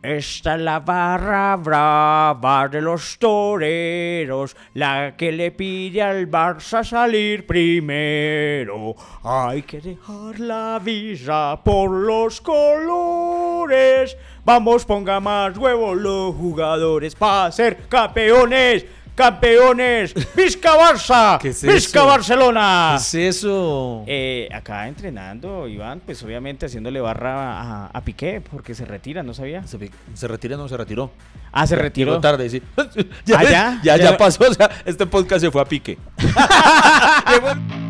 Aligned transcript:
Esta 0.00 0.54
es 0.54 0.60
la 0.60 0.78
barra 0.78 1.56
brava 1.56 2.68
de 2.68 2.80
los 2.80 3.18
toreros, 3.18 4.54
la 4.74 5.16
que 5.16 5.32
le 5.32 5.50
pide 5.50 6.00
al 6.00 6.30
Barça 6.30 6.84
salir 6.84 7.44
primero. 7.44 8.94
Hay 9.24 9.62
que 9.62 9.80
dejar 9.80 10.38
la 10.38 10.78
visa 10.78 11.58
por 11.64 11.90
los 11.90 12.40
colores. 12.40 14.16
Vamos, 14.44 14.84
ponga 14.84 15.18
más 15.18 15.58
huevos 15.58 15.96
los 15.96 16.32
jugadores 16.32 17.16
para 17.16 17.50
ser 17.50 17.78
campeones. 17.88 18.86
¡Campeones! 19.18 20.14
¡Visca 20.36 20.76
Barça! 20.76 21.38
¿Qué 21.42 21.48
es 21.48 21.62
¡Visca 21.64 21.98
eso? 21.98 22.06
Barcelona! 22.06 22.90
¿Qué 22.92 23.02
es 23.02 23.36
eso? 23.36 24.04
Eh, 24.06 24.48
acá 24.54 24.86
entrenando, 24.86 25.66
Iván, 25.66 26.00
pues 26.06 26.22
obviamente 26.22 26.66
haciéndole 26.66 27.00
barra 27.00 27.60
a, 27.60 27.86
a 27.86 28.00
Piqué 28.02 28.40
porque 28.40 28.76
se 28.76 28.84
retira, 28.84 29.24
¿no 29.24 29.34
sabía? 29.34 29.66
¿Se, 29.66 29.76
se 30.14 30.28
retira 30.28 30.56
no 30.56 30.68
se 30.68 30.76
retiró? 30.76 31.10
Ah, 31.50 31.66
se 31.66 31.74
retiró. 31.74 32.12
llegó 32.12 32.20
tarde, 32.20 32.48
sí. 32.48 32.62
ya, 33.26 33.38
Ah, 33.40 33.42
¿ya? 33.42 33.50
ya, 33.50 33.80
Ya- 33.82 33.96
ya 33.96 34.16
pasó. 34.16 34.44
O 34.48 34.54
sea, 34.54 34.70
este 34.84 35.04
podcast 35.06 35.40
se 35.40 35.50
fue 35.50 35.62
a 35.62 35.64
pique. 35.64 35.98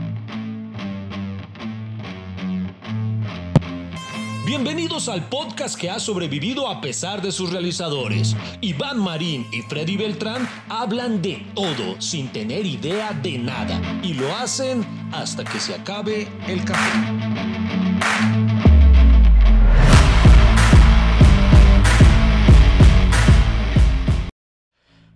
Bienvenidos 4.49 5.11
al 5.11 5.29
podcast 5.29 5.79
que 5.79 5.91
ha 5.91 6.01
sobrevivido 6.01 6.69
a 6.69 6.81
pesar 6.81 7.21
de 7.21 7.33
sus 7.33 7.53
realizadores. 7.53 8.35
Iván 8.63 8.99
Marín 8.99 9.47
y 9.53 9.61
Freddy 9.61 9.99
Beltrán 9.99 10.49
hablan 10.71 11.21
de 11.21 11.47
todo 11.55 12.01
sin 12.01 12.33
tener 12.33 12.65
idea 12.65 13.13
de 13.13 13.37
nada 13.37 13.79
y 14.03 14.15
lo 14.15 14.35
hacen 14.35 14.87
hasta 15.13 15.45
que 15.45 15.61
se 15.61 15.75
acabe 15.75 16.29
el 16.47 16.65
café. 16.65 16.99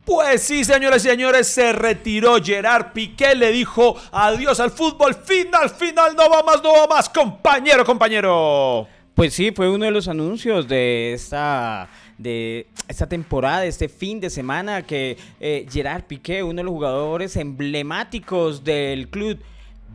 Pues 0.04 0.42
sí, 0.42 0.62
señoras 0.62 1.06
y 1.06 1.08
señores, 1.08 1.48
se 1.48 1.72
retiró 1.72 2.36
Gerard 2.44 2.92
Piqué, 2.92 3.34
le 3.34 3.50
dijo 3.50 3.96
adiós 4.12 4.60
al 4.60 4.72
fútbol. 4.72 5.14
Final, 5.14 5.70
final, 5.70 6.14
no 6.14 6.28
va 6.28 6.42
más, 6.42 6.62
no 6.62 6.74
va 6.74 6.86
más, 6.86 7.08
compañero, 7.08 7.82
compañero. 7.86 8.86
Pues 9.14 9.34
sí, 9.34 9.52
fue 9.54 9.68
uno 9.68 9.84
de 9.84 9.90
los 9.90 10.08
anuncios 10.08 10.68
de 10.68 11.12
esta, 11.12 11.88
de 12.16 12.66
esta 12.88 13.06
temporada, 13.06 13.66
este 13.66 13.90
fin 13.90 14.20
de 14.20 14.30
semana, 14.30 14.82
que 14.82 15.18
eh, 15.38 15.66
Gerard 15.70 16.04
Piqué, 16.04 16.42
uno 16.42 16.56
de 16.56 16.64
los 16.64 16.72
jugadores 16.72 17.36
emblemáticos 17.36 18.64
del 18.64 19.08
club 19.08 19.38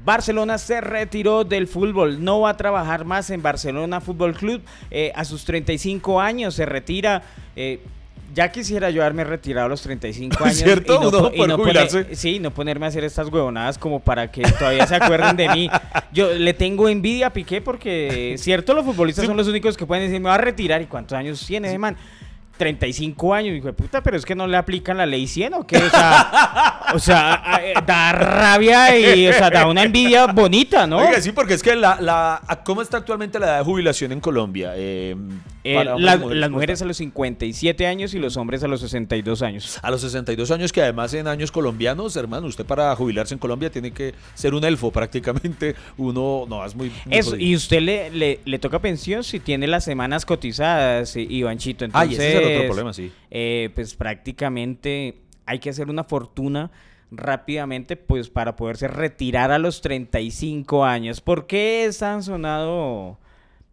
Barcelona, 0.06 0.60
se 0.60 0.82
retiró 0.82 1.44
del 1.44 1.68
fútbol. 1.68 2.24
No 2.24 2.42
va 2.42 2.52
a 2.52 2.58
trabajar 2.58 3.06
más 3.06 3.32
en 3.32 3.42
Barcelona 3.42 4.02
Fútbol 4.02 4.36
Club. 4.36 4.62
Eh, 4.92 5.12
a 5.16 5.26
sus 5.26 5.44
35 5.46 6.22
años 6.22 6.54
se 6.54 6.66
retira. 6.66 7.24
eh, 7.56 7.80
ya 8.38 8.52
quisiera 8.52 8.92
yo 8.92 9.02
haberme 9.02 9.24
retirado 9.24 9.66
a 9.66 9.70
los 9.70 9.82
35 9.82 10.38
años. 10.44 10.58
¿Cierto? 10.58 11.00
y 11.02 11.04
no, 11.06 11.12
po- 11.12 11.32
y 11.34 11.40
no 11.48 11.58
poner- 11.58 12.16
sí, 12.16 12.40
no 12.40 12.52
ponerme 12.52 12.86
a 12.86 12.90
hacer 12.90 13.04
estas 13.04 13.30
huevonadas 13.30 13.80
como 13.80 14.00
para 14.00 14.30
que 14.32 14.44
todavía 14.44 14.86
se 14.86 14.96
acuerden 14.96 15.36
de 15.36 15.50
mí. 15.50 15.70
Yo 16.14 16.32
le 16.34 16.54
tengo 16.54 16.88
envidia 16.88 17.28
a 17.28 17.34
Piqué 17.34 17.62
porque, 17.62 18.36
cierto, 18.40 18.76
los 18.76 18.86
futbolistas 18.86 19.26
son 19.26 19.36
los 19.36 19.48
únicos 19.48 19.76
que 19.76 19.88
pueden 19.88 20.06
decir, 20.06 20.22
me 20.22 20.30
va 20.30 20.36
a 20.36 20.38
retirar. 20.38 20.80
¿Y 20.82 20.86
cuántos 20.86 21.18
años 21.18 21.44
tiene 21.48 21.68
ese 21.70 21.80
man? 21.80 21.98
35 22.58 23.34
años, 23.36 23.56
hijo 23.56 23.68
de 23.68 23.74
puta, 23.74 24.02
pero 24.02 24.18
es 24.18 24.26
que 24.26 24.34
no 24.34 24.48
le 24.48 24.58
aplican 24.58 24.98
la 24.98 25.06
ley 25.06 25.28
100 25.28 25.54
o 25.54 25.68
qué? 25.68 25.78
O 25.78 25.90
sea, 25.90 26.82
o 26.96 27.00
sea, 27.00 27.42
a- 27.46 27.64
eh, 27.64 27.74
da 27.86 28.12
rabia 28.14 28.98
y, 28.98 29.28
o 29.28 29.34
sea, 29.34 29.50
da 29.52 29.68
una 29.68 29.84
envidia 29.84 30.26
bonita, 30.28 30.88
¿no? 30.88 30.98
Oiga, 30.98 31.22
sí, 31.22 31.32
porque 31.32 31.54
es 31.54 31.62
que 31.62 31.76
la, 31.76 32.00
la, 32.02 32.42
¿cómo 32.66 32.82
está 32.82 32.98
actualmente 32.98 33.38
la 33.40 33.46
edad 33.48 33.58
de 33.60 33.64
jubilación 33.64 34.12
en 34.12 34.20
Colombia? 34.20 34.74
Eh, 34.76 35.16
Eh, 35.70 35.84
las, 36.00 36.50
mujeres, 36.50 36.82
a 36.82 36.86
los 36.86 36.98
57 36.98 37.86
años 37.88 38.14
y 38.14 38.20
los 38.20 38.38
hombres 38.38 38.64
a 38.64 38.68
los 38.68 38.80
62 38.82 39.42
años. 39.42 39.80
A 39.82 39.92
los 39.92 40.02
62 40.02 40.50
años, 40.52 40.72
que 40.72 40.82
además 40.82 41.14
en 41.14 41.28
años 41.28 41.52
colombianos, 41.52 42.16
hermano, 42.16 42.48
usted 42.48 42.66
para 42.66 42.96
jubilarse 42.96 43.34
en 43.34 43.40
Colombia 43.40 43.70
tiene 43.70 43.92
que 43.92 44.14
ser 44.34 44.54
un 44.54 44.64
elfo 44.64 44.92
prácticamente. 44.94 45.76
Uno, 45.98 46.46
no, 46.48 46.66
es 46.66 46.76
muy... 46.76 46.92
muy 47.06 47.18
Eso, 47.18 47.32
jodido. 47.32 47.46
y 47.50 47.56
usted 47.56 47.82
le, 47.82 48.10
le, 48.12 48.40
le 48.46 48.60
toca 48.60 48.80
pensión 48.80 49.24
si 49.24 49.40
tiene 49.40 49.68
las 49.68 49.84
semanas 49.84 50.26
cotizadas, 50.26 51.16
I- 51.16 51.28
Ivanchito. 51.30 51.86
Ah, 51.92 52.04
Entonces, 52.06 52.12
y 52.12 52.14
ese 52.16 52.30
es 52.30 52.36
el 52.46 52.56
otro 52.56 52.68
problema, 52.68 52.94
sí. 52.94 53.12
eh, 53.32 53.70
pues 53.76 53.96
prácticamente 53.96 55.18
hay 55.46 55.60
que 55.60 55.70
hacer 55.70 55.90
una 55.90 56.04
fortuna 56.04 56.72
rápidamente 57.12 57.96
pues 57.96 58.30
para 58.30 58.56
poderse 58.56 58.88
retirar 58.88 59.52
a 59.52 59.58
los 59.60 59.82
35 59.82 60.84
años. 60.86 61.22
¿Por 61.22 61.48
qué 61.48 61.86
es 61.86 62.00
tan 62.00 62.22
sonado 62.24 63.18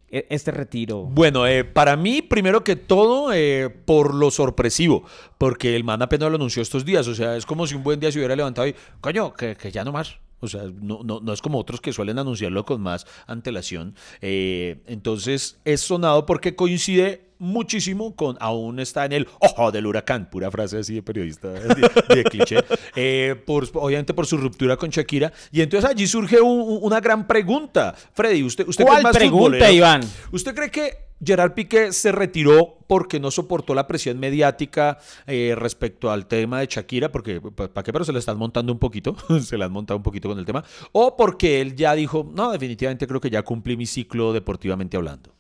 este 0.09 0.51
retiro? 0.51 1.03
Bueno, 1.03 1.47
eh, 1.47 1.65
para 1.65 1.97
mí, 1.97 2.23
primero 2.23 2.63
que 2.63 2.77
todo, 2.77 3.33
eh, 3.33 3.69
por 3.69 4.15
lo 4.15 4.31
sorpresivo, 4.31 5.05
porque 5.39 5.77
el 5.77 5.85
man 5.85 6.03
apenas 6.03 6.31
lo 6.31 6.37
anunció 6.37 6.63
estos 6.63 6.85
días, 6.85 7.09
o 7.09 7.15
sea, 7.15 7.37
es 7.37 7.47
como 7.47 7.67
si 7.67 7.75
un 7.75 7.83
buen 7.83 8.01
día 8.01 8.13
se 8.13 8.19
hubiera 8.19 8.37
levantado 8.37 8.69
y, 8.69 8.75
coño, 9.01 9.33
que, 9.35 9.57
que 9.57 9.73
ya 9.73 9.85
no 9.85 9.93
más. 9.93 10.19
O 10.45 10.49
sea, 10.49 10.63
no, 10.81 11.01
no, 11.05 11.21
no 11.21 11.33
es 11.33 11.41
como 11.43 11.59
otros 11.59 11.81
que 11.81 11.93
suelen 11.93 12.19
anunciarlo 12.19 12.65
con 12.65 12.81
más 12.81 13.07
antelación. 13.27 13.95
Eh, 14.21 14.83
entonces, 14.87 15.59
es 15.65 15.81
sonado 15.81 16.27
porque 16.27 16.55
coincide 16.55 17.23
muchísimo 17.39 18.15
con 18.15 18.37
aún 18.41 18.79
está 18.79 19.05
en 19.05 19.13
el 19.13 19.29
ojo 19.41 19.71
del 19.73 19.87
huracán, 19.87 20.31
pura 20.31 20.51
frase 20.51 20.79
así 20.79 20.95
de 20.95 21.03
periodista 21.03 21.49
de, 21.51 21.91
de 22.15 22.25
cliché, 22.31 22.57
eh, 22.95 23.35
por, 23.45 23.69
obviamente 23.75 24.15
por 24.15 24.25
su 24.27 24.37
ruptura 24.37 24.77
con 24.77 24.89
Shakira. 24.91 25.33
Y 25.53 25.61
entonces 25.61 25.91
allí 25.91 26.07
surge 26.07 26.41
un- 26.41 26.61
un- 26.61 26.79
una 26.83 27.01
gran 27.01 27.27
pregunta. 27.27 27.95
Freddy, 28.15 28.43
usted, 28.43 28.67
usted 28.69 28.85
que 28.85 28.89
¿Cuál 28.89 28.99
es 28.99 29.05
más 29.05 29.17
pregunta, 29.17 29.71
Iván? 29.71 30.01
¿Usted 30.33 30.55
cree 30.55 30.71
que 30.71 30.93
Gerard 31.25 31.55
Piqué 31.55 31.93
se 31.93 32.13
retiró 32.13 32.79
porque 32.87 33.21
no 33.21 33.31
soportó 33.31 33.75
la 33.75 33.87
presión 33.87 34.19
mediática 34.19 34.99
eh, 35.27 35.55
respecto 35.57 36.11
al 36.11 36.27
tema 36.27 36.61
de 36.61 36.67
Shakira? 36.67 37.11
Porque, 37.11 37.41
¿para 37.41 37.83
qué? 37.83 37.93
Pero 37.93 38.05
se 38.05 38.13
le 38.13 38.19
están 38.19 38.39
montando 38.39 38.73
un 38.73 38.79
poquito, 38.79 39.17
se 39.41 39.59
le 39.59 39.65
han 39.65 39.73
montado 39.73 39.97
un 39.97 40.03
poquito 40.03 40.29
con 40.29 40.39
el 40.39 40.45
tema. 40.45 40.65
O 40.93 41.17
porque 41.17 41.61
él 41.61 41.75
ya 41.75 41.95
dijo, 41.95 42.31
no, 42.35 42.53
definitivamente 42.53 43.07
creo 43.07 43.21
que 43.21 43.31
ya 43.31 43.43
cumplí 43.43 43.77
mi 43.77 43.87
ciclo 43.87 44.33
deportivamente 44.33 44.97
hablando. 44.97 45.35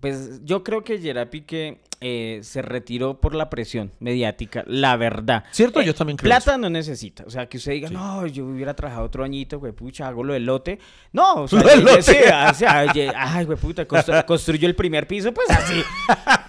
Pues 0.00 0.44
yo 0.44 0.62
creo 0.62 0.84
que 0.84 0.98
Gerard 0.98 1.28
Piqué 1.30 1.80
eh, 2.02 2.40
se 2.42 2.60
retiró 2.60 3.18
por 3.18 3.34
la 3.34 3.48
presión 3.48 3.92
mediática, 3.98 4.62
la 4.66 4.94
verdad. 4.98 5.44
¿Cierto? 5.52 5.80
Eh, 5.80 5.86
Yo 5.86 5.94
también 5.94 6.18
creo 6.18 6.28
Plata 6.28 6.58
no 6.58 6.68
necesita. 6.68 7.24
O 7.26 7.30
sea, 7.30 7.48
que 7.48 7.56
usted 7.56 7.72
diga, 7.72 7.88
no, 7.88 8.26
yo 8.26 8.44
hubiera 8.44 8.74
trabajado 8.76 9.06
otro 9.06 9.24
añito, 9.24 9.58
güey, 9.58 9.72
pucha, 9.72 10.06
hago 10.08 10.22
lo 10.22 10.34
del 10.34 10.44
lote. 10.44 10.78
No, 11.12 11.44
o 11.44 11.48
sea, 11.48 11.62
Lo 11.62 11.68
del 11.68 11.80
yo- 11.80 11.86
lote. 11.86 12.02
sí, 12.02 12.16
o 12.50 12.54
sea, 12.54 12.86
ay, 13.16 13.44
güey, 13.46 13.56
puta, 13.58 13.88
constru- 13.88 14.22
construyó 14.26 14.68
el 14.68 14.74
primer 14.76 15.06
piso, 15.08 15.32
pues 15.32 15.48
así. 15.48 15.82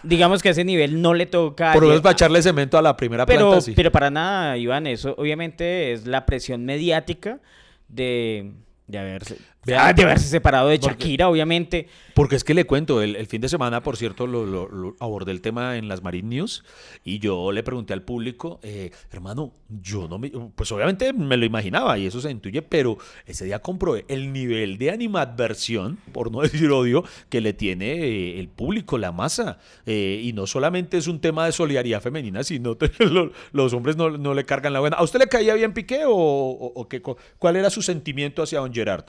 Digamos 0.03 0.41
que 0.43 0.49
a 0.49 0.51
ese 0.51 0.65
nivel 0.65 1.01
no 1.01 1.13
le 1.13 1.25
toca. 1.25 1.71
Por 1.71 1.83
lo 1.83 1.87
menos 1.89 2.01
para 2.01 2.13
echarle 2.13 2.41
cemento 2.41 2.77
a 2.77 2.81
la 2.81 2.97
primera 2.97 3.25
pero, 3.25 3.47
planta, 3.51 3.61
sí. 3.61 3.71
pero 3.73 3.93
para 3.93 4.09
nada, 4.09 4.57
Iván, 4.57 4.87
eso 4.87 5.15
obviamente 5.17 5.93
es 5.93 6.05
la 6.05 6.25
presión 6.25 6.65
mediática 6.65 7.39
de, 7.87 8.51
de 8.87 8.97
haberse, 8.97 9.37
Vea, 9.67 9.87
ah, 9.87 9.93
de 9.93 10.03
haberse 10.03 10.27
separado 10.27 10.69
de 10.69 10.79
porque- 10.79 10.93
Shakira, 11.03 11.29
obviamente. 11.29 11.87
Porque 12.15 12.35
es 12.35 12.43
que 12.43 12.53
le 12.55 12.65
cuento, 12.65 13.01
el, 13.03 13.15
el 13.15 13.27
fin 13.27 13.41
de 13.41 13.49
semana, 13.49 13.83
por 13.83 13.95
cierto, 13.97 14.25
lo, 14.25 14.45
lo- 14.45 14.67
lo 14.69 14.95
abordé 14.99 15.31
el 15.31 15.41
tema 15.41 15.77
en 15.77 15.87
las 15.87 16.01
Marine 16.01 16.29
News 16.29 16.63
y 17.03 17.19
yo 17.19 17.51
le 17.51 17.61
pregunté 17.61 17.93
al 17.93 18.01
público, 18.01 18.59
eh, 18.63 18.89
hermano, 19.11 19.53
yo 19.69 20.07
no 20.07 20.17
me, 20.17 20.31
pues 20.55 20.71
obviamente 20.71 21.13
me 21.13 21.37
lo 21.37 21.45
imaginaba 21.45 21.97
y 21.99 22.07
eso 22.07 22.19
se 22.21 22.31
intuye, 22.31 22.61
pero 22.63 22.97
ese 23.27 23.45
día 23.45 23.59
comprobé 23.59 24.05
el 24.07 24.33
nivel 24.33 24.77
de 24.79 24.89
animadversión, 24.91 25.97
por 26.13 26.31
no 26.31 26.41
decir 26.41 26.71
odio, 26.71 27.03
que 27.29 27.41
le 27.41 27.53
tiene 27.53 27.91
eh, 28.05 28.39
el 28.39 28.47
público, 28.49 28.97
la 28.97 29.11
masa. 29.11 29.59
Eh, 29.85 30.21
y 30.23 30.33
no 30.33 30.47
solamente 30.47 30.97
es 30.97 31.07
un 31.07 31.19
tema 31.19 31.45
de 31.45 31.51
solidaridad 31.51 32.01
femenina, 32.01 32.43
sino 32.43 32.77
los 33.51 33.73
hombres 33.73 33.95
no, 33.97 34.09
no 34.17 34.33
le 34.33 34.45
cargan 34.45 34.73
la 34.73 34.79
buena. 34.79 34.97
¿A 34.97 35.03
usted 35.03 35.19
le 35.19 35.27
caía 35.27 35.53
bien 35.53 35.73
Piqué 35.73 36.05
o, 36.05 36.13
o- 36.15 36.73
o 36.75 36.87
qué, 36.87 37.01
cuál 37.37 37.55
era 37.57 37.69
su 37.69 37.81
sentimiento 37.81 38.41
hacia 38.41 38.59
don 38.59 38.73
Gerard? 38.73 39.05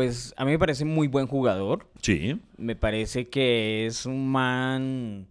Pues 0.00 0.32
a 0.38 0.46
mí 0.46 0.52
me 0.52 0.58
parece 0.58 0.86
muy 0.86 1.08
buen 1.08 1.26
jugador. 1.26 1.86
Sí. 2.00 2.40
Me 2.56 2.74
parece 2.74 3.28
que 3.28 3.84
es 3.84 4.06
un 4.06 4.28
man, 4.28 5.26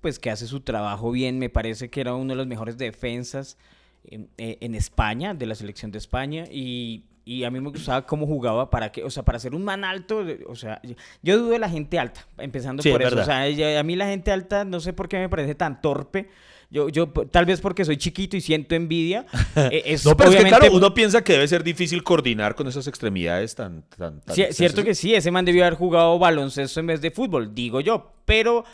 pues 0.00 0.18
que 0.18 0.30
hace 0.30 0.46
su 0.46 0.60
trabajo 0.60 1.10
bien. 1.10 1.38
Me 1.38 1.50
parece 1.50 1.90
que 1.90 2.00
era 2.00 2.14
uno 2.14 2.32
de 2.32 2.36
los 2.36 2.46
mejores 2.46 2.78
defensas 2.78 3.58
en, 4.06 4.30
eh, 4.38 4.56
en 4.62 4.74
España, 4.74 5.34
de 5.34 5.44
la 5.44 5.54
selección 5.54 5.90
de 5.90 5.98
España. 5.98 6.44
Y, 6.50 7.04
y 7.26 7.44
a 7.44 7.50
mí 7.50 7.60
me 7.60 7.68
gustaba 7.68 8.06
cómo 8.06 8.26
jugaba 8.26 8.70
para 8.70 8.92
que, 8.92 9.04
o 9.04 9.10
sea, 9.10 9.26
para 9.26 9.38
ser 9.38 9.54
un 9.54 9.62
man 9.62 9.84
alto, 9.84 10.24
o 10.46 10.56
sea, 10.56 10.80
yo, 11.22 11.36
dudo 11.36 11.50
de 11.50 11.58
la 11.58 11.68
gente 11.68 11.98
alta, 11.98 12.26
empezando 12.38 12.82
Sí, 12.82 12.90
por 12.90 13.02
es 13.02 13.08
eso. 13.08 13.20
O 13.20 13.24
sea, 13.26 13.42
a 13.78 13.82
mí 13.82 13.94
la 13.94 14.06
gente 14.06 14.32
alta, 14.32 14.64
no 14.64 14.80
sé 14.80 14.94
por 14.94 15.10
qué 15.10 15.18
me 15.18 15.28
parece 15.28 15.54
tan 15.54 15.82
torpe. 15.82 16.30
Yo, 16.70 16.90
yo, 16.90 17.08
tal 17.08 17.46
vez 17.46 17.62
porque 17.62 17.84
soy 17.84 17.96
chiquito 17.96 18.36
y 18.36 18.42
siento 18.42 18.74
envidia. 18.74 19.24
eh, 19.56 19.82
es 19.86 20.04
No, 20.04 20.16
pero 20.16 20.28
es 20.28 20.36
que 20.36 20.42
obviamente 20.42 20.66
claro, 20.66 20.76
uno 20.76 20.92
piensa 20.92 21.24
que 21.24 21.32
debe 21.32 21.48
ser 21.48 21.64
difícil 21.64 22.02
coordinar 22.02 22.54
con 22.54 22.66
esas 22.68 22.86
extremidades 22.86 23.54
tan... 23.54 23.82
tan, 23.96 24.20
tan 24.20 24.36
Sí, 24.36 24.44
cierto 24.50 24.84
que 24.84 24.94
sí, 24.94 25.14
ese 25.14 25.30
man 25.30 25.46
debió 25.46 25.64
haber 25.64 25.78
jugado 25.78 26.18
baloncesto 26.18 26.80
en 26.80 26.88
vez 26.88 27.00
de 27.00 27.10
fútbol, 27.10 27.54
digo 27.54 27.80
yo, 27.80 28.12
pero 28.26 28.64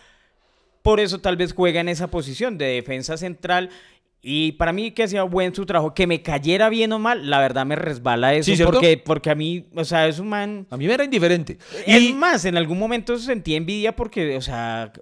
por 0.82 0.99
eso 0.99 1.20
tal 1.20 1.37
vez 1.37 1.52
juega 1.52 1.81
en 1.81 1.88
esa 1.88 2.08
posición 2.08 2.58
de 2.58 2.67
defensa 2.67 3.17
central 3.17 3.70
Y 4.20 4.52
para 4.52 4.73
mí 4.73 4.90
que 4.90 5.05
hacía 5.05 5.23
buen 5.23 5.55
su 5.55 5.64
trabajo, 5.64 5.94
que 5.94 6.08
me 6.08 6.20
cayera 6.20 6.70
bien 6.70 6.93
o 6.93 6.99
mal, 6.99 7.31
la 7.31 7.38
verdad 7.38 7.64
me 7.64 7.76
resbala 7.76 8.35
eso. 8.35 8.56
Sí, 8.56 8.62
porque, 8.64 8.97
porque 8.97 9.31
a 9.31 9.35
mí, 9.35 9.67
o 9.75 9.85
sea, 9.85 10.08
es 10.08 10.19
un 10.19 10.31
man... 10.31 10.67
A 10.70 10.76
mí 10.76 10.87
me 10.87 10.94
era 10.94 11.05
indiferente. 11.05 11.58
Y 11.87 12.08
Y 12.08 12.12
más, 12.14 12.44
en 12.44 12.56
algún 12.56 12.79
momento 12.79 13.17
sentí 13.19 13.55
envidia 13.55 13.94
porque, 13.94 14.37
o 14.37 14.40
sea, 14.40 14.93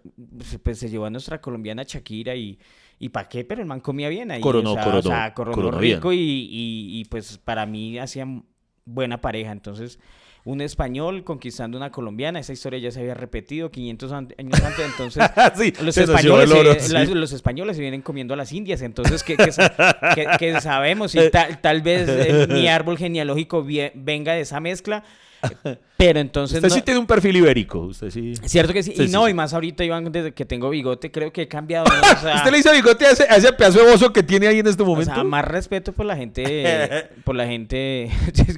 pues 0.62 0.79
se 0.79 0.91
llevó 0.91 1.06
a 1.06 1.11
nuestra 1.11 1.41
colombiana 1.41 1.85
Shakira 1.85 2.35
y, 2.35 2.59
y 3.04 3.08
¿para 3.10 3.28
qué? 3.28 3.44
Pero 3.44 3.60
el 3.60 3.66
man 3.66 3.81
comía 3.81 4.08
bien 4.08 4.31
ahí. 4.31 4.40
Coronó, 4.40 4.72
o 4.72 4.75
sea, 4.75 4.84
coronó, 4.84 4.99
o 5.00 5.02
sea, 5.02 5.34
coronó 5.34 5.54
coronó 5.54 5.78
rico 5.78 6.12
y, 6.12 6.19
y- 6.19 7.00
y, 7.00 7.04
pues 7.06 7.38
para 7.38 7.66
mí 7.66 7.99
hacían 7.99 8.44
buena 8.84 9.20
pareja. 9.20 9.50
Entonces, 9.52 9.99
un 10.44 10.60
español 10.60 11.22
conquistando 11.25 11.76
una 11.78 11.90
colombiana, 11.93 12.40
esa 12.40 12.52
historia 12.52 12.78
ya 12.81 12.90
se 12.90 13.00
había 13.00 13.14
repetido 13.14 13.70
500 13.70 14.12
an- 14.12 14.34
años 14.38 14.60
antes, 14.62 14.87
entonces... 14.87 15.25
sí, 15.56 15.72
Los 15.84 15.96
españoles, 15.96 16.50
oro, 16.52 16.72
se- 16.75 16.81
sí. 16.81 16.93
las- 16.93 17.08
los 17.10 17.32
españoles 17.32 17.76
se 17.76 17.82
vienen 17.82 18.02
comiendo 18.02 18.34
a 18.34 18.37
las 18.37 18.52
indias, 18.52 18.82
entonces 18.82 19.22
que 19.22 19.37
sabemos 20.60 21.14
y 21.14 21.31
tal, 21.31 21.60
tal 21.60 21.82
vez 21.82 22.08
eh, 22.08 22.46
mi 22.49 22.69
árbol 22.69 22.99
genealógico 22.99 23.64
venga 23.94 24.32
de 24.34 24.40
esa 24.40 24.60
mezcla, 24.60 25.04
pero 25.97 26.21
entonces 26.21 26.56
Usted 26.59 26.69
no- 26.69 26.75
sí 26.75 26.83
tiene 26.83 27.00
un 27.00 27.06
perfil 27.06 27.37
ibérico. 27.37 27.81
Usted 27.81 28.11
sí. 28.11 28.35
cierto 28.44 28.73
que 28.73 28.83
sí, 28.83 28.93
y 28.97 29.09
no 29.09 29.25
sí. 29.27 29.31
y 29.31 29.35
más 29.35 29.53
ahorita 29.55 29.85
Iván 29.85 30.11
desde 30.12 30.33
que 30.33 30.44
tengo 30.44 30.71
bigote 30.71 31.11
creo 31.11 31.33
que 31.33 31.43
he 31.43 31.49
cambiado, 31.49 31.87
¿no? 31.87 31.94
O 32.00 32.17
sea, 32.21 32.37
¿Usted 32.37 32.50
le 32.50 32.59
hizo 32.59 32.73
bigote 32.73 33.06
a 33.06 33.11
ese, 33.11 33.25
a 33.25 33.37
ese 33.37 33.53
pedazo 33.53 33.85
de 33.85 33.91
bozo 33.91 34.12
que 34.12 34.23
tiene 34.23 34.47
ahí 34.47 34.59
en 34.61 34.67
este 34.67 34.83
o 34.83 34.87
momento? 34.87 35.15
sea, 35.15 35.25
más 35.25 35.44
respeto 35.44 35.93
por 35.93 36.06
la 36.06 36.17
gente, 36.17 37.09
por 37.25 37.35
la 37.35 37.47
gente, 37.47 38.11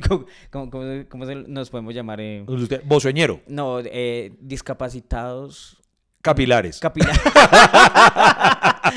¿cómo, 0.09 0.27
cómo- 0.51 0.71
cómo- 0.71 1.05
cómo 1.09 1.27
se- 1.27 1.35
nos 1.35 1.71
podemos 1.71 1.95
llamar? 1.95 2.21
eh? 2.21 2.45
Usted, 2.47 2.83
boceñero, 2.85 3.41
No, 3.47 3.81
eh, 3.81 4.33
discapacitados 4.41 5.79
capilares. 6.23 6.81
capilares. 6.81 7.21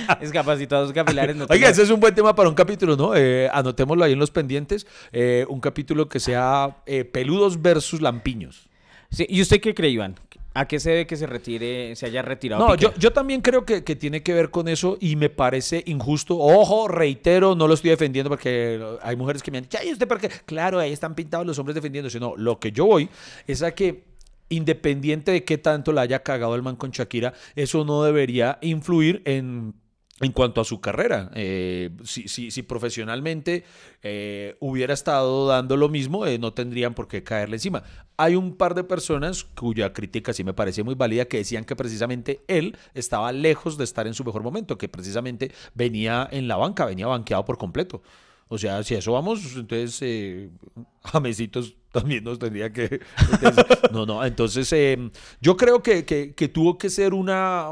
discapacitados 0.22 0.92
capilares. 0.94 1.36
No 1.36 1.44
Oiga, 1.44 1.54
tengo- 1.56 1.68
ese 1.68 1.84
es 1.84 1.90
un 1.90 2.00
buen 2.00 2.14
tema 2.16 2.36
para 2.36 2.50
un 2.50 2.56
capítulo, 2.56 2.96
¿no? 2.96 3.16
Eh, 3.16 3.50
anotémoslo 3.52 4.04
ahí 4.04 4.14
en 4.14 4.20
los 4.20 4.32
pendientes. 4.32 4.88
Eh, 5.12 5.46
un 5.50 5.60
capítulo 5.60 6.10
que 6.10 6.20
sea 6.20 6.78
eh, 6.86 7.04
peludos 7.06 7.62
versus 7.62 8.02
lampiños. 8.02 8.70
Sí, 9.10 9.26
¿Y 9.30 9.42
usted 9.42 9.62
qué 9.62 9.74
cree, 9.74 9.92
Iván? 9.92 10.16
¿A 10.54 10.68
qué 10.68 10.80
se 10.80 10.90
debe 10.90 11.06
que 11.06 11.16
se 11.16 11.28
retire, 11.28 11.96
se 11.96 12.08
haya 12.08 12.24
retirado? 12.24 12.68
No, 12.68 12.74
yo, 12.74 12.92
yo 12.98 13.14
también 13.14 13.42
creo 13.42 13.64
que, 13.64 13.84
que 13.84 13.96
tiene 13.96 14.24
que 14.24 14.34
ver 14.34 14.50
con 14.50 14.68
eso 14.68 14.98
y 15.00 15.16
me 15.16 15.30
parece 15.30 15.84
injusto. 15.86 16.36
Ojo, 16.40 16.88
reitero, 16.88 17.54
no 17.54 17.68
lo 17.68 17.76
estoy 17.76 17.92
defendiendo 17.92 18.28
porque 18.32 18.82
hay 19.04 19.16
mujeres 19.16 19.44
que 19.44 19.52
me 19.52 19.60
han 19.60 19.66
dicho, 19.66 19.78
¿y 19.86 19.92
usted 19.94 20.08
por 20.08 20.20
qué? 20.20 20.30
Claro, 20.48 20.80
ahí 20.80 20.92
están 20.92 21.14
pintados 21.14 21.46
los 21.46 21.60
hombres 21.60 21.76
defendiéndose. 21.76 22.20
No, 22.20 22.34
lo 22.36 22.60
que 22.60 22.72
yo 22.72 22.86
voy 22.88 23.08
es 23.46 23.62
a 23.62 23.76
que 23.76 24.04
independiente 24.50 25.32
de 25.32 25.44
qué 25.44 25.58
tanto 25.60 25.92
la 25.92 26.02
haya 26.02 26.24
cagado 26.24 26.56
el 26.56 26.64
man 26.64 26.76
con 26.76 26.90
Shakira, 26.90 27.34
eso 27.56 27.86
no 27.86 28.04
debería 28.04 28.58
influir 28.62 29.22
en, 29.26 29.76
en 30.20 30.32
cuanto 30.32 30.62
a 30.62 30.66
su 30.66 30.82
carrera. 30.82 31.30
Eh, 31.36 31.92
si, 32.04 32.28
si- 32.28 32.50
si 32.52 32.64
profesionalmente 32.64 33.64
eh, 34.02 34.56
hubiera 34.60 34.94
estado 34.94 35.48
dando 35.48 35.78
lo 35.78 35.90
mismo, 35.90 36.26
eh, 36.26 36.40
no 36.40 36.54
tendrían 36.54 36.94
por 36.96 37.08
qué 37.08 37.24
caerle 37.24 37.58
encima. 37.58 37.84
Hay 38.18 38.36
un 38.36 38.56
par 38.56 38.74
de 38.74 38.84
personas 38.84 39.44
cuya 39.44 39.94
crítica 39.94 40.34
sí 40.34 40.44
me 40.44 40.54
parece 40.56 40.82
muy 40.84 40.96
válida 40.96 41.26
que 41.26 41.38
decían 41.38 41.66
que 41.66 41.76
precisamente 41.76 42.42
él 42.48 42.76
estaba 42.96 43.32
lejos 43.32 43.78
de 43.78 43.84
estar 43.84 44.08
en 44.08 44.16
su 44.16 44.24
mejor 44.24 44.42
momento, 44.44 44.78
que 44.78 44.90
precisamente 44.90 45.52
venía 45.76 46.28
en 46.32 46.48
la 46.48 46.56
banca, 46.58 46.86
venía 46.86 47.06
banqueado 47.08 47.46
por 47.46 47.58
completo. 47.60 48.02
O 48.50 48.58
sea, 48.58 48.82
si 48.82 48.96
a 48.96 49.00
eso 49.00 49.12
vamos, 49.12 49.56
entonces 49.58 50.00
eh, 50.02 50.50
Jamesitos 51.04 51.76
también 51.92 52.24
nos 52.24 52.40
tendría 52.40 52.72
que... 52.74 53.02
no, 53.92 54.06
no, 54.06 54.24
entonces 54.26 54.72
eh, 54.74 55.12
yo 55.42 55.58
creo 55.58 55.84
que, 55.84 56.06
que- 56.06 56.48
tuvo 56.48 56.78
que 56.78 56.90
ser 56.90 57.14
una, 57.14 57.68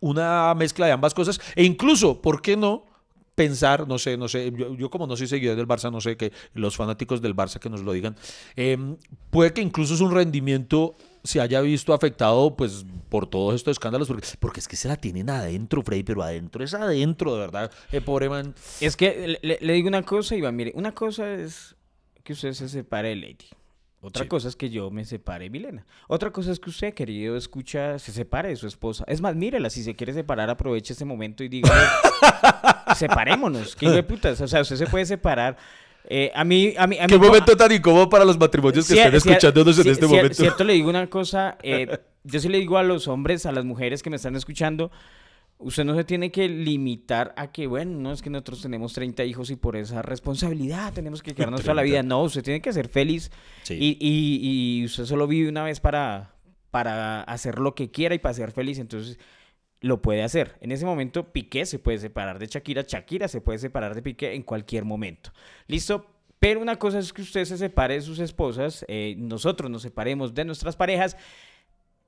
una 0.00 0.54
mezcla 0.54 0.86
de 0.86 0.92
ambas 0.92 1.14
cosas 1.14 1.40
e 1.54 1.64
incluso, 1.64 2.20
¿por 2.20 2.42
qué 2.42 2.56
no? 2.56 2.84
pensar, 3.38 3.86
no 3.86 3.98
sé, 3.98 4.16
no 4.16 4.26
sé, 4.26 4.50
yo, 4.50 4.74
yo 4.74 4.90
como 4.90 5.06
no 5.06 5.16
soy 5.16 5.28
seguidor 5.28 5.54
del 5.54 5.68
Barça, 5.68 5.92
no 5.92 6.00
sé, 6.00 6.16
que 6.16 6.32
los 6.54 6.74
fanáticos 6.76 7.22
del 7.22 7.36
Barça 7.36 7.60
que 7.60 7.70
nos 7.70 7.82
lo 7.82 7.92
digan, 7.92 8.16
eh, 8.56 8.76
puede 9.30 9.52
que 9.52 9.60
incluso 9.60 9.96
su 9.96 10.08
rendimiento 10.08 10.96
se 11.22 11.40
haya 11.40 11.60
visto 11.60 11.94
afectado 11.94 12.56
pues 12.56 12.84
por 13.08 13.28
todos 13.28 13.54
estos 13.54 13.72
escándalos, 13.72 14.08
porque, 14.08 14.26
porque 14.40 14.58
es 14.58 14.66
que 14.66 14.74
se 14.74 14.88
la 14.88 14.96
tienen 14.96 15.30
adentro, 15.30 15.82
Freddy, 15.82 16.02
pero 16.02 16.24
adentro 16.24 16.64
es 16.64 16.74
adentro, 16.74 17.34
de 17.34 17.38
verdad, 17.38 17.70
eh, 17.92 18.00
pobre 18.00 18.28
man. 18.28 18.56
Es 18.80 18.96
que 18.96 19.38
le 19.40 19.72
digo 19.72 19.86
una 19.86 20.02
cosa, 20.02 20.34
Iván, 20.34 20.56
mire, 20.56 20.72
una 20.74 20.92
cosa 20.92 21.32
es 21.32 21.76
que 22.24 22.32
usted 22.32 22.54
se 22.54 22.68
separe 22.68 23.10
de 23.10 23.16
Lady. 23.16 23.48
Otra 24.00 24.22
Sí. 24.22 24.28
cosa 24.28 24.48
es 24.48 24.54
que 24.54 24.70
yo 24.70 24.90
me 24.92 25.04
separe 25.04 25.50
Milena. 25.50 25.84
Otra 26.06 26.30
cosa 26.30 26.52
es 26.52 26.60
que 26.60 26.70
usted, 26.70 26.94
querido, 26.94 27.36
escucha, 27.36 27.98
se 27.98 28.12
separe 28.12 28.50
de 28.50 28.56
su 28.56 28.66
esposa. 28.68 29.04
Es 29.08 29.20
más, 29.20 29.34
mírela, 29.34 29.70
si 29.70 29.82
se 29.82 29.96
quiere 29.96 30.12
separar, 30.12 30.48
aproveche 30.50 30.92
este 30.92 31.04
momento 31.04 31.42
y 31.42 31.48
diga, 31.48 31.68
separémonos. 32.96 33.74
¿Qué 33.76 33.90
de 33.90 34.02
putas? 34.02 34.40
O 34.40 34.48
sea, 34.48 34.60
usted 34.62 34.76
se 34.76 34.86
puede 34.86 35.06
separar. 35.06 35.56
Eh, 36.10 36.30
a 36.34 36.44
mí, 36.44 36.74
a 36.78 36.86
mí, 36.86 36.96
a 36.98 37.02
mí 37.02 37.08
Qué 37.08 37.18
momento 37.18 37.56
tan 37.56 37.70
incómodo 37.72 38.08
para 38.08 38.24
los 38.24 38.38
matrimonios 38.38 38.86
que 38.88 38.94
están 38.94 39.14
escuchándonos 39.14 39.78
en 39.78 39.88
este 39.90 40.06
momento. 40.06 40.34
Cierto, 40.34 40.64
le 40.64 40.72
digo 40.74 40.88
una 40.88 41.08
cosa. 41.08 41.58
eh, 41.62 41.98
yo 42.24 42.40
sí 42.40 42.48
le 42.48 42.58
digo 42.58 42.78
a 42.78 42.82
los 42.82 43.08
hombres, 43.08 43.46
a 43.46 43.52
las 43.52 43.64
mujeres 43.64 44.02
que 44.02 44.10
me 44.10 44.16
están 44.16 44.36
escuchando, 44.36 44.90
usted 45.58 45.84
no 45.84 45.94
se 45.96 46.04
tiene 46.04 46.30
que 46.30 46.48
limitar 46.48 47.34
a 47.36 47.50
que, 47.52 47.66
bueno, 47.66 47.98
no 47.98 48.12
es 48.12 48.22
que 48.22 48.30
nosotros 48.30 48.62
tenemos 48.62 48.92
30 48.92 49.24
hijos 49.24 49.50
y 49.50 49.56
por 49.56 49.76
esa 49.76 50.02
responsabilidad 50.02 50.92
tenemos 50.92 51.22
que 51.22 51.34
quedarnos 51.34 51.62
toda 51.62 51.74
la 51.74 51.82
vida. 51.82 52.02
No, 52.02 52.22
usted 52.22 52.42
tiene 52.42 52.60
que 52.62 52.72
ser 52.72 52.88
feliz 52.88 53.30
Sí. 53.64 53.74
y, 53.74 53.98
y- 54.00 54.80
y 54.80 54.84
usted 54.84 55.04
solo 55.04 55.26
vive 55.26 55.48
una 55.48 55.64
vez 55.64 55.80
para, 55.80 56.34
para 56.70 57.22
hacer 57.22 57.58
lo 57.58 57.74
que 57.74 57.90
quiera 57.90 58.14
y 58.14 58.18
para 58.18 58.34
ser 58.34 58.52
feliz. 58.52 58.78
Entonces 58.78 59.18
lo 59.80 60.00
puede 60.02 60.22
hacer. 60.22 60.56
En 60.60 60.72
ese 60.72 60.84
momento, 60.84 61.32
Piqué 61.32 61.64
se 61.66 61.78
puede 61.78 61.98
separar 61.98 62.38
de 62.38 62.46
Shakira, 62.46 62.82
Shakira 62.86 63.28
se 63.28 63.40
puede 63.40 63.58
separar 63.58 63.94
de 63.94 64.02
Piqué 64.02 64.34
en 64.34 64.42
cualquier 64.42 64.84
momento. 64.84 65.32
¿Listo? 65.66 66.06
Pero 66.40 66.60
una 66.60 66.76
cosa 66.76 67.00
es 67.00 67.12
que 67.12 67.22
usted 67.22 67.44
se 67.44 67.58
separe 67.58 67.94
de 67.94 68.00
sus 68.00 68.20
esposas, 68.20 68.84
eh, 68.86 69.16
nosotros 69.18 69.68
nos 69.70 69.82
separemos 69.82 70.34
de 70.34 70.44
nuestras 70.44 70.76
parejas. 70.76 71.16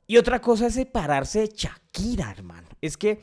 Y 0.06 0.17
otra 0.17 0.41
cosa 0.41 0.67
es 0.67 0.75
separarse 0.75 1.41
de 1.41 1.49
Shakira, 1.55 2.31
hermano. 2.32 2.69
Es 2.81 2.97
que 2.97 3.20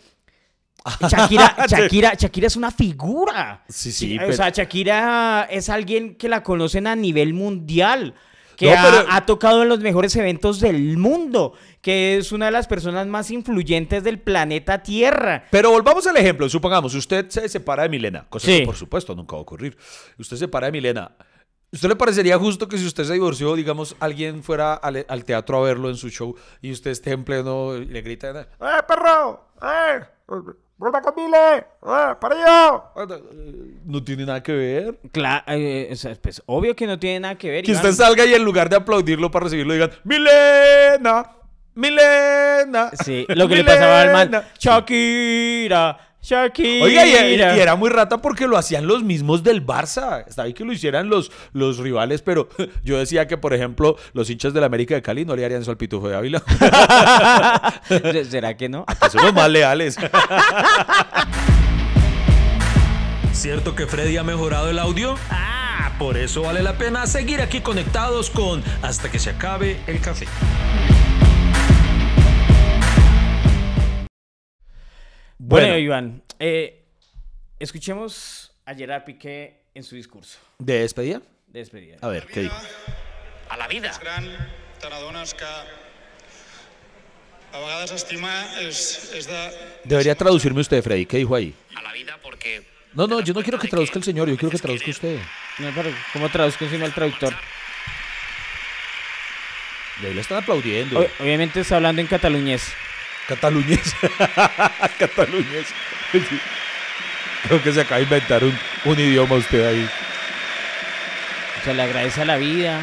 Shakira, 1.09 1.55
Shakira, 1.67 2.13
Shakira 2.15 2.47
es 2.47 2.55
una 2.55 2.71
figura. 2.71 3.63
Sí, 3.67 3.91
sí, 3.91 4.15
O 4.17 4.21
pero- 4.21 4.33
sea, 4.33 4.49
Shakira 4.49 5.47
es 5.49 5.69
alguien 5.69 6.15
que 6.15 6.29
la 6.29 6.43
conocen 6.43 6.87
a 6.87 6.95
nivel 6.95 7.33
mundial. 7.33 8.13
Que 8.55 8.67
No, 8.67 8.71
ha, 8.79 8.83
pero- 8.91 9.05
ha 9.11 9.25
tocado 9.25 9.61
en 9.63 9.69
los 9.69 9.79
mejores 9.81 10.15
eventos 10.15 10.59
del 10.59 10.97
mundo. 10.97 11.53
Que 11.81 12.17
es 12.17 12.31
una 12.31 12.45
de 12.47 12.51
las 12.51 12.67
personas 12.67 13.05
más 13.05 13.29
influyentes 13.31 14.03
del 14.03 14.19
planeta 14.19 14.81
Tierra. 14.81 15.45
Pero 15.51 15.69
volvamos 15.71 16.07
al 16.07 16.17
ejemplo. 16.17 16.49
Supongamos, 16.49 16.93
usted 16.95 17.29
se 17.29 17.47
separa 17.49 17.83
de 17.83 17.89
Milena, 17.89 18.25
cosa 18.29 18.47
Sí. 18.47 18.59
que 18.59 18.65
por 18.65 18.75
supuesto 18.75 19.13
nunca 19.15 19.35
va 19.35 19.39
a 19.39 19.43
ocurrir. 19.43 19.77
Usted 20.17 20.37
se 20.37 20.45
separa 20.45 20.67
de 20.67 20.71
Milena. 20.71 21.11
¿Usted 21.71 21.89
le 21.89 21.95
parecería 21.97 22.37
justo 22.39 22.67
que 22.69 22.77
si 22.77 22.85
usted 22.85 23.03
se 23.03 23.13
divorció, 23.13 23.53
digamos, 23.55 23.95
alguien 23.99 24.41
fuera 24.41 24.73
al, 24.73 25.05
al 25.07 25.23
teatro 25.25 25.57
a 25.57 25.61
verlo 25.67 25.89
en 25.89 25.97
su 25.97 26.09
show 26.09 26.33
y 26.61 26.71
usted 26.71 26.91
esté 26.91 27.11
en 27.11 27.25
pleno 27.25 27.75
y 27.75 27.85
le 27.85 28.01
grita, 28.01 28.29
¡Eh, 28.41 28.45
perro! 28.87 29.49
¡Eh! 29.61 29.99
¡Vuelva 30.77 31.01
con 31.01 31.15
Mile! 31.15 31.57
¡Eh, 31.57 32.15
para 32.21 32.35
allá! 32.35 32.83
No 33.85 34.03
tiene 34.03 34.25
nada 34.25 34.43
que 34.43 34.53
ver. 34.53 34.99
Claro, 35.11 35.43
pues 36.21 36.43
obvio 36.45 36.75
que 36.75 36.85
no 36.85 36.99
tiene 36.99 37.21
nada 37.21 37.35
que 37.35 37.49
ver. 37.49 37.63
Que 37.63 37.71
Iván. 37.71 37.83
usted 37.83 38.03
salga 38.03 38.25
y 38.25 38.33
en 38.35 38.43
lugar 38.43 38.69
de 38.69 38.75
aplaudirlo 38.75 39.31
para 39.31 39.45
recibirlo 39.45 39.73
digan, 39.73 39.91
¡Milena! 40.03 41.31
¡Milena! 41.73 42.91
Sí, 43.03 43.25
lo 43.29 43.47
que 43.47 43.55
le 43.55 43.63
pasaba 43.63 44.01
al 44.01 44.11
man. 44.13 44.27
Milena". 44.27 44.47
Shakira, 44.59 46.06
Shakira. 46.21 46.83
Oiga, 46.83 47.05
y, 47.05 47.35
y 47.35 47.39
era 47.39 47.75
muy 47.75 47.89
rata 47.89 48.17
porque 48.21 48.47
lo 48.47 48.57
hacían 48.57 48.87
los 48.87 49.03
mismos 49.03 49.43
del 49.43 49.65
Barça. 49.65 50.25
Está 50.27 50.43
bien 50.43 50.55
que 50.55 50.65
lo 50.65 50.73
hicieran 50.73 51.09
los, 51.09 51.31
los 51.53 51.77
rivales, 51.77 52.21
pero 52.21 52.49
yo 52.83 52.97
decía 52.97 53.27
que, 53.27 53.37
por 53.37 53.53
ejemplo, 53.53 53.95
los 54.13 54.29
hinchas 54.29 54.53
del 54.53 54.63
América 54.63 54.95
de 54.95 55.01
Cali 55.01 55.25
no 55.25 55.35
le 55.35 55.45
harían 55.45 55.61
eso 55.61 55.71
al 55.71 55.77
Pitufo 55.77 56.09
de 56.09 56.15
Ávila. 56.15 56.43
¿Será 58.29 58.57
que 58.57 58.67
no? 58.69 58.85
que 58.85 59.09
son 59.09 59.23
los 59.23 59.33
más 59.33 59.49
leales. 59.49 59.97
¿Cierto 63.31 63.75
que 63.75 63.85
Freddy 63.85 64.17
ha 64.17 64.23
mejorado 64.23 64.69
el 64.69 64.79
audio? 64.79 65.15
Ah, 65.29 65.93
por 65.99 66.17
eso 66.17 66.41
vale 66.41 66.63
la 66.63 66.73
pena 66.77 67.05
seguir 67.05 67.39
aquí 67.41 67.61
conectados 67.61 68.29
con 68.31 68.63
Hasta 68.81 69.11
que 69.11 69.19
se 69.19 69.29
acabe 69.29 69.79
el 69.87 70.01
café. 70.01 70.25
Bueno, 75.37 75.67
Bueno. 75.67 75.77
Iván, 75.79 76.23
eh, 76.39 76.83
escuchemos 77.59 78.51
a 78.65 78.73
Gerard 78.73 79.03
Piqué 79.03 79.61
en 79.73 79.83
su 79.83 79.95
discurso 79.95 80.39
¿De 80.57 80.79
despedida? 80.79 81.21
de 81.47 81.59
despedida. 81.59 81.97
A 82.01 82.07
ver, 82.09 82.25
¿qué 82.27 82.41
dijo? 82.41 82.55
a 83.49 83.55
la 83.57 83.67
vida. 83.67 83.91
Gran, 84.01 84.25
te 84.81 84.89
n'adones 84.89 85.33
que 85.33 85.45
a 87.53 87.59
vegades 87.59 87.91
estimar 87.91 88.45
és, 88.59 89.13
és 89.15 89.25
de... 89.25 89.39
Debería 89.85 90.15
traducirme 90.15 90.59
usted, 90.59 90.83
Freddy. 90.83 91.05
¿Qué 91.05 91.17
dijo 91.17 91.33
ahí? 91.33 91.53
A 91.75 91.81
la 91.81 91.93
vida 91.93 92.19
porque... 92.21 92.67
No, 92.93 93.07
no, 93.07 93.21
yo 93.21 93.33
no 93.33 93.41
quiero 93.41 93.57
que 93.57 93.69
traduzca 93.69 93.99
el 93.99 94.03
señor, 94.03 94.27
yo 94.27 94.35
quiero 94.35 94.51
que 94.51 94.57
traduzca 94.57 94.91
usted. 94.91 95.19
No, 95.59 95.71
pero 95.73 95.91
¿cómo 96.11 96.29
traduzco 96.29 96.65
encima 96.65 96.85
el 96.85 96.93
traductor? 96.93 97.33
De 100.01 100.07
ahí 100.09 100.13
le 100.13 100.21
están 100.21 100.43
aplaudiendo. 100.43 100.99
Obviamente 101.19 101.61
está 101.61 101.77
hablando 101.77 102.01
en 102.01 102.07
cataluñés. 102.07 102.73
Cataluñés. 103.27 103.95
Cataluñés. 104.99 105.67
Creo 107.43 107.61
que 107.61 107.71
se 107.71 107.81
acaba 107.81 107.97
de 107.97 108.03
inventar 108.03 108.43
un, 108.43 108.57
un 108.85 108.99
idioma 108.99 109.35
usted 109.35 109.67
ahí. 109.67 109.89
Se 111.63 111.73
le 111.73 111.81
agradece 111.81 112.21
a 112.21 112.25
la 112.25 112.37
vida, 112.37 112.79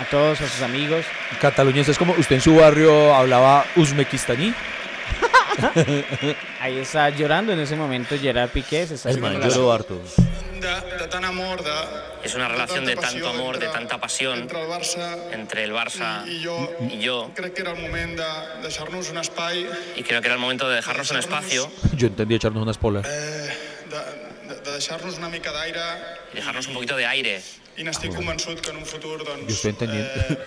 a 0.00 0.04
todos, 0.06 0.40
a 0.40 0.48
sus 0.48 0.62
amigos. 0.62 1.04
Cataluñés 1.40 1.88
es 1.88 1.98
como 1.98 2.14
usted 2.14 2.36
en 2.36 2.42
su 2.42 2.56
barrio 2.56 3.14
hablaba 3.14 3.64
uzbekistaní. 3.76 4.54
Ahí 6.60 6.78
está 6.78 7.08
llorando 7.10 7.52
en 7.52 7.60
ese 7.60 7.76
momento 7.76 8.16
Gerard 8.18 8.50
Piqué. 8.50 8.86
Se 8.86 8.94
está 8.94 9.10
El 9.10 9.20
man 9.20 9.40
lloró 9.40 9.72
harto. 9.72 10.00
De, 10.60 10.98
de 10.98 11.06
tant 11.08 11.24
amor, 11.24 11.62
de, 11.62 11.70
Es 12.24 12.34
una 12.34 12.48
relación 12.48 12.84
de 12.84 12.96
tanto 12.96 13.28
amor, 13.28 13.58
de 13.58 13.68
tanta 13.68 13.98
pasión 13.98 14.48
entre 15.32 15.64
el 15.64 15.72
Barça 15.72 16.26
y 16.26 16.40
yo. 16.98 17.30
Crec 17.34 17.54
que 17.54 17.62
era 17.62 17.72
el 17.72 17.80
moment 17.80 18.18
de 18.18 18.62
deixar-nos 18.62 19.10
un 19.10 19.18
espai, 19.18 19.66
Y 19.96 20.02
creo 20.02 20.20
que 20.20 20.26
era 20.28 20.34
el 20.34 20.40
momento 20.40 20.68
de 20.68 20.76
dejarnos 20.76 21.10
un 21.10 21.18
espacio 21.18 21.70
Yo 21.94 22.06
entendí 22.08 22.34
echarnos 22.34 22.62
eh, 22.66 23.52
una 25.18 25.28
mica 25.28 25.52
d'aire 25.52 25.80
y 26.32 26.36
dejarnos 26.36 26.66
un 26.68 26.74
poquito 26.74 26.96
de 26.96 27.06
aire. 27.06 27.42
doncs... 29.24 29.46
Yo 29.48 29.54
estoy 29.54 29.70
entendiendo. 29.70 30.10
eh, 30.30 30.38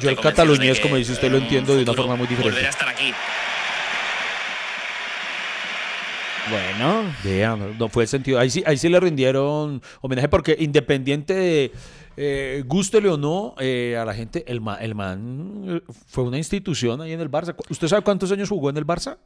Yo 0.00 0.10
el 0.10 0.18
cataluñés, 0.18 0.80
como 0.80 0.96
dice 0.96 1.12
usted, 1.12 1.30
lo 1.30 1.38
entiendo 1.38 1.76
de 1.76 1.82
una 1.82 1.94
forma 1.94 2.16
muy 2.16 2.26
diferente. 2.26 2.50
Volveré 2.50 2.66
a 2.66 2.70
estar 2.70 2.88
aquí. 2.88 3.12
Bueno, 6.50 7.04
Vean, 7.22 7.78
no 7.78 7.88
fue 7.88 8.04
el 8.04 8.08
sentido. 8.08 8.38
Ahí 8.38 8.50
sí, 8.50 8.62
ahí 8.66 8.76
sí 8.76 8.88
le 8.88 8.98
rindieron 8.98 9.80
homenaje 10.00 10.28
porque 10.28 10.56
independiente 10.58 11.34
de 11.34 11.72
eh, 12.16 12.64
gústele 12.66 13.08
o 13.08 13.16
no 13.16 13.54
eh, 13.60 13.96
a 14.00 14.04
la 14.04 14.12
gente, 14.12 14.44
el, 14.48 14.60
ma- 14.60 14.76
el 14.76 14.94
man 14.94 15.82
fue 16.08 16.24
una 16.24 16.38
institución 16.38 17.00
ahí 17.00 17.12
en 17.12 17.20
el 17.20 17.30
Barça. 17.30 17.54
¿Usted 17.70 17.86
sabe 17.88 18.02
cuántos 18.02 18.32
años 18.32 18.48
jugó 18.48 18.70
en 18.70 18.76
el 18.76 18.86
Barça? 18.86 19.18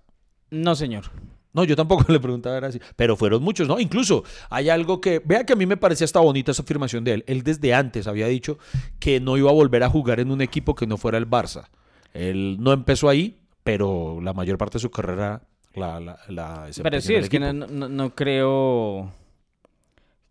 no 0.50 0.74
señor. 0.76 1.04
No, 1.52 1.64
yo 1.64 1.74
tampoco 1.74 2.04
le 2.12 2.20
preguntaba, 2.20 2.58
era 2.58 2.68
así. 2.68 2.78
Pero 2.96 3.16
fueron 3.16 3.42
muchos, 3.42 3.66
¿no? 3.66 3.80
Incluso 3.80 4.22
hay 4.50 4.68
algo 4.68 5.00
que. 5.00 5.20
Vea 5.24 5.44
que 5.46 5.54
a 5.54 5.56
mí 5.56 5.64
me 5.64 5.78
parecía 5.78 6.04
hasta 6.04 6.20
bonita 6.20 6.52
esa 6.52 6.62
afirmación 6.62 7.02
de 7.02 7.14
él. 7.14 7.24
Él 7.26 7.42
desde 7.42 7.72
antes 7.72 8.06
había 8.06 8.26
dicho 8.26 8.58
que 9.00 9.20
no 9.20 9.38
iba 9.38 9.50
a 9.50 9.54
volver 9.54 9.82
a 9.82 9.88
jugar 9.88 10.20
en 10.20 10.30
un 10.30 10.42
equipo 10.42 10.74
que 10.74 10.86
no 10.86 10.98
fuera 10.98 11.16
el 11.16 11.28
Barça. 11.28 11.68
Él 12.12 12.58
no 12.60 12.72
empezó 12.74 13.08
ahí, 13.08 13.38
pero 13.64 14.20
la 14.22 14.34
mayor 14.34 14.58
parte 14.58 14.74
de 14.74 14.82
su 14.82 14.90
carrera 14.90 15.42
la, 15.76 16.00
la, 16.00 16.18
la 16.28 16.68
Pero 16.82 17.00
sí, 17.00 17.14
es 17.14 17.28
que 17.28 17.38
no, 17.38 17.52
no- 17.52 17.88
no 17.88 18.14
creo 18.14 19.12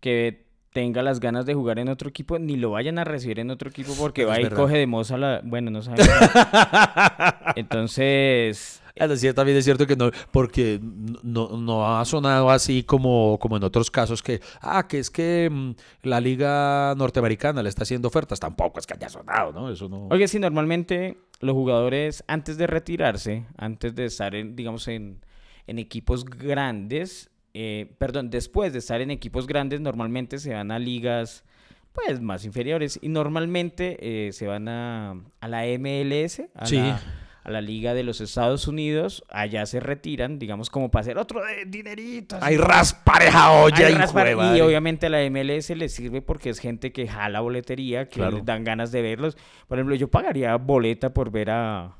que 0.00 0.44
tenga 0.72 1.02
las 1.02 1.20
ganas 1.20 1.46
de 1.46 1.54
jugar 1.54 1.78
en 1.78 1.88
otro 1.88 2.10
equipo, 2.10 2.38
ni 2.38 2.56
lo 2.56 2.72
vayan 2.72 2.98
a 2.98 3.04
recibir 3.04 3.38
en 3.40 3.50
otro 3.50 3.70
equipo 3.70 3.94
porque 3.98 4.26
va 4.26 4.34
es 4.34 4.40
y 4.40 4.42
verdad. 4.44 4.58
coge 4.58 4.76
de 4.76 4.86
moza 4.86 5.16
la... 5.16 5.40
Bueno, 5.42 5.70
no 5.70 5.80
sabe. 5.80 6.02
Entonces, 7.56 8.82
Es 8.94 9.08
decir, 9.08 9.32
también 9.34 9.56
es 9.56 9.64
cierto 9.64 9.86
que 9.86 9.96
no, 9.96 10.10
porque 10.30 10.78
no, 10.82 11.48
no 11.56 11.96
ha 11.98 12.04
sonado 12.04 12.50
así 12.50 12.82
como, 12.82 13.38
como 13.40 13.56
en 13.56 13.64
otros 13.64 13.90
casos 13.90 14.22
que, 14.22 14.40
ah, 14.60 14.86
que 14.86 14.98
es 14.98 15.10
que 15.10 15.48
mm, 15.50 15.70
la 16.02 16.20
liga 16.20 16.94
norteamericana 16.96 17.62
le 17.62 17.68
está 17.70 17.84
haciendo 17.84 18.08
ofertas. 18.08 18.38
Tampoco 18.38 18.78
es 18.78 18.86
que 18.86 18.94
haya 18.94 19.08
sonado, 19.08 19.52
¿no? 19.52 19.70
Eso 19.70 19.88
no. 19.88 20.08
oye, 20.08 20.28
sí, 20.28 20.38
normalmente 20.38 21.16
los 21.40 21.54
jugadores 21.54 22.22
antes 22.28 22.56
de 22.58 22.66
retirarse, 22.66 23.46
antes 23.56 23.94
de 23.94 24.06
estar, 24.06 24.34
en, 24.34 24.56
digamos, 24.56 24.86
en, 24.88 25.20
en 25.66 25.78
equipos 25.78 26.24
grandes, 26.24 27.30
eh, 27.54 27.92
perdón, 27.98 28.30
después 28.30 28.72
de 28.72 28.78
estar 28.80 29.00
en 29.00 29.10
equipos 29.10 29.46
grandes, 29.46 29.80
normalmente 29.80 30.38
se 30.38 30.52
van 30.54 30.70
a 30.70 30.78
ligas 30.78 31.44
pues 31.92 32.20
más 32.20 32.44
inferiores 32.44 32.98
y 33.00 33.08
normalmente 33.08 33.96
eh, 34.00 34.32
se 34.32 34.46
van 34.46 34.68
a, 34.68 35.12
a 35.40 35.48
la 35.48 35.64
MLS, 35.78 36.42
a, 36.54 36.66
Sí. 36.66 36.76
la, 36.76 37.00
a 37.42 37.50
la 37.50 37.60
liga 37.62 37.94
de 37.94 38.02
los 38.02 38.20
Estados 38.20 38.68
Unidos, 38.68 39.24
allá 39.30 39.64
se 39.64 39.80
retiran, 39.80 40.38
digamos, 40.38 40.68
como 40.68 40.90
para 40.90 41.00
hacer 41.02 41.16
otro 41.16 41.42
de 41.42 41.64
dinerito. 41.64 42.36
así 42.36 42.44
Hay 42.44 42.56
raspareja 42.58 43.52
olla 43.52 43.86
Ay, 43.86 43.92
y 43.94 43.96
raspar- 43.96 44.34
juega, 44.34 44.58
y 44.58 44.60
obviamente 44.60 45.06
a 45.06 45.08
la 45.08 45.22
MLS 45.30 45.70
le 45.74 45.88
sirve 45.88 46.20
porque 46.20 46.50
es 46.50 46.58
gente 46.58 46.92
que 46.92 47.08
jala 47.08 47.40
boletería, 47.40 48.08
que 48.10 48.16
Claro. 48.16 48.36
les 48.36 48.44
dan 48.44 48.64
ganas 48.64 48.92
de 48.92 49.00
verlos. 49.00 49.38
Por 49.66 49.78
ejemplo, 49.78 49.94
yo 49.94 50.08
pagaría 50.08 50.54
boleta 50.56 51.14
por 51.14 51.30
ver 51.30 51.48
a, 51.50 51.96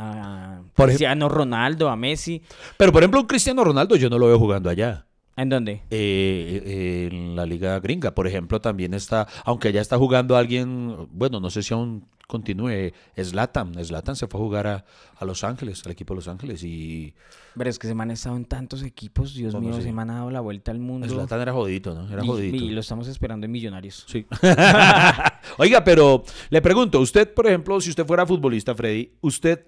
a 0.00 0.62
Por 0.74 0.88
Cristiano 0.88 1.28
Ronaldo, 1.28 1.88
a 1.88 1.96
Messi. 1.96 2.42
Pero 2.76 2.92
por 2.92 3.02
ejemplo, 3.02 3.20
un 3.20 3.26
Cristiano 3.26 3.62
Ronaldo 3.64 3.96
yo 3.96 4.08
no 4.08 4.18
lo 4.18 4.26
veo 4.26 4.38
jugando 4.38 4.70
allá. 4.70 5.06
¿En 5.36 5.48
dónde? 5.48 5.82
Eh, 5.90 6.62
eh, 6.66 7.08
en 7.10 7.36
la 7.36 7.46
liga 7.46 7.78
gringa, 7.80 8.14
por 8.14 8.26
ejemplo, 8.26 8.60
también 8.60 8.92
está, 8.94 9.26
aunque 9.44 9.68
allá 9.68 9.80
está 9.80 9.96
jugando 9.96 10.36
alguien, 10.36 11.08
bueno, 11.12 11.40
no 11.40 11.48
sé 11.50 11.62
si 11.62 11.72
aún 11.72 12.04
continúe, 12.26 12.92
Slatan. 13.16 13.74
Slatan 13.82 14.16
se 14.16 14.26
fue 14.26 14.40
a 14.40 14.42
jugar 14.42 14.66
a, 14.66 14.84
a 15.16 15.24
Los 15.24 15.42
Ángeles, 15.42 15.82
al 15.84 15.92
equipo 15.92 16.14
de 16.14 16.16
Los 16.16 16.28
Ángeles, 16.28 16.62
y 16.62 17.14
Pero 17.56 17.70
es 17.70 17.78
que 17.78 17.88
se 17.88 17.94
me 17.94 18.02
han 18.02 18.10
estado 18.10 18.36
en 18.36 18.44
tantos 18.44 18.82
equipos, 18.82 19.34
Dios 19.34 19.54
¿Cómo 19.54 19.68
mío, 19.68 19.80
se 19.80 19.92
me 19.92 20.02
han 20.02 20.08
dado 20.08 20.30
la 20.30 20.40
vuelta 20.40 20.70
al 20.70 20.78
mundo. 20.78 21.08
Slatan 21.08 21.40
era 21.40 21.52
jodito, 21.52 21.94
¿no? 21.94 22.08
Era 22.12 22.22
y, 22.22 22.26
jodito. 22.26 22.56
y 22.56 22.70
lo 22.70 22.80
estamos 22.80 23.08
esperando 23.08 23.46
en 23.46 23.52
Millonarios. 23.52 24.04
Sí. 24.08 24.26
Oiga, 25.58 25.82
pero 25.84 26.22
le 26.50 26.62
pregunto, 26.62 27.00
usted, 27.00 27.32
por 27.34 27.46
ejemplo, 27.46 27.80
si 27.80 27.90
usted 27.90 28.06
fuera 28.06 28.26
futbolista, 28.26 28.74
Freddy, 28.74 29.12
¿usted 29.20 29.66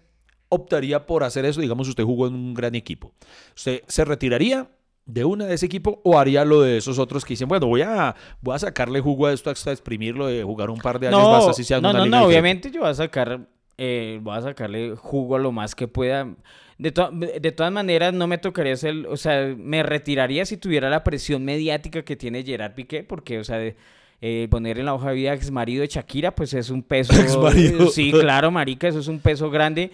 optaría 0.53 1.07
por 1.07 1.25
hacer 1.25 1.45
eso? 1.45 1.61
Digamos, 1.61 1.89
usted 1.89 2.05
jugó 2.05 2.27
en 2.27 2.35
un 2.35 2.55
gran 2.55 2.75
equipo. 2.75 3.13
¿Usted 3.57 3.83
se 3.87 4.05
retiraría 4.05 4.69
de 5.05 5.25
una 5.25 5.47
de 5.47 5.55
ese 5.55 5.67
equipo 5.67 6.01
o 6.05 6.19
haría 6.19 6.45
lo 6.45 6.61
de 6.61 6.77
esos 6.77 6.99
otros 6.99 7.25
que 7.25 7.33
dicen, 7.33 7.49
bueno, 7.49 7.67
voy 7.67 7.83
a, 7.83 8.15
voy 8.41 8.55
a 8.55 8.59
sacarle 8.61 9.01
jugo 9.01 9.27
a 9.27 9.33
esto 9.33 9.51
hasta 9.51 9.73
exprimirlo 9.73 10.27
de 10.29 10.45
jugar 10.45 10.71
un 10.71 10.79
par 10.79 11.01
de 11.01 11.09
años 11.09 11.21
más 11.29 11.49
así 11.49 11.65
sea 11.65 11.81
no, 11.81 11.91
una 11.91 11.99
no, 12.01 12.07
no, 12.07 12.25
obviamente 12.25 12.71
yo 12.71 12.83
voy 12.83 12.91
a 12.91 12.95
sacar, 12.95 13.41
eh, 13.79 14.21
voy 14.23 14.37
a 14.37 14.43
sacarle 14.43 14.95
jugo 14.97 15.35
a 15.37 15.39
lo 15.41 15.51
más 15.51 15.75
que 15.75 15.89
pueda. 15.89 16.29
De, 16.79 16.91
to- 16.93 17.11
de 17.13 17.53
todas 17.53 17.73
maneras, 17.73 18.13
no 18.15 18.27
me 18.27 18.39
tocaría 18.39 18.77
ser, 18.77 19.07
o 19.09 19.17
sea, 19.17 19.55
me 19.57 19.83
retiraría 19.83 20.45
si 20.47 20.57
tuviera 20.57 20.89
la 20.91 21.03
presión 21.05 21.45
mediática 21.45 22.03
que 22.05 22.17
tiene 22.17 22.43
Gerard 22.45 22.75
Piqué, 22.75 23.03
porque, 23.05 23.39
o 23.41 23.45
sea, 23.45 23.59
de- 23.59 23.77
eh, 24.21 24.47
poner 24.51 24.79
en 24.79 24.87
la 24.87 24.95
hoja 24.95 25.09
de 25.09 25.15
vida 25.17 25.35
ex 25.35 25.51
marido 25.51 25.81
de 25.83 25.89
Shakira, 25.89 26.33
pues 26.35 26.55
es 26.55 26.71
un 26.71 26.83
peso. 26.85 27.13
Exmarido. 27.21 27.89
Sí, 27.89 28.13
claro, 28.13 28.53
marica, 28.53 28.87
eso 28.87 29.01
es 29.01 29.09
un 29.09 29.19
peso 29.19 29.51
grande. 29.51 29.91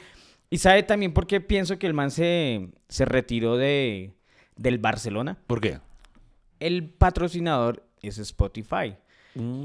Y 0.51 0.59
sabe 0.59 0.83
también 0.83 1.13
por 1.13 1.27
qué 1.27 1.41
pienso 1.41 1.79
que 1.79 1.87
el 1.87 1.95
man 1.95 2.11
se, 2.11 2.71
se 2.89 3.05
retiró 3.05 3.57
de, 3.57 4.15
del 4.57 4.79
Barcelona. 4.79 5.39
¿Por 5.47 5.61
qué? 5.61 5.81
El 6.61 6.89
patrocinador 6.89 7.85
es 8.03 8.19
Spotify. 8.19 8.97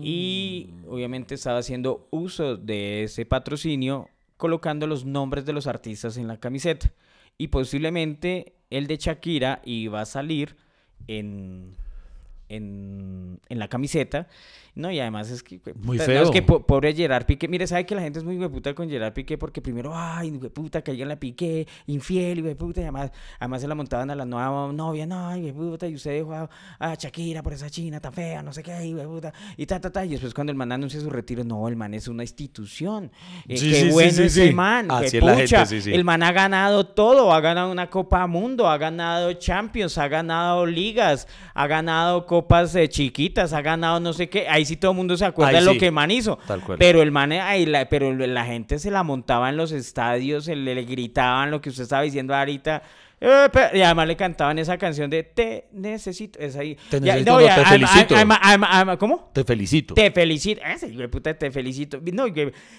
Y 0.04 0.70
obviamente 0.88 1.34
estaba 1.34 1.58
haciendo 1.58 2.08
uso 2.12 2.58
de 2.58 3.06
ese 3.06 3.26
patrocinio 3.26 4.08
colocando 4.38 4.86
los 4.86 5.04
nombres 5.04 5.46
de 5.46 5.54
los 5.54 5.66
artistas 5.66 6.18
en 6.18 6.28
la 6.28 6.40
camiseta. 6.40 6.92
Y 7.40 7.48
posiblemente 7.48 8.54
el 8.70 8.86
de 8.86 8.98
Shakira 8.98 9.62
iba 9.66 10.02
a 10.02 10.06
salir 10.06 10.58
en, 11.08 11.76
en, 12.50 13.40
en 13.50 13.60
la 13.60 13.68
camiseta. 13.68 14.28
No, 14.76 14.90
y 14.90 15.00
además 15.00 15.30
es 15.30 15.44
que... 15.44 15.62
Muy 15.76 15.98
no, 15.98 16.04
es 16.04 16.08
feo. 16.08 16.32
que 16.32 16.42
po- 16.42 16.66
pobre 16.66 16.96
Gerard 16.96 17.28
Piqué. 17.28 17.48
Mire, 17.48 17.68
sabe 17.68 17.86
que 17.86 17.94
la 17.94 18.02
gente 18.02 18.18
es 18.18 18.26
muy 18.26 18.38
puta 18.50 18.74
con 18.74 18.90
Gerard 18.90 19.14
Piqué 19.14 19.38
porque 19.38 19.62
primero, 19.62 19.92
ay, 19.96 20.32
puta, 20.32 20.82
caiga 20.82 21.04
en 21.04 21.10
la 21.10 21.16
Piqué, 21.20 21.68
infiel, 21.86 22.56
puta, 22.56 22.80
y 22.80 22.84
además, 22.84 23.12
además 23.40 23.62
se 23.62 23.68
la 23.68 23.76
montaban 23.76 24.10
a 24.10 24.16
la 24.16 24.26
nueva 24.26 24.74
novia, 24.74 25.06
no, 25.06 25.32
puta, 25.54 25.88
y 25.88 25.94
usted 25.94 26.14
dejó 26.14 26.34
a, 26.34 26.50
a 26.80 26.96
Shakira 26.96 27.44
por 27.44 27.54
esa 27.54 27.70
china 27.70 28.00
tan 28.00 28.14
fea, 28.14 28.42
no 28.42 28.52
sé 28.52 28.64
qué, 28.64 28.74
puta, 29.06 29.32
y 29.58 29.68
ta, 29.68 29.80
ta, 29.80 29.92
ta. 29.92 30.04
Y 30.06 30.10
después 30.10 30.34
cuando 30.34 30.50
el 30.50 30.58
man 30.58 30.72
anuncia 30.72 31.00
su 31.00 31.10
retiro, 31.12 31.44
no, 31.44 31.68
el 31.68 31.76
man 31.76 31.94
es 31.94 32.08
una 32.08 32.24
institución. 32.24 33.12
Eh, 33.48 33.58
Sí, 33.58 33.70
qué 33.70 33.76
sí, 33.76 33.82
sí, 33.86 33.92
bueno 33.92 34.12
sí, 34.12 34.24
ese 34.24 34.48
sí. 34.48 34.54
man, 34.56 34.88
Así 34.90 35.18
es 35.18 35.24
la 35.24 35.36
gente, 35.36 35.44
pucha. 35.44 35.66
sí, 35.68 35.82
sí. 35.84 35.94
El 35.94 36.04
man 36.04 36.24
ha 36.24 36.32
ganado 36.32 36.84
todo, 36.88 37.32
ha 37.32 37.40
ganado 37.42 37.72
una 37.72 37.92
Copa 37.92 38.26
Mundo, 38.26 38.68
ha 38.68 38.80
ganado 38.80 39.34
Champions, 39.34 40.00
ha 40.00 40.08
ganado 40.08 40.66
ligas, 40.66 41.28
ha 41.54 41.68
ganado 41.68 42.26
copas 42.34 42.74
eh, 42.76 42.90
chiquitas, 42.90 43.54
ha 43.54 43.62
ganado 43.62 44.00
no 44.00 44.12
sé 44.12 44.28
qué. 44.28 44.48
Ahí 44.50 44.66
sí 44.66 44.76
todo 44.76 44.90
el 44.90 44.98
mundo 44.98 45.16
se 45.16 45.24
acuerda 45.24 45.60
Ahí 45.60 45.64
de 45.64 45.72
lo 45.72 45.78
que 45.78 45.86
el 45.86 45.92
man 45.92 46.10
hizo. 46.10 46.40
Tal 46.48 46.62
cual. 46.62 46.80
Pero 46.80 47.04
el 47.04 47.12
man, 47.12 47.32
eh, 47.32 47.40
ahí 47.40 47.68
la, 47.68 47.88
pero 47.90 48.12
la 48.12 48.44
gente 48.44 48.80
se 48.80 48.90
la 48.90 49.04
montaba 49.04 49.50
en 49.50 49.58
los 49.58 49.72
estadios, 49.72 50.46
se 50.46 50.56
le, 50.56 50.74
le 50.74 50.84
gritaban 50.84 51.52
lo 51.52 51.62
que 51.62 51.70
usted 51.70 51.84
estaba 51.84 52.02
diciendo 52.02 52.34
ahorita. 52.34 52.82
Eh, 53.24 53.50
Y 53.74 53.82
además 53.82 54.08
le 54.08 54.16
cantaban 54.18 54.60
esa 54.60 54.78
canción 54.78 55.10
de 55.10 55.24
Te 55.24 55.68
necesito. 55.72 56.38
Es 56.40 56.56
ahí. 56.56 56.76
Te 56.90 57.00
Ya, 57.00 57.14
necesito, 57.14 57.32
no, 57.32 57.38
te 57.40 57.50
además- 57.50 57.70
felicito. 57.70 58.16
además- 58.16 58.40
además- 58.42 58.70
además- 58.74 58.98
¿Cómo? 58.98 59.30
Te 59.34 59.44
felicito. 59.44 59.94
Te 59.94 60.12
felicito. 60.12 60.62
Ese 60.66 60.88
hijo 60.90 61.00
de 61.02 61.08
puta, 61.10 61.34
te 61.34 61.50
felicito. 61.52 62.00
No, 62.12 62.28
y, 62.28 62.34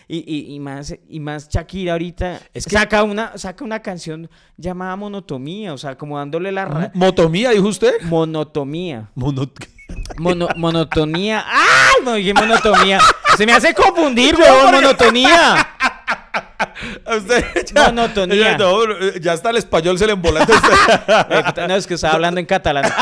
y, 0.08 0.54
y- 0.54 0.60
más, 0.60 0.94
y 1.08 1.20
más 1.20 1.48
Shakira 1.48 1.92
ahorita 1.92 2.40
Es 2.52 2.66
que- 2.66 2.76
saca, 2.76 3.02
una, 3.02 3.36
saca 3.38 3.64
una 3.64 3.80
canción 3.80 4.28
llamada 4.56 4.96
Monotomía, 4.96 5.72
o 5.72 5.78
sea, 5.78 5.96
como 5.96 6.18
dándole 6.18 6.52
la 6.52 6.64
ra- 6.66 6.90
¿Motomía, 6.94 7.50
dijo 7.50 7.68
usted? 7.68 8.00
monotomía. 8.02 9.10
Mono- 9.14 9.50
Mono- 10.18 10.48
monotonía. 10.56 11.44
¡Ay! 11.46 12.04
No 12.04 12.14
dije 12.14 12.34
monotomía. 12.34 12.98
Se 13.36 13.46
me 13.46 13.52
hace 13.52 13.72
confundir, 13.74 14.34
weón, 14.36 14.72
monotonía. 14.74 15.56
A 17.04 17.16
usted 17.16 17.44
ya, 17.75 17.85
Monotonía. 17.87 18.37
Ya, 18.52 18.59
no, 18.59 18.85
ya 19.21 19.33
hasta 19.33 19.50
el 19.50 19.56
español 19.56 19.99
se 19.99 20.06
le 20.06 20.12
embolata 20.12 20.52
a 20.54 20.56
usted. 20.56 21.62
Eh, 21.62 21.68
No, 21.68 21.75
es 21.76 21.87
que 21.87 21.94
estaba 21.94 22.14
hablando 22.14 22.40
en 22.40 22.47
catalán. 22.47 22.85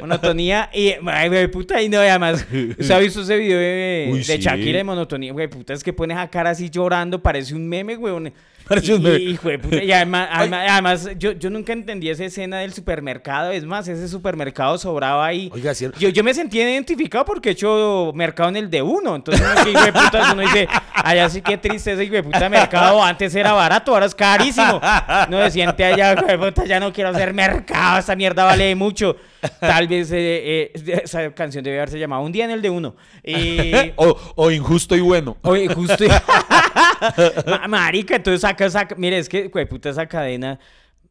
Monotonía 0.00 0.70
y, 0.72 0.94
ay, 1.06 1.28
güey, 1.28 1.48
puta, 1.48 1.80
y 1.80 1.88
no, 1.88 1.98
además, 1.98 2.44
¿usted 2.78 2.90
ha 2.90 2.98
visto 2.98 3.22
ese 3.22 3.36
video 3.36 3.58
de, 3.58 4.08
Uy, 4.12 4.18
de 4.18 4.24
sí. 4.24 4.38
Shakira 4.38 4.78
de 4.78 4.84
monotonía? 4.84 5.32
Güey, 5.32 5.48
puta, 5.48 5.72
es 5.72 5.82
que 5.84 5.92
pones 5.92 6.16
a 6.18 6.28
cara 6.28 6.50
así 6.50 6.68
llorando, 6.70 7.22
parece 7.22 7.54
un 7.54 7.68
meme, 7.68 7.96
güey. 7.96 8.32
Un 8.68 9.58
puta, 9.60 9.82
y 9.82 9.92
además, 9.92 10.28
además, 10.32 10.66
además, 10.70 11.08
yo, 11.18 11.32
yo 11.32 11.50
nunca 11.50 11.72
entendí 11.72 12.08
esa 12.08 12.24
escena 12.24 12.58
del 12.60 12.72
supermercado. 12.72 13.50
Es 13.50 13.64
más, 13.64 13.86
ese 13.88 14.08
supermercado 14.08 14.78
sobraba 14.78 15.26
ahí. 15.26 15.50
Oiga, 15.52 15.74
cierto. 15.74 15.98
Yo, 15.98 16.08
yo 16.08 16.24
me 16.24 16.32
sentía 16.32 16.70
identificado 16.70 17.24
porque 17.24 17.50
he 17.50 17.52
hecho 17.52 18.12
mercado 18.14 18.48
en 18.48 18.56
el 18.56 18.70
de 18.70 18.80
uno. 18.80 19.16
Entonces, 19.16 19.46
que, 19.62 19.70
hijo 19.70 19.84
de 19.84 19.92
puta, 19.92 20.32
uno 20.32 20.42
dice, 20.42 20.66
allá 20.94 21.28
sí 21.28 21.42
que 21.42 21.58
triste 21.58 21.92
ese 21.92 22.04
hijo 22.04 22.14
de 22.14 22.22
puta 22.22 22.48
mercado. 22.48 23.02
Antes 23.02 23.34
era 23.34 23.52
barato, 23.52 23.92
ahora 23.92 24.06
es 24.06 24.14
carísimo. 24.14 24.80
No 25.28 25.42
se 25.44 25.50
siente 25.50 25.84
allá, 25.84 26.14
hijo 26.14 26.26
de 26.26 26.38
puta, 26.38 26.64
ya 26.64 26.80
no 26.80 26.92
quiero 26.92 27.10
hacer 27.10 27.34
mercado, 27.34 27.98
esa 27.98 28.16
mierda 28.16 28.44
vale 28.44 28.74
mucho. 28.74 29.16
Tal 29.60 29.88
vez 29.88 30.10
eh, 30.12 30.70
eh, 30.74 31.00
esa 31.04 31.32
canción 31.34 31.62
debe 31.64 31.76
haberse 31.78 31.98
llamado 31.98 32.22
Un 32.22 32.32
día 32.32 32.44
en 32.44 32.50
el 32.50 32.62
de 32.62 32.70
uno. 32.70 32.96
Y. 33.22 33.92
O, 33.96 34.16
o 34.36 34.50
injusto 34.50 34.96
y 34.96 35.00
bueno. 35.00 35.36
Oye, 35.42 35.68
justo. 35.68 36.04
Ma- 37.46 37.68
Marica, 37.68 38.16
entonces 38.16 38.40
saca, 38.40 38.68
saca. 38.70 38.94
Mire, 38.96 39.18
es 39.18 39.28
que, 39.28 39.48
puta, 39.66 39.90
esa 39.90 40.06
cadena. 40.06 40.58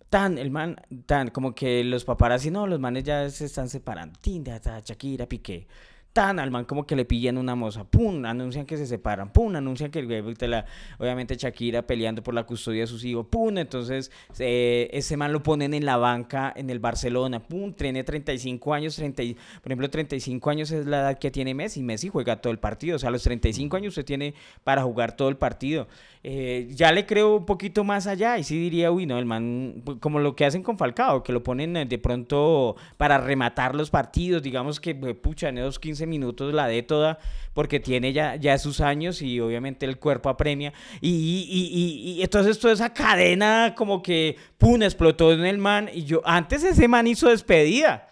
Tan, 0.09 0.37
el 0.37 0.51
man, 0.51 0.79
tan, 1.07 1.29
como 1.29 1.55
que 1.55 1.83
los 1.83 2.05
paparazzi, 2.05 2.51
no, 2.51 2.67
los 2.67 2.79
manes 2.79 3.03
ya 3.03 3.27
se 3.29 3.45
están 3.45 3.67
separando. 3.67 4.19
Tinda, 4.21 4.59
ta, 4.59 4.79
Shakira, 4.79 5.25
Piqué. 5.25 5.65
Tan, 6.13 6.37
al 6.37 6.51
man 6.51 6.65
como 6.65 6.85
que 6.85 6.95
le 6.95 7.05
pillan 7.05 7.39
una 7.39 7.55
moza. 7.55 7.85
Pum, 7.85 8.23
anuncian 8.25 8.67
que 8.67 8.77
se 8.77 8.85
separan. 8.85 9.33
Pum, 9.33 9.55
anuncian 9.55 9.89
que 9.89 10.03
la, 10.47 10.63
obviamente 10.99 11.35
Shakira 11.35 11.87
peleando 11.87 12.21
por 12.21 12.35
la 12.35 12.43
custodia 12.43 12.81
de 12.81 12.87
sus 12.87 13.03
hijos. 13.03 13.25
Pum, 13.31 13.57
entonces 13.57 14.11
eh, 14.37 14.89
ese 14.93 15.17
man 15.17 15.33
lo 15.33 15.41
ponen 15.41 15.73
en 15.73 15.85
la 15.85 15.97
banca 15.97 16.53
en 16.55 16.69
el 16.69 16.77
Barcelona. 16.77 17.39
Pum, 17.41 17.73
tiene 17.73 18.03
35 18.03 18.75
años. 18.75 18.95
30, 18.95 19.23
y- 19.23 19.33
por 19.33 19.71
ejemplo, 19.71 19.89
35 19.89 20.51
años 20.51 20.69
es 20.69 20.85
la 20.85 20.99
edad 20.99 21.17
que 21.17 21.31
tiene 21.31 21.55
Messi. 21.55 21.81
Messi 21.81 22.09
juega 22.09 22.39
todo 22.39 22.53
el 22.53 22.59
partido. 22.59 22.97
O 22.97 22.99
sea, 22.99 23.09
a 23.09 23.11
los 23.11 23.23
35 23.23 23.75
años 23.75 23.93
usted 23.93 24.05
tiene 24.05 24.35
para 24.63 24.83
jugar 24.83 25.15
todo 25.15 25.29
el 25.29 25.37
partido. 25.37 25.87
Eh, 26.21 26.69
ya 26.75 26.91
le 26.91 27.07
creo 27.07 27.37
un 27.37 27.45
poquito 27.45 27.83
más 27.83 28.05
allá 28.05 28.37
y 28.37 28.43
sí 28.43 28.57
diría, 28.57 28.91
uy, 28.91 29.05
no, 29.07 29.17
el 29.17 29.25
man, 29.25 29.81
pues, 29.83 29.97
como 29.99 30.19
lo 30.19 30.35
que 30.35 30.45
hacen 30.45 30.61
con 30.63 30.77
Falcao, 30.77 31.23
que 31.23 31.33
lo 31.33 31.41
ponen 31.43 31.75
eh, 31.75 31.85
de 31.85 31.97
pronto 31.97 32.75
para 32.97 33.17
rematar 33.17 33.75
los 33.75 33.89
partidos, 33.89 34.41
digamos 34.43 34.79
que, 34.79 34.93
pues, 34.95 35.15
pucha, 35.15 35.49
en 35.49 35.57
esos 35.57 35.79
15 35.79 36.02
minutos 36.07 36.53
la 36.53 36.67
dé 36.67 36.83
toda, 36.83 37.19
porque 37.53 37.79
tiene 37.79 38.13
ya, 38.13 38.35
ya 38.35 38.57
sus 38.57 38.81
años 38.81 39.21
y 39.21 39.39
obviamente 39.39 39.85
el 39.85 39.97
cuerpo 39.99 40.29
apremia. 40.29 40.73
Y, 41.01 41.09
y, 41.09 42.11
y- 42.19 42.23
entonces 42.23 42.59
toda 42.59 42.73
esa 42.73 42.93
cadena 42.93 43.73
como 43.75 44.01
que, 44.01 44.37
pum, 44.57 44.81
explotó 44.83 45.31
en 45.33 45.45
el 45.45 45.57
man 45.57 45.89
y 45.93 46.03
yo, 46.03 46.21
antes 46.25 46.63
ese 46.63 46.87
man 46.87 47.07
hizo 47.07 47.29
despedida. 47.29 48.09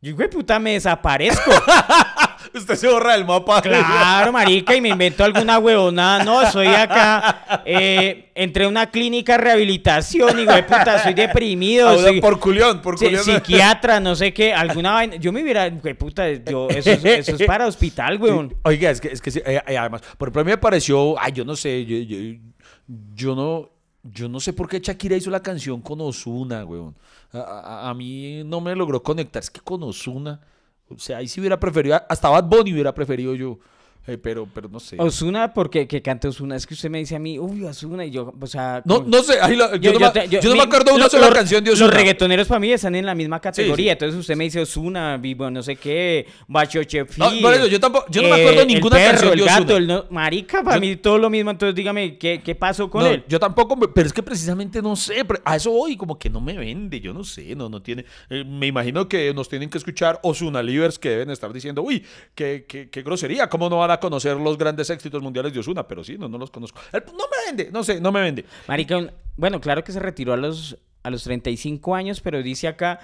Yo, 0.00 0.14
güey, 0.14 0.30
puta, 0.30 0.58
me 0.58 0.74
desaparezco. 0.74 1.50
Usted 2.54 2.74
se 2.76 2.88
borra 2.88 3.12
del 3.12 3.24
mapa. 3.24 3.60
Claro, 3.62 4.32
marica, 4.32 4.74
y 4.74 4.80
me 4.80 4.88
invento 4.90 5.24
alguna 5.24 5.58
huevonada. 5.58 6.24
No, 6.24 6.50
soy 6.50 6.66
acá, 6.68 7.62
eh, 7.64 8.30
entré 8.34 8.64
a 8.64 8.68
una 8.68 8.90
clínica 8.90 9.32
de 9.32 9.38
rehabilitación 9.44 10.38
y, 10.40 10.44
güey, 10.44 10.62
puta, 10.66 11.02
soy 11.02 11.14
deprimido. 11.14 11.88
Ah, 11.88 11.96
soy- 11.98 12.20
por 12.20 12.38
culión, 12.40 12.80
por 12.80 12.96
culión. 12.96 13.22
psiquiatra, 13.24 14.00
no 14.00 14.14
sé 14.16 14.32
qué, 14.32 14.52
alguna 14.54 14.92
vaina. 14.92 15.16
Yo 15.16 15.32
me 15.32 15.42
hubiera, 15.42 15.68
güey, 15.68 15.94
puta, 15.94 16.30
yo, 16.32 16.68
eso, 16.70 16.90
es, 16.90 17.04
eso 17.04 17.36
es 17.36 17.42
para 17.46 17.66
hospital, 17.66 18.20
weón. 18.20 18.54
Oiga, 18.64 18.90
es 18.90 19.00
que, 19.00 19.08
es 19.08 19.20
que 19.20 19.30
sí, 19.30 19.40
eh, 19.44 19.60
eh, 19.66 19.76
además, 19.78 20.02
por 20.16 20.28
ejemplo, 20.28 20.42
a 20.42 20.44
mí 20.44 20.50
me 20.50 20.58
pareció, 20.58 21.18
ay, 21.20 21.32
yo 21.32 21.44
no 21.44 21.54
sé, 21.56 21.84
yo, 21.84 21.96
yo- 21.98 22.38
yo 23.14 23.34
no, 23.34 23.70
yo 24.02 24.28
no 24.28 24.40
sé 24.40 24.52
por 24.52 24.68
qué 24.68 24.80
Shakira 24.80 25.16
hizo 25.16 25.30
la 25.30 25.40
canción 25.42 25.80
con 25.82 26.00
Osuna, 26.00 26.64
weón. 26.64 26.94
A, 27.32 27.38
a- 27.38 27.90
a 27.90 27.94
mí 27.94 28.42
no 28.44 28.60
me 28.60 28.74
logró 28.74 29.02
conectar, 29.02 29.42
es 29.42 29.50
que 29.50 29.60
con 29.60 29.82
Osuna, 29.82 30.40
o 30.88 30.98
sea, 30.98 31.18
ahí 31.18 31.28
sí 31.28 31.40
hubiera 31.40 31.60
preferido, 31.60 32.00
hasta 32.08 32.28
Bad 32.28 32.44
Bunny 32.44 32.72
hubiera 32.72 32.94
preferido 32.94 33.34
yo, 33.34 33.58
eh, 34.08 34.18
pero, 34.18 34.48
pero 34.52 34.68
no 34.68 34.80
sé. 34.80 34.96
Osuna, 34.98 35.54
porque 35.54 35.86
que 35.86 36.02
cante 36.02 36.26
Osuna, 36.28 36.56
es 36.56 36.66
que 36.66 36.74
usted 36.74 36.90
me 36.90 36.98
dice 36.98 37.14
a 37.14 37.18
mí, 37.18 37.38
uy, 37.38 37.62
Osuna, 37.64 38.04
y 38.04 38.10
yo, 38.10 38.34
o 38.40 38.46
sea. 38.46 38.82
No, 38.84 38.96
como- 38.96 39.08
no 39.08 39.22
sé, 39.22 39.38
ahí 39.40 39.54
la- 39.54 39.76
yo, 39.76 39.92
no, 39.92 40.00
me- 40.00 40.10
te- 40.10 40.28
yo 40.28 40.40
no 40.42 40.50
mi- 40.52 40.56
me 40.56 40.62
acuerdo 40.64 40.86
de 40.86 40.92
una 40.96 41.04
lo- 41.04 41.10
sola 41.10 41.26
los- 41.26 41.34
canción 41.34 41.62
de 41.62 41.70
Los 41.70 41.80
Osuna. 41.80 41.96
reggaetoneros 41.96 42.48
para 42.48 42.58
mí 42.60 42.72
están 42.72 42.94
en 42.94 43.06
la 43.06 43.14
misma 43.14 43.40
categoría. 43.40 43.92
sí. 43.92 43.92
Entonces 43.92 44.18
usted 44.20 44.34
me 44.36 44.44
dice 44.44 44.60
Osuna, 44.60 45.16
Vivo, 45.18 45.50
no 45.50 45.62
sé 45.62 45.76
qué, 45.76 46.26
Bacho 46.48 46.82
Chefi. 46.84 47.20
No, 47.20 47.30
por 47.42 47.54
eso, 47.54 47.66
yo 47.66 47.78
tampoco- 47.78 48.06
yo 48.10 48.22
no 48.22 48.28
me 48.30 48.40
acuerdo 48.42 48.64
ninguna 48.64 48.96
el 48.96 49.02
perro, 49.02 49.28
canción 49.28 49.36
de 49.36 49.42
el 49.42 49.48
gato, 49.48 49.76
el 49.76 49.86
no- 49.86 50.04
marica, 50.10 50.62
para 50.62 50.76
Yo- 50.76 50.80
mí 50.80 50.96
todo 50.96 51.18
lo 51.18 51.30
mismo. 51.30 51.50
Entonces 51.50 51.74
dígame, 51.74 52.16
¿qué, 52.18 52.40
qué 52.42 52.54
pasó 52.54 52.88
con 52.90 53.02
No, 53.04 53.10
él? 53.10 53.24
Yo 53.28 53.38
tampoco, 53.38 53.76
me- 53.76 53.88
pero 53.88 54.06
es 54.06 54.12
que 54.12 54.22
precisamente 54.22 54.80
no 54.82 54.96
sé, 54.96 55.24
a 55.44 55.56
eso 55.56 55.70
voy, 55.70 55.96
como 55.96 56.18
que 56.18 56.30
no 56.30 56.40
me 56.40 56.56
vende, 56.56 57.00
yo 57.00 57.12
no 57.12 57.24
sé, 57.24 57.54
no, 57.54 57.68
no 57.68 57.82
tiene, 57.82 58.04
eh, 58.30 58.44
me 58.44 58.66
imagino 58.66 59.08
que 59.08 59.32
nos 59.34 59.48
tienen 59.48 59.68
que 59.68 59.78
escuchar 59.78 60.18
Osuna 60.22 60.62
Livers 60.62 60.98
que 60.98 61.10
deben 61.10 61.30
estar 61.30 61.52
diciendo, 61.52 61.82
uy, 61.82 62.04
qué, 62.34 62.64
qué, 62.68 62.88
qué 62.88 63.02
grosería, 63.02 63.48
cómo 63.48 63.68
no 63.68 63.78
van 63.78 63.90
a 63.90 63.97
conocer 64.00 64.36
los 64.36 64.56
grandes 64.58 64.90
éxitos 64.90 65.22
mundiales 65.22 65.52
de 65.52 65.60
Osuna, 65.60 65.86
pero 65.86 66.02
sí, 66.04 66.16
no, 66.18 66.28
no 66.28 66.38
los 66.38 66.50
conozco. 66.50 66.80
El- 66.92 67.04
no 67.06 67.24
me 67.30 67.46
vende, 67.46 67.70
no 67.72 67.82
sé, 67.84 68.00
no 68.00 68.12
me 68.12 68.20
vende. 68.20 68.44
Marica, 68.66 69.12
bueno, 69.36 69.60
claro 69.60 69.82
que 69.84 69.92
se 69.92 70.00
retiró 70.00 70.32
a 70.32 70.36
los, 70.36 70.76
a 71.02 71.10
los 71.10 71.22
35 71.24 71.94
años, 71.94 72.20
pero 72.20 72.42
dice 72.42 72.68
acá 72.68 73.00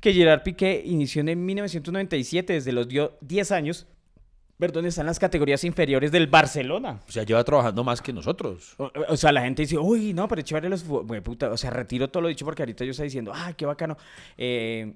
que 0.00 0.12
Gerard 0.12 0.42
Piqué 0.42 0.82
inició 0.84 1.22
en 1.22 1.44
1997, 1.44 2.52
desde 2.52 2.72
los 2.72 2.86
dio 2.88 3.16
10 3.22 3.50
años, 3.52 3.86
perdón, 4.58 4.86
está 4.86 5.00
en 5.02 5.06
las 5.08 5.18
categorías 5.18 5.64
inferiores 5.64 6.12
del 6.12 6.26
Barcelona. 6.28 7.00
O 7.08 7.12
sea, 7.12 7.24
lleva 7.24 7.42
trabajando 7.44 7.82
más 7.84 8.00
que 8.00 8.12
nosotros. 8.12 8.74
O, 8.78 8.90
o 9.08 9.16
sea, 9.16 9.32
la 9.32 9.42
gente 9.42 9.62
dice, 9.62 9.78
uy, 9.78 10.12
no, 10.14 10.28
pero 10.28 10.42
chévere 10.42 10.68
los 10.68 10.84
puta, 11.22 11.50
o 11.50 11.56
sea, 11.56 11.70
retiro 11.70 12.08
todo 12.08 12.22
lo 12.22 12.28
dicho 12.28 12.44
porque 12.44 12.62
ahorita 12.62 12.84
yo 12.84 12.90
estoy 12.92 13.04
diciendo, 13.04 13.32
ah, 13.34 13.52
qué 13.56 13.66
bacano. 13.66 13.96
Eh, 14.38 14.94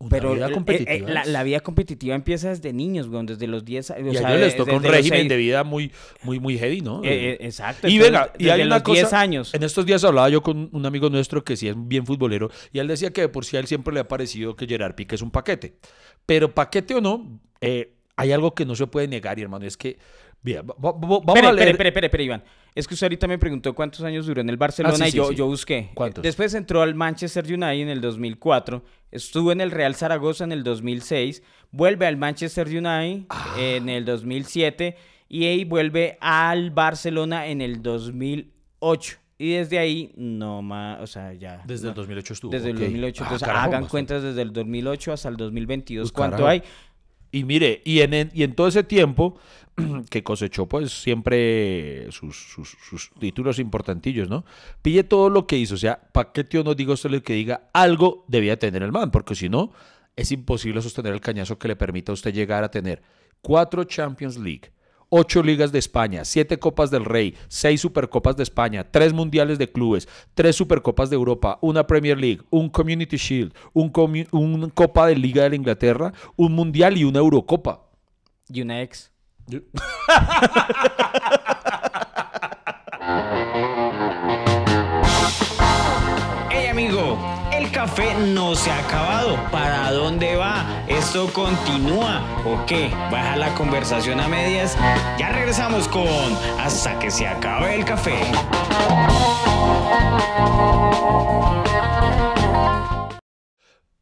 Una 0.00 0.08
pero 0.08 0.32
vida 0.32 0.48
eh, 0.48 0.84
eh, 0.88 1.04
la, 1.06 1.26
la 1.26 1.42
vida 1.42 1.60
competitiva 1.60 2.14
empieza 2.14 2.48
desde 2.48 2.72
niños, 2.72 3.08
güey, 3.08 3.26
desde 3.26 3.46
los 3.46 3.66
10 3.66 3.90
años. 3.90 4.14
Y 4.14 4.16
a 4.16 4.30
ellos 4.30 4.40
les 4.40 4.56
toca 4.56 4.74
un 4.74 4.82
régimen 4.82 5.28
de 5.28 5.36
vida 5.36 5.62
muy, 5.62 5.92
muy, 6.22 6.40
muy 6.40 6.56
heavy, 6.56 6.80
¿no? 6.80 7.02
Eh, 7.04 7.36
exacto. 7.40 7.86
Y 7.86 7.96
entonces, 7.96 8.12
venga, 8.12 8.32
y 8.38 8.44
desde 8.44 8.52
hay 8.52 8.62
una 8.62 8.76
los 8.76 8.82
cosa, 8.82 9.00
10 9.00 9.12
años. 9.12 9.54
En 9.54 9.62
estos 9.62 9.84
días 9.84 10.02
hablaba 10.02 10.30
yo 10.30 10.42
con 10.42 10.70
un 10.72 10.86
amigo 10.86 11.10
nuestro 11.10 11.44
que 11.44 11.54
sí 11.54 11.68
es 11.68 11.74
bien 11.76 12.06
futbolero 12.06 12.50
y 12.72 12.78
él 12.78 12.88
decía 12.88 13.12
que 13.12 13.20
de 13.20 13.28
por 13.28 13.44
sí 13.44 13.58
a 13.58 13.60
él 13.60 13.66
siempre 13.66 13.92
le 13.92 14.00
ha 14.00 14.08
parecido 14.08 14.56
que 14.56 14.66
Gerard 14.66 14.94
Piqué 14.94 15.16
es 15.16 15.22
un 15.22 15.30
paquete. 15.30 15.74
Pero 16.24 16.54
paquete 16.54 16.94
o 16.94 17.02
no, 17.02 17.38
hay 17.60 18.32
algo 18.32 18.54
que 18.54 18.64
no 18.64 18.74
se 18.76 18.86
puede 18.86 19.06
negar, 19.06 19.38
y 19.38 19.42
hermano, 19.42 19.66
es 19.66 19.76
que, 19.76 19.98
mira, 20.42 20.62
va- 20.62 20.74
va- 20.74 20.92
va- 20.92 21.20
vamos 21.24 21.42
a 21.42 21.52
leer. 21.52 21.68
espere, 21.68 21.88
espere, 21.90 22.06
espere, 22.06 22.24
Iván. 22.24 22.42
Es 22.74 22.86
que 22.86 22.94
usted 22.94 23.06
ahorita 23.06 23.26
me 23.26 23.36
preguntó 23.38 23.74
cuántos 23.74 24.02
años 24.02 24.26
duró 24.26 24.40
en 24.40 24.48
el 24.48 24.56
Barcelona 24.56 24.94
Ah, 24.94 24.98
sí, 24.98 25.04
y 25.08 25.10
sí, 25.10 25.16
yo, 25.16 25.28
sí. 25.30 25.34
yo 25.34 25.46
busqué. 25.46 25.90
¿Cuántos? 25.94 26.22
Después 26.22 26.54
entró 26.54 26.82
al 26.82 26.94
Manchester 26.94 27.44
United 27.44 27.80
en 27.82 27.88
el 27.88 28.00
2004, 28.00 28.82
estuvo 29.10 29.50
en 29.52 29.60
el 29.60 29.70
Real 29.72 29.94
Zaragoza 29.96 30.44
en 30.44 30.52
el 30.52 30.62
2006, 30.62 31.42
vuelve 31.72 32.06
al 32.06 32.16
Manchester 32.16 32.66
United 32.68 33.26
Ah. 33.28 33.56
en 33.58 33.88
el 33.88 34.04
2007 34.04 34.96
y 35.28 35.46
ahí 35.46 35.64
vuelve 35.64 36.16
al 36.20 36.70
Barcelona 36.70 37.46
en 37.48 37.60
el 37.60 37.82
2008. 37.82 39.16
Y 39.38 39.52
desde 39.52 39.78
ahí, 39.78 40.12
no 40.16 40.60
más, 40.60 41.00
o 41.00 41.06
sea, 41.06 41.32
ya. 41.32 41.62
Desde 41.66 41.84
no. 41.84 41.88
el 41.90 41.94
2008 41.94 42.34
estuvo. 42.34 42.50
Desde 42.52 42.70
ok. 42.72 42.74
el 42.76 42.80
2008. 42.84 43.22
Ah, 43.22 43.26
Entonces, 43.26 43.46
carajo, 43.46 43.60
hagan 43.66 43.70
bastante. 43.82 43.90
cuentas 43.90 44.22
desde 44.22 44.42
el 44.42 44.52
2008 44.52 45.12
hasta 45.14 45.28
el 45.30 45.36
2022. 45.38 46.02
Pues, 46.04 46.12
¿Cuánto 46.12 46.36
carajo. 46.36 46.50
hay? 46.50 46.62
Y 47.32 47.44
mire, 47.44 47.80
y 47.84 48.00
en, 48.00 48.30
y 48.34 48.42
en 48.42 48.54
todo 48.54 48.68
ese 48.68 48.82
tiempo 48.82 49.38
que 50.10 50.22
cosechó 50.22 50.66
pues 50.66 50.90
siempre 50.90 52.10
sus, 52.10 52.36
sus- 52.36 53.10
títulos 53.18 53.58
importantillos, 53.58 54.28
¿no? 54.28 54.44
Pille 54.82 55.04
todo 55.04 55.30
lo 55.30 55.46
que 55.46 55.56
hizo, 55.56 55.74
o 55.74 55.78
sea, 55.78 56.00
paquete 56.12 56.58
o 56.58 56.64
no 56.64 56.74
diga 56.74 56.92
usted 56.94 57.10
lo 57.10 57.22
que 57.22 57.34
diga, 57.34 57.68
algo 57.72 58.24
debía 58.28 58.58
tener 58.58 58.82
el 58.82 58.92
man, 58.92 59.10
porque 59.10 59.34
si 59.34 59.48
no, 59.48 59.72
es 60.16 60.32
imposible 60.32 60.82
sostener 60.82 61.12
el 61.12 61.20
cañazo 61.20 61.58
que 61.58 61.68
le 61.68 61.76
permita 61.76 62.12
a 62.12 62.14
usted 62.14 62.34
llegar 62.34 62.64
a 62.64 62.70
tener 62.70 63.02
cuatro 63.42 63.84
Champions 63.84 64.36
League, 64.36 64.72
ocho 65.10 65.42
ligas 65.42 65.70
de 65.72 65.78
España, 65.78 66.24
siete 66.24 66.58
Copas 66.58 66.90
del 66.90 67.04
Rey, 67.04 67.34
seis 67.48 67.80
Supercopas 67.82 68.36
de 68.36 68.42
España, 68.44 68.90
tres 68.90 69.12
Mundiales 69.12 69.58
de 69.58 69.70
Clubes, 69.70 70.08
tres 70.34 70.56
Supercopas 70.56 71.10
de 71.10 71.16
Europa, 71.16 71.58
una 71.60 71.86
Premier 71.86 72.18
League, 72.18 72.40
un 72.50 72.70
Community 72.70 73.16
Shield, 73.18 73.52
un, 73.74 73.92
comu- 73.92 74.28
un 74.32 74.70
Copa 74.70 75.06
de 75.06 75.16
Liga 75.16 75.42
de 75.42 75.50
la 75.50 75.56
Inglaterra, 75.56 76.12
un 76.36 76.52
Mundial 76.52 76.96
y 76.96 77.04
una 77.04 77.18
Eurocopa. 77.18 77.82
Y 78.48 78.62
una 78.62 78.80
ex. 78.82 79.10
Hey 86.50 86.66
amigo, 86.68 87.16
el 87.52 87.70
café 87.70 88.14
no 88.14 88.54
se 88.54 88.70
ha 88.70 88.86
¿Esto 91.00 91.32
continúa 91.32 92.22
o 92.44 92.66
qué? 92.66 92.90
¿Baja 93.10 93.34
la 93.34 93.54
conversación 93.54 94.20
a 94.20 94.28
medias? 94.28 94.76
Ya 95.18 95.30
regresamos 95.30 95.88
con 95.88 96.06
Hasta 96.58 96.98
que 96.98 97.10
se 97.10 97.26
acabe 97.26 97.74
el 97.74 97.86
café. 97.86 98.20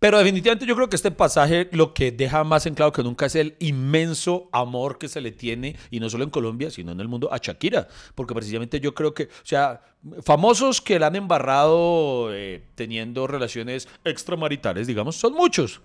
Pero 0.01 0.19
definitivamente 0.19 0.67
yo 0.67 0.75
creo 0.75 0.89
que 0.89 0.97
este 0.97 1.13
pasaje 1.13 1.69
lo 1.71 1.95
que 1.95 2.11
deja 2.11 2.43
más 2.43 2.67
en 2.67 2.75
claro 2.75 2.91
que 2.91 3.05
nunca 3.05 3.27
es 3.27 3.37
el 3.37 3.55
inmenso 3.61 4.49
amor 4.51 4.99
que 4.99 5.09
se 5.09 5.21
le 5.21 5.31
tiene, 5.31 5.77
y 5.93 6.01
no 6.01 6.11
solo 6.11 6.25
en 6.25 6.31
Colombia, 6.31 6.69
sino 6.69 6.91
en 6.91 7.01
el 7.01 7.07
mundo, 7.07 7.33
a 7.33 7.39
Shakira. 7.39 7.87
Porque 8.17 8.35
precisamente 8.35 8.81
yo 8.81 8.93
creo 8.95 9.15
que, 9.15 9.25
o 9.25 9.45
sea, 9.45 9.83
famosos 10.25 10.81
que 10.81 10.99
la 10.99 11.07
han 11.07 11.17
embarrado 11.17 12.35
eh, 12.35 12.65
teniendo 12.75 13.29
relaciones 13.29 13.89
extramaritales, 14.05 14.89
digamos, 14.89 15.15
son 15.15 15.35
muchos. 15.35 15.81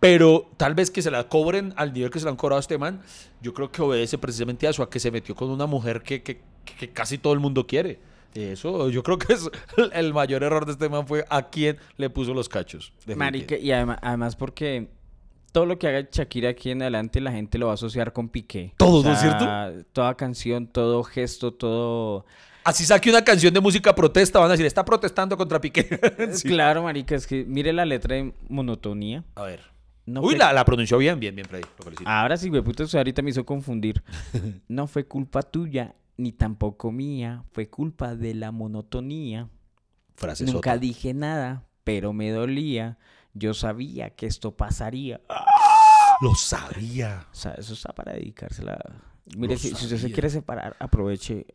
Pero 0.00 0.48
tal 0.56 0.74
vez 0.74 0.90
que 0.90 1.02
se 1.02 1.10
la 1.10 1.28
cobren 1.28 1.74
al 1.76 1.92
nivel 1.92 2.10
que 2.10 2.18
se 2.18 2.24
la 2.24 2.30
han 2.30 2.36
cobrado 2.36 2.56
a 2.58 2.60
este 2.60 2.78
man, 2.78 3.02
yo 3.42 3.52
creo 3.52 3.70
que 3.70 3.82
obedece 3.82 4.16
precisamente 4.18 4.66
a 4.66 4.70
eso, 4.70 4.82
a 4.82 4.88
que 4.90 4.98
se 4.98 5.10
metió 5.10 5.34
con 5.34 5.50
una 5.50 5.66
mujer 5.66 6.02
que, 6.02 6.22
que- 6.22 6.40
que 6.64 6.90
casi 6.90 7.18
todo 7.18 7.32
el 7.32 7.40
mundo 7.40 7.66
quiere. 7.66 7.98
Eso, 8.34 8.88
yo 8.90 9.02
creo 9.02 9.18
que 9.18 9.32
es 9.32 9.50
el- 9.92 10.14
mayor 10.14 10.42
error 10.44 10.64
de 10.64 10.72
este 10.72 10.88
man 10.88 11.06
fue 11.06 11.24
a 11.28 11.48
quien 11.50 11.76
le 11.96 12.08
puso 12.10 12.32
los 12.32 12.48
cachos. 12.48 12.92
Marica, 13.16 13.56
y 13.56 13.72
además, 13.72 13.98
además 14.02 14.36
porque 14.36 14.88
todo 15.52 15.66
lo 15.66 15.78
que 15.78 15.88
haga 15.88 16.08
Shakira 16.10 16.50
aquí 16.50 16.70
en 16.70 16.80
adelante 16.80 17.20
la 17.20 17.32
gente 17.32 17.58
lo 17.58 17.66
va 17.66 17.72
a 17.72 17.74
asociar 17.74 18.12
con 18.12 18.28
Piqué. 18.28 18.72
Todo, 18.76 19.00
O 19.00 19.02
¿no 19.02 19.12
es 19.12 19.18
sea, 19.18 19.72
Toda 19.92 20.14
canción, 20.16 20.66
todo 20.68 21.02
gesto, 21.02 21.52
todo... 21.52 22.24
Así 22.62 22.84
saque 22.84 23.10
una 23.10 23.24
canción 23.24 23.52
de 23.52 23.60
música 23.60 23.94
protesta, 23.94 24.38
van 24.38 24.48
a 24.48 24.52
decir, 24.52 24.66
está 24.66 24.84
protestando 24.84 25.36
contra 25.36 25.60
Piqué. 25.60 25.98
Sí. 26.32 26.46
Claro, 26.48 26.84
marica, 26.84 27.16
es 27.16 27.26
que 27.26 27.44
mire 27.44 27.72
la 27.72 27.84
letra 27.84 28.14
de 28.16 28.32
monotonía. 28.48 29.24
A 29.34 29.42
ver. 29.42 29.60
No 30.10 30.20
Uy, 30.20 30.30
fue- 30.30 30.38
la, 30.38 30.52
la 30.52 30.64
pronunció 30.64 30.98
bien, 30.98 31.18
bien, 31.20 31.34
bien, 31.34 31.46
Freddy. 31.48 31.64
lo. 31.78 32.04
Ahora 32.06 32.36
sí, 32.36 32.48
güey, 32.48 32.62
usted 32.84 32.98
ahorita 32.98 33.22
me 33.22 33.30
hizo 33.30 33.44
confundir. 33.46 34.02
No 34.68 34.86
fue 34.86 35.06
culpa 35.06 35.42
tuya, 35.42 35.94
ni 36.16 36.32
tampoco 36.32 36.90
mía. 36.92 37.44
Fue 37.52 37.68
culpa 37.68 38.14
de 38.14 38.34
la 38.34 38.50
monotonía. 38.52 39.48
Frase 40.16 40.44
Nunca 40.44 40.70
sota. 40.72 40.78
dije 40.78 41.14
nada, 41.14 41.64
pero 41.84 42.12
me 42.12 42.30
dolía. 42.30 42.98
Yo 43.34 43.54
sabía 43.54 44.10
que 44.10 44.26
esto 44.26 44.56
pasaría. 44.56 45.20
Lo 46.20 46.34
sabía. 46.34 47.26
O 47.32 47.34
sea, 47.34 47.52
eso 47.52 47.72
está 47.74 47.92
para 47.94 48.12
dedicársela. 48.12 48.78
Mire, 49.36 49.56
si, 49.56 49.68
si 49.74 49.84
usted 49.84 49.98
se 49.98 50.10
quiere 50.12 50.28
separar, 50.28 50.76
aproveche. 50.80 51.46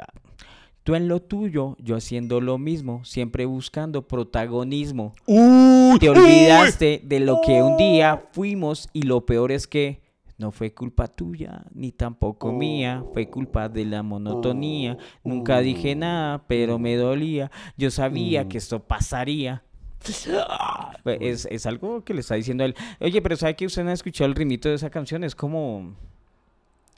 Tú 0.86 0.93
en 0.93 1.08
lo 1.08 1.19
tuyo, 1.19 1.76
yo 1.80 1.95
haciendo 1.95 2.39
lo 2.41 2.60
mismo, 2.60 3.04
siempre 3.06 3.48
buscando 3.48 4.08
protagonismo. 4.08 5.15
Uy, 5.26 5.98
Te 5.98 6.12
olvidaste 6.12 7.02
de 7.04 7.19
lo 7.21 7.41
que 7.43 7.63
un 7.63 7.76
día 7.76 8.26
fuimos 8.34 8.88
y 8.93 9.02
lo 9.02 9.26
peor 9.26 9.52
es 9.52 9.65
que 9.65 10.04
no 10.38 10.52
fue 10.52 10.76
culpa 10.76 11.08
tuya, 11.08 11.63
ni 11.74 11.91
tampoco 11.91 12.52
mía, 12.52 13.04
fue 13.13 13.28
culpa 13.32 13.67
de 13.67 13.84
la 13.84 14.04
monotonía. 14.04 14.95
Nunca 15.24 15.58
dije 15.60 15.95
nada, 15.95 16.45
pero 16.45 16.78
me 16.78 16.95
dolía. 16.98 17.50
Yo 17.78 17.89
sabía 17.89 18.48
que 18.48 18.60
esto 18.60 18.84
pasaría. 18.84 19.63
Es, 21.19 21.48
es 21.50 21.65
algo 21.65 22.04
que 22.04 22.13
le 22.13 22.19
está 22.19 22.36
diciendo 22.36 22.63
él. 22.63 22.76
Oye, 23.00 23.24
pero 23.24 23.36
¿sabe 23.38 23.56
que 23.56 23.65
usted 23.65 23.84
no 23.84 23.89
ha 23.89 23.93
escuchado 23.93 24.28
el 24.28 24.36
rimito 24.36 24.69
de 24.69 24.76
esa 24.76 24.91
canción? 24.91 25.24
Es 25.24 25.34
como... 25.34 25.95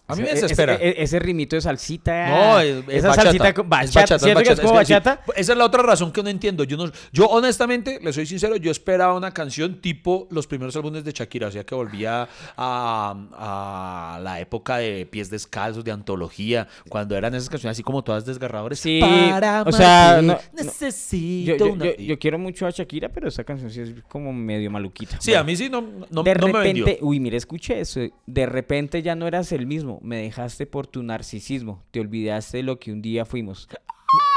A 0.09 0.15
mí 0.15 0.21
me 0.21 0.29
ese- 0.31 0.41
desespera. 0.41 0.75
Ese, 0.75 0.89
ese- 0.89 1.03
ese 1.03 1.19
rimito 1.19 1.55
de 1.55 1.61
salsita. 1.61 2.29
No, 2.29 2.59
es, 2.59 2.77
es 2.87 2.93
esa 2.95 3.07
bachata. 3.09 3.23
salsita 3.23 3.49
Es 3.49 3.55
bachata. 3.67 4.15
es 4.15 4.21
¿Cierto 4.21 4.25
que 4.25 4.29
es 4.29 4.35
bachata, 4.35 4.61
como 4.61 4.69
sí. 4.69 4.93
bachata? 4.93 5.21
Esa 5.35 5.51
es 5.51 5.57
la 5.57 5.65
otra 5.65 5.83
razón 5.83 6.11
que 6.11 6.23
no 6.23 6.29
entiendo. 6.29 6.63
Yo, 6.63 6.77
no, 6.77 6.89
yo 7.11 7.25
honestamente, 7.27 7.99
le 8.01 8.13
soy 8.13 8.25
sincero, 8.25 8.55
yo 8.55 8.71
esperaba 8.71 9.15
una 9.15 9.33
canción 9.33 9.81
tipo 9.81 10.27
los 10.31 10.47
primeros 10.47 10.75
álbumes 10.77 11.03
de 11.03 11.11
Shakira, 11.11 11.47
o 11.47 11.51
sea 11.51 11.65
que 11.65 11.75
volvía 11.75 12.27
a, 12.55 14.15
a 14.15 14.19
la 14.21 14.39
época 14.39 14.77
de 14.77 15.05
pies 15.05 15.29
descalzos, 15.29 15.83
de 15.83 15.91
antología, 15.91 16.67
cuando 16.89 17.15
eran 17.17 17.35
esas 17.35 17.49
canciones 17.49 17.75
así 17.75 17.83
como 17.83 18.03
todas 18.03 18.25
desgarradoras. 18.25 18.79
Sí, 18.79 18.99
Para 19.01 19.63
o 19.63 19.71
sea, 19.71 20.21
no- 20.21 20.37
necesito 20.53 21.57
Yo, 21.57 21.57
yo- 21.67 21.73
una- 21.73 21.85
yo- 21.85 21.93
yo 21.97 22.19
quiero 22.19 22.39
mucho 22.39 22.65
a 22.65 22.69
Shakira, 22.69 23.09
pero 23.09 23.27
esa 23.27 23.43
canción 23.43 23.69
sí 23.71 23.81
es 23.81 23.93
como 24.07 24.31
medio 24.33 24.71
maluquita. 24.71 25.17
Sí, 25.19 25.31
Bueno. 25.31 25.41
a 25.41 25.43
mí 25.43 25.55
sí 25.55 25.69
no, 25.69 25.81
no, 26.09 26.23
de 26.23 26.35
no 26.35 26.47
me 26.47 26.59
vendió. 26.59 26.85
repente, 26.85 26.99
uy, 27.03 27.19
mire, 27.19 27.37
escuché 27.37 27.79
eso. 27.79 27.99
De 28.25 28.45
repente 28.45 29.01
ya 29.01 29.15
no 29.15 29.27
eras 29.27 29.51
el 29.51 29.65
mismo. 29.67 29.96
Me 30.01 30.17
dejaste 30.17 30.65
por 30.65 30.87
tu 30.87 31.03
narcisismo. 31.03 31.83
Te 31.91 31.99
olvidaste 31.99 32.57
de 32.57 32.63
lo 32.63 32.79
que 32.79 32.91
un 32.91 33.01
día 33.01 33.25
fuimos. 33.25 33.67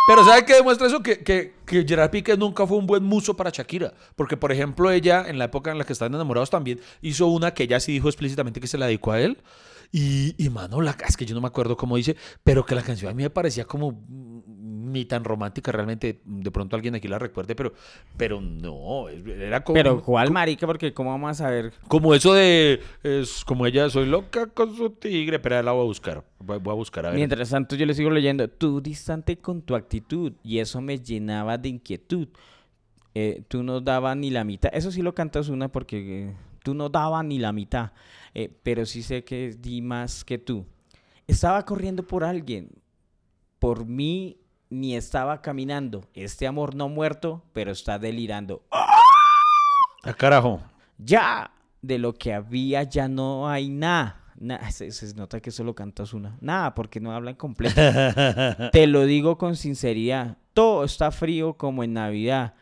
Pero 0.08 0.24
¿sabe 0.24 0.44
qué 0.44 0.54
demuestra 0.54 0.88
eso? 0.88 1.02
Que, 1.02 1.22
que, 1.22 1.54
que 1.64 1.84
Gerard 1.86 2.10
Piqué 2.10 2.36
nunca 2.36 2.66
fue 2.66 2.78
un 2.78 2.86
buen 2.86 3.04
muso 3.04 3.36
para 3.36 3.50
Shakira. 3.50 3.94
Porque, 4.16 4.36
por 4.36 4.50
ejemplo, 4.50 4.90
ella, 4.90 5.24
en 5.28 5.38
la 5.38 5.44
época 5.44 5.70
en 5.70 5.78
la 5.78 5.84
que 5.84 5.92
estaban 5.92 6.14
enamorados 6.14 6.50
también, 6.50 6.80
hizo 7.00 7.26
una 7.28 7.54
que 7.54 7.62
ella 7.64 7.78
sí 7.78 7.92
dijo 7.92 8.08
explícitamente 8.08 8.60
que 8.60 8.66
se 8.66 8.78
la 8.78 8.86
dedicó 8.86 9.12
a 9.12 9.20
él. 9.20 9.38
Y, 9.92 10.34
y 10.38 10.50
mano, 10.50 10.80
la, 10.80 10.96
es 11.06 11.16
que 11.16 11.26
yo 11.26 11.34
no 11.34 11.40
me 11.40 11.48
acuerdo 11.48 11.76
cómo 11.76 11.96
dice, 11.96 12.16
pero 12.44 12.64
que 12.64 12.74
la 12.74 12.82
canción 12.82 13.10
a 13.10 13.14
mí 13.14 13.22
me 13.22 13.30
parecía 13.30 13.64
como 13.64 14.04
ni 14.92 15.04
tan 15.04 15.24
romántica 15.24 15.72
realmente. 15.72 16.20
De 16.24 16.50
pronto 16.50 16.76
alguien 16.76 16.94
aquí 16.94 17.08
la 17.08 17.18
recuerde, 17.18 17.54
pero, 17.54 17.72
pero 18.16 18.40
no, 18.40 19.08
era 19.08 19.62
como... 19.64 19.74
Pero, 19.74 20.02
¿cuál 20.02 20.30
marica? 20.30 20.66
Porque, 20.66 20.92
¿cómo 20.92 21.10
vamos 21.10 21.30
a 21.30 21.34
saber? 21.34 21.72
Como 21.88 22.14
eso 22.14 22.34
de, 22.34 22.80
es 23.02 23.44
como 23.44 23.66
ella, 23.66 23.88
soy 23.90 24.06
loca 24.06 24.46
con 24.46 24.76
su 24.76 24.90
tigre, 24.90 25.38
pero 25.38 25.62
la 25.62 25.72
voy 25.72 25.82
a 25.82 25.86
buscar. 25.86 26.24
Voy, 26.38 26.56
a 26.56 26.74
buscar 26.74 27.06
a 27.06 27.10
ver. 27.10 27.18
Mientras 27.18 27.50
tanto, 27.50 27.76
yo 27.76 27.86
le 27.86 27.94
sigo 27.94 28.10
leyendo. 28.10 28.48
Tú 28.48 28.80
distante 28.80 29.36
con 29.38 29.62
tu 29.62 29.74
actitud. 29.74 30.32
Y 30.42 30.58
eso 30.58 30.80
me 30.80 30.98
llenaba 30.98 31.58
de 31.58 31.68
inquietud. 31.68 32.28
Eh, 33.14 33.42
tú 33.48 33.62
no 33.62 33.80
dabas 33.80 34.16
ni 34.16 34.30
la 34.30 34.44
mitad. 34.44 34.70
Eso 34.72 34.90
sí 34.90 35.02
lo 35.02 35.14
cantas 35.14 35.48
una 35.48 35.68
porque 35.68 36.28
eh, 36.28 36.36
tú 36.62 36.74
no 36.74 36.88
dabas 36.88 37.24
ni 37.24 37.38
la 37.38 37.52
mitad. 37.52 37.92
Eh, 38.34 38.50
pero 38.62 38.86
sí 38.86 39.02
sé 39.02 39.24
que 39.24 39.54
di 39.58 39.82
más 39.82 40.24
que 40.24 40.38
tú. 40.38 40.64
Estaba 41.26 41.64
corriendo 41.64 42.02
por 42.06 42.24
alguien. 42.24 42.70
Por 43.58 43.86
mí 43.86 44.39
ni 44.70 44.94
estaba 44.96 45.42
caminando. 45.42 46.04
Este 46.14 46.46
amor 46.46 46.74
no 46.74 46.88
muerto, 46.88 47.42
pero 47.52 47.72
está 47.72 47.98
delirando. 47.98 48.62
Ah, 48.70 50.14
carajo. 50.16 50.60
Ya 50.98 51.50
de 51.82 51.98
lo 51.98 52.14
que 52.14 52.32
había 52.32 52.82
ya 52.84 53.08
no 53.08 53.48
hay 53.48 53.68
nada. 53.68 54.16
Na- 54.38 54.70
se, 54.70 54.90
se 54.92 55.14
nota 55.14 55.40
que 55.40 55.50
solo 55.50 55.74
cantas 55.74 56.14
una. 56.14 56.36
Nada, 56.40 56.74
porque 56.74 57.00
no 57.00 57.12
hablan 57.12 57.34
completo. 57.34 57.74
Te 58.72 58.86
lo 58.86 59.04
digo 59.04 59.36
con 59.36 59.56
sinceridad. 59.56 60.38
Todo 60.54 60.84
está 60.84 61.10
frío 61.10 61.54
como 61.54 61.84
en 61.84 61.92
Navidad. 61.94 62.54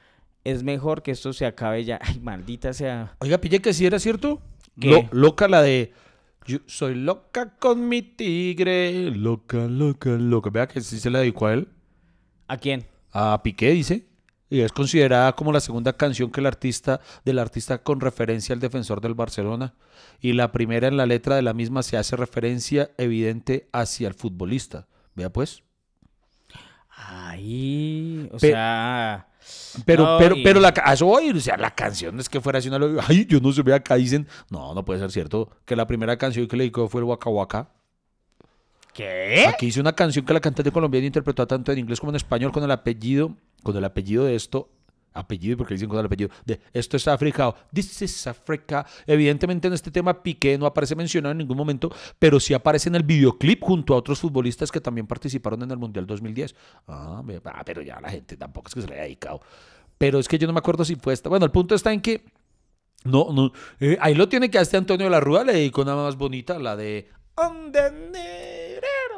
Es 0.44 0.62
mejor 0.62 1.02
que 1.02 1.10
esto 1.12 1.32
se 1.32 1.46
acabe 1.46 1.84
ya. 1.84 1.98
Ay, 2.02 2.18
maldita 2.20 2.72
sea. 2.72 3.14
Oiga, 3.20 3.38
pille 3.38 3.60
que 3.60 3.72
sí 3.72 3.86
era 3.86 3.98
cierto. 3.98 4.40
Loca 5.12 5.46
la 5.48 5.62
de. 5.62 5.92
Yo 6.46 6.58
soy 6.66 6.94
loca 6.94 7.54
con 7.58 7.88
mi 7.88 8.00
tigre. 8.02 9.10
Loca, 9.10 9.58
loca, 9.66 10.10
loca. 10.10 10.50
Vea 10.50 10.66
que 10.66 10.80
sí 10.80 10.98
se 10.98 11.10
la 11.10 11.18
dedicó 11.20 11.46
a 11.46 11.54
él. 11.54 11.68
¿A 12.48 12.56
quién? 12.56 12.86
A 13.12 13.40
Piqué, 13.42 13.70
dice. 13.70 14.06
Y 14.50 14.60
es 14.60 14.72
considerada 14.72 15.34
como 15.34 15.52
la 15.52 15.60
segunda 15.60 15.92
canción 15.92 16.30
que 16.30 16.40
el 16.40 16.46
artista, 16.46 17.00
del 17.24 17.38
artista 17.38 17.78
con 17.82 18.00
referencia 18.00 18.54
al 18.54 18.60
defensor 18.60 19.00
del 19.02 19.12
Barcelona. 19.14 19.74
Y 20.20 20.32
la 20.32 20.52
primera 20.52 20.88
en 20.88 20.96
la 20.96 21.04
letra 21.06 21.36
de 21.36 21.42
la 21.42 21.52
misma 21.52 21.82
se 21.82 21.98
hace 21.98 22.16
referencia 22.16 22.90
evidente 22.96 23.68
hacia 23.72 24.08
el 24.08 24.14
futbolista. 24.14 24.86
Vea 25.14 25.30
pues. 25.30 25.62
Ay, 26.96 28.28
o 28.32 28.38
Pe- 28.38 28.50
sea. 28.50 29.28
Pero, 29.84 30.04
No, 30.04 30.18
pero, 30.18 30.36
y- 30.36 30.42
pero 30.42 30.60
la, 30.60 30.74
a 30.82 30.92
eso 30.94 31.06
voy, 31.06 31.30
o 31.30 31.40
sea, 31.40 31.56
la 31.56 31.70
canción 31.74 32.18
es 32.20 32.28
que 32.28 32.40
fuera 32.40 32.58
así 32.58 32.68
una... 32.68 32.78
Ay, 33.06 33.24
yo 33.26 33.40
no 33.40 33.52
sé, 33.52 33.62
ve 33.62 33.72
acá 33.74 33.94
dicen... 33.94 34.26
No, 34.50 34.74
no 34.74 34.84
puede 34.84 34.98
ser 35.00 35.10
cierto 35.10 35.48
que 35.64 35.76
la 35.76 35.86
primera 35.86 36.18
canción 36.18 36.46
que 36.48 36.56
le 36.56 36.64
dedicó 36.64 36.88
fue 36.88 37.00
el 37.00 37.04
Waka 37.04 37.30
Waka. 37.30 37.70
Aquí 39.48 39.66
hice 39.66 39.80
una 39.80 39.92
canción 39.92 40.24
que 40.24 40.32
la 40.32 40.40
cantante 40.40 40.70
colombiana 40.70 41.06
interpretó 41.06 41.46
tanto 41.46 41.72
en 41.72 41.78
inglés 41.78 42.00
como 42.00 42.10
en 42.12 42.16
español 42.16 42.52
con 42.52 42.62
el 42.64 42.70
apellido, 42.70 43.34
con 43.62 43.76
el 43.76 43.84
apellido 43.84 44.24
de 44.24 44.34
esto, 44.34 44.70
apellido, 45.12 45.56
porque 45.56 45.74
dicen 45.74 45.88
con 45.88 45.98
el 45.98 46.06
apellido, 46.06 46.30
de 46.44 46.60
esto 46.72 46.96
es 46.96 47.08
África 47.08 47.54
This 47.72 48.02
is 48.02 48.26
Africa. 48.26 48.86
Evidentemente 49.06 49.68
en 49.68 49.74
este 49.74 49.90
tema 49.90 50.22
Piqué 50.22 50.56
no 50.58 50.66
aparece 50.66 50.94
mencionado 50.94 51.32
en 51.32 51.38
ningún 51.38 51.56
momento, 51.56 51.90
pero 52.18 52.40
sí 52.40 52.54
aparece 52.54 52.88
en 52.88 52.94
el 52.94 53.02
videoclip 53.02 53.62
junto 53.62 53.94
a 53.94 53.96
otros 53.96 54.20
futbolistas 54.20 54.70
que 54.70 54.80
también 54.80 55.06
participaron 55.06 55.62
en 55.62 55.70
el 55.70 55.78
Mundial 55.78 56.06
2010. 56.06 56.54
Ah, 56.86 57.22
ah, 57.44 57.62
pero 57.64 57.82
ya 57.82 58.00
la 58.00 58.10
gente 58.10 58.36
tampoco 58.36 58.68
es 58.68 58.74
que 58.74 58.82
se 58.82 58.88
le 58.88 58.94
haya 58.94 59.02
dedicado. 59.04 59.40
Pero 59.96 60.18
es 60.18 60.28
que 60.28 60.38
yo 60.38 60.46
no 60.46 60.52
me 60.52 60.60
acuerdo 60.60 60.84
si 60.84 60.94
fue 60.94 61.12
esta. 61.12 61.28
Bueno, 61.28 61.44
el 61.44 61.50
punto 61.50 61.74
está 61.74 61.92
en 61.92 62.00
que 62.00 62.24
no, 63.04 63.32
no. 63.32 63.52
eh, 63.80 63.96
ahí 64.00 64.14
lo 64.14 64.28
tiene 64.28 64.50
que 64.50 64.58
a 64.58 64.62
este 64.62 64.76
Antonio 64.76 65.06
de 65.06 65.10
la 65.10 65.20
Rúa 65.20 65.44
le 65.44 65.52
dedicó 65.52 65.82
una 65.82 65.96
más 65.96 66.16
bonita, 66.16 66.58
la 66.58 66.76
de 66.76 67.08
Andererero. 67.36 68.67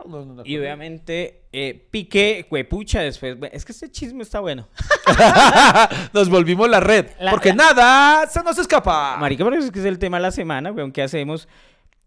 No, 0.06 0.24
no, 0.24 0.34
no, 0.34 0.42
Y 0.46 0.56
obviamente, 0.58 1.42
eh, 1.52 1.86
Piqué, 1.90 2.46
huepucha, 2.50 3.00
después. 3.00 3.36
Es 3.52 3.64
que 3.64 3.72
este 3.72 3.90
chisme 3.90 4.22
está 4.22 4.40
bueno. 4.40 4.68
Nos 6.12 6.28
volvimos 6.28 6.68
la 6.68 6.80
red. 6.80 7.06
La- 7.20 7.30
porque 7.30 7.50
la- 7.50 7.54
nada 7.56 8.26
se 8.26 8.42
nos 8.42 8.58
escapa. 8.58 9.16
Marica, 9.18 9.44
pero 9.44 9.56
es 9.56 9.70
que 9.70 9.78
es 9.78 9.84
el 9.84 9.98
tema 9.98 10.16
de 10.18 10.22
la 10.22 10.30
semana, 10.30 10.72
weón. 10.72 10.92
¿Qué 10.92 11.02
hacemos? 11.02 11.48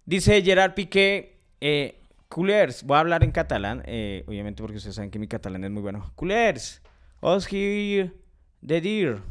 Dice 0.06 0.42
Gerard 0.42 0.74
Piqué, 0.74 1.38
eh, 1.62 2.00
culers, 2.30 2.84
voy 2.84 2.98
a 2.98 3.00
hablar 3.02 3.24
en 3.24 3.32
catalán, 3.32 3.84
eh, 3.86 4.24
obviamente 4.28 4.62
porque 4.62 4.78
ustedes 4.78 4.96
saben 4.96 5.12
que 5.12 5.20
mi 5.20 5.28
catalán 5.28 5.64
es 5.64 5.72
muy 5.72 5.82
bueno. 5.82 6.12
Culers, 6.16 6.82
os 7.22 7.48
quiero 7.48 8.12
decir 8.62 9.22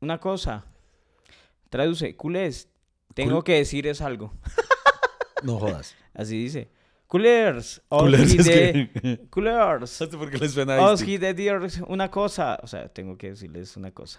una 0.00 0.18
cosa. 0.18 0.64
Traduce, 1.70 2.16
culers, 2.16 2.68
tengo 3.14 3.40
Cul- 3.40 3.44
que 3.44 3.54
decir 3.54 3.86
es 3.86 4.00
algo. 4.00 4.32
No 5.42 5.58
jodas. 5.58 5.96
Así 6.14 6.38
dice. 6.40 6.68
Culers, 7.12 7.82
os 7.90 8.02
Culers 8.04 8.32
es 8.32 8.48
que- 8.48 9.20
culers, 9.28 9.80
No 9.82 9.86
sé 9.86 10.06
por 10.08 10.30
qué 10.30 10.38
les 10.38 10.52
suena 10.52 10.80
os 10.80 11.00
distinto. 11.00 11.34
quiero 11.36 11.60
decir 11.60 11.84
una 11.86 12.10
cosa. 12.10 12.58
O 12.62 12.66
sea, 12.66 12.88
tengo 12.88 13.18
que 13.18 13.28
decirles 13.30 13.76
una 13.76 13.90
cosa. 13.90 14.18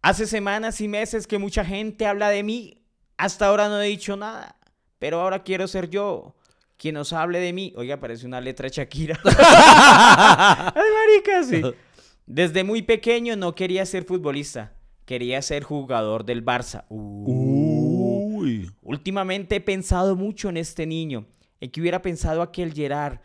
Hace 0.00 0.26
semanas 0.26 0.80
y 0.80 0.88
meses 0.88 1.26
que 1.26 1.36
mucha 1.36 1.62
gente 1.62 2.06
habla 2.06 2.30
de 2.30 2.42
mí. 2.42 2.78
Hasta 3.18 3.46
ahora 3.48 3.68
no 3.68 3.78
he 3.82 3.88
dicho 3.88 4.16
nada. 4.16 4.56
Pero 4.98 5.20
ahora 5.20 5.42
quiero 5.42 5.68
ser 5.68 5.90
yo 5.90 6.34
quien 6.78 6.96
os 6.96 7.12
hable 7.12 7.38
de 7.40 7.52
mí. 7.52 7.74
Oiga, 7.76 8.00
parece 8.00 8.24
una 8.26 8.40
letra 8.40 8.64
de 8.70 8.76
Shakira. 8.76 9.20
Ay, 10.74 10.90
marica, 10.98 11.42
sí. 11.44 11.60
Desde 12.24 12.64
muy 12.64 12.80
pequeño 12.80 13.36
no 13.36 13.54
quería 13.54 13.84
ser 13.84 14.04
futbolista. 14.04 14.72
quería 15.04 15.42
ser 15.42 15.62
jugador 15.64 16.24
del 16.24 16.42
Barça. 16.42 16.84
Uy. 16.88 18.70
Últimamente 18.80 19.56
he 19.56 19.60
pensado 19.60 20.16
mucho 20.16 20.48
en 20.48 20.56
este 20.56 20.86
niño, 20.86 21.26
en 21.60 21.70
que 21.70 21.80
hubiera 21.80 22.02
pensado 22.02 22.42
aquel 22.42 22.72
Gerard 22.72 23.20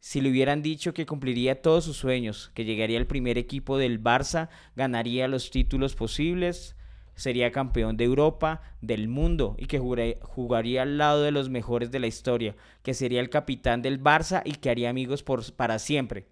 si 0.00 0.20
le 0.20 0.30
hubieran 0.30 0.62
dicho 0.62 0.94
que 0.94 1.06
cumpliría 1.06 1.60
todos 1.60 1.84
sus 1.84 1.96
sueños, 1.96 2.50
que 2.54 2.64
llegaría 2.64 2.98
al 2.98 3.06
primer 3.06 3.36
equipo 3.36 3.78
del 3.78 4.02
Barça, 4.02 4.48
ganaría 4.76 5.26
los 5.26 5.50
títulos 5.50 5.96
posibles, 5.96 6.76
sería 7.16 7.50
campeón 7.50 7.96
de 7.96 8.04
Europa, 8.04 8.62
del 8.80 9.08
mundo 9.08 9.56
y 9.58 9.66
que 9.66 9.80
jugaría, 9.80 10.82
al 10.82 10.98
lado 10.98 11.22
de 11.22 11.32
los 11.32 11.50
mejores 11.50 11.90
de 11.90 11.98
la 11.98 12.06
historia, 12.06 12.54
que 12.82 12.94
sería 12.94 13.20
el 13.20 13.28
capitán 13.28 13.82
del 13.82 14.00
Barça 14.00 14.42
y 14.44 14.52
que 14.52 14.70
haría 14.70 14.88
amigos 14.88 15.24
para 15.56 15.80
siempre. 15.80 16.28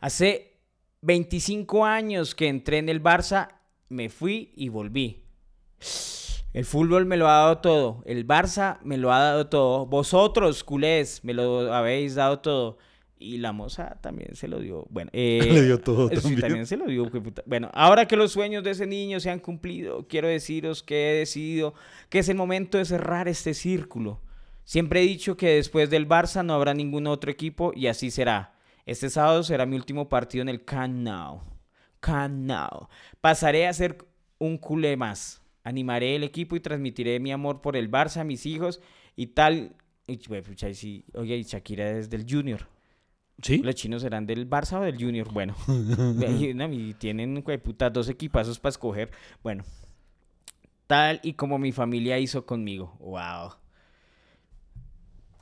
Hace 0.00 0.58
25 1.02 1.84
años 1.84 2.34
que 2.34 2.48
entré 2.48 2.78
en 2.78 2.88
el 2.88 3.02
Barça, 3.02 3.48
me 3.90 4.08
fui 4.08 4.52
y 4.56 4.70
volví. 4.70 5.24
El 6.56 6.64
fútbol 6.64 7.04
me 7.04 7.18
lo 7.18 7.28
ha 7.28 7.32
dado 7.34 7.58
todo, 7.58 8.02
el 8.06 8.26
Barça 8.26 8.78
me 8.82 8.96
lo 8.96 9.12
ha 9.12 9.18
dado 9.18 9.46
todo, 9.46 9.84
vosotros, 9.84 10.64
culés, 10.64 11.22
me 11.22 11.34
lo 11.34 11.70
habéis 11.70 12.14
dado 12.14 12.38
todo. 12.38 12.78
Y 13.18 13.36
la 13.36 13.52
moza 13.52 13.98
también 14.00 14.34
se 14.36 14.48
lo 14.48 14.58
dio. 14.60 14.86
Bueno, 14.88 15.10
eh, 15.14 15.40
Le 15.52 15.64
dio 15.64 15.78
todo 15.78 16.08
sí, 16.08 16.14
también. 16.14 16.40
también 16.40 16.66
se 16.66 16.78
lo 16.78 16.86
dio. 16.86 17.10
Bueno, 17.44 17.70
ahora 17.74 18.08
que 18.08 18.16
los 18.16 18.32
sueños 18.32 18.64
de 18.64 18.70
ese 18.70 18.86
niño 18.86 19.20
se 19.20 19.28
han 19.28 19.38
cumplido, 19.38 20.08
quiero 20.08 20.28
deciros 20.28 20.82
que 20.82 21.10
he 21.10 21.18
decidido 21.18 21.74
que 22.08 22.20
es 22.20 22.28
el 22.30 22.36
momento 22.38 22.78
de 22.78 22.86
cerrar 22.86 23.28
este 23.28 23.52
círculo. 23.52 24.22
Siempre 24.64 25.02
he 25.02 25.06
dicho 25.06 25.36
que 25.36 25.56
después 25.56 25.90
del 25.90 26.08
Barça 26.08 26.42
no 26.42 26.54
habrá 26.54 26.72
ningún 26.72 27.06
otro 27.06 27.30
equipo 27.30 27.72
y 27.76 27.88
así 27.88 28.10
será. 28.10 28.54
Este 28.86 29.10
sábado 29.10 29.42
será 29.42 29.66
mi 29.66 29.76
último 29.76 30.08
partido 30.08 30.40
en 30.40 30.48
el 30.48 30.64
Camp 30.64 30.94
Nou. 30.94 31.42
Camp 32.00 32.32
Nou. 32.32 32.88
Pasaré 33.20 33.66
a 33.66 33.74
ser 33.74 33.98
un 34.38 34.56
culé 34.56 34.96
más. 34.96 35.42
Animaré 35.66 36.14
el 36.14 36.22
equipo 36.22 36.54
y 36.54 36.60
transmitiré 36.60 37.18
mi 37.18 37.32
amor 37.32 37.60
por 37.60 37.76
el 37.76 37.90
Barça 37.90 38.20
a 38.20 38.24
mis 38.24 38.46
hijos 38.46 38.80
y 39.16 39.26
tal. 39.26 39.74
Y, 40.06 40.20
sí, 40.74 41.04
Oye, 41.14 41.36
y 41.36 41.42
Shakira 41.42 41.90
es 41.90 42.08
del 42.08 42.24
Junior. 42.24 42.68
¿Sí? 43.42 43.58
¿Los 43.58 43.74
chinos 43.74 44.02
serán 44.02 44.26
del 44.26 44.48
Barça 44.48 44.78
o 44.78 44.82
del 44.82 44.96
Junior? 44.96 45.32
Bueno, 45.32 45.56
y, 46.70 46.94
tienen 46.94 47.42
puta, 47.42 47.90
dos 47.90 48.08
equipazos 48.08 48.60
para 48.60 48.70
escoger. 48.70 49.10
Bueno, 49.42 49.64
tal 50.86 51.18
y 51.24 51.32
como 51.32 51.58
mi 51.58 51.72
familia 51.72 52.16
hizo 52.20 52.46
conmigo. 52.46 52.96
Wow. 53.00 53.54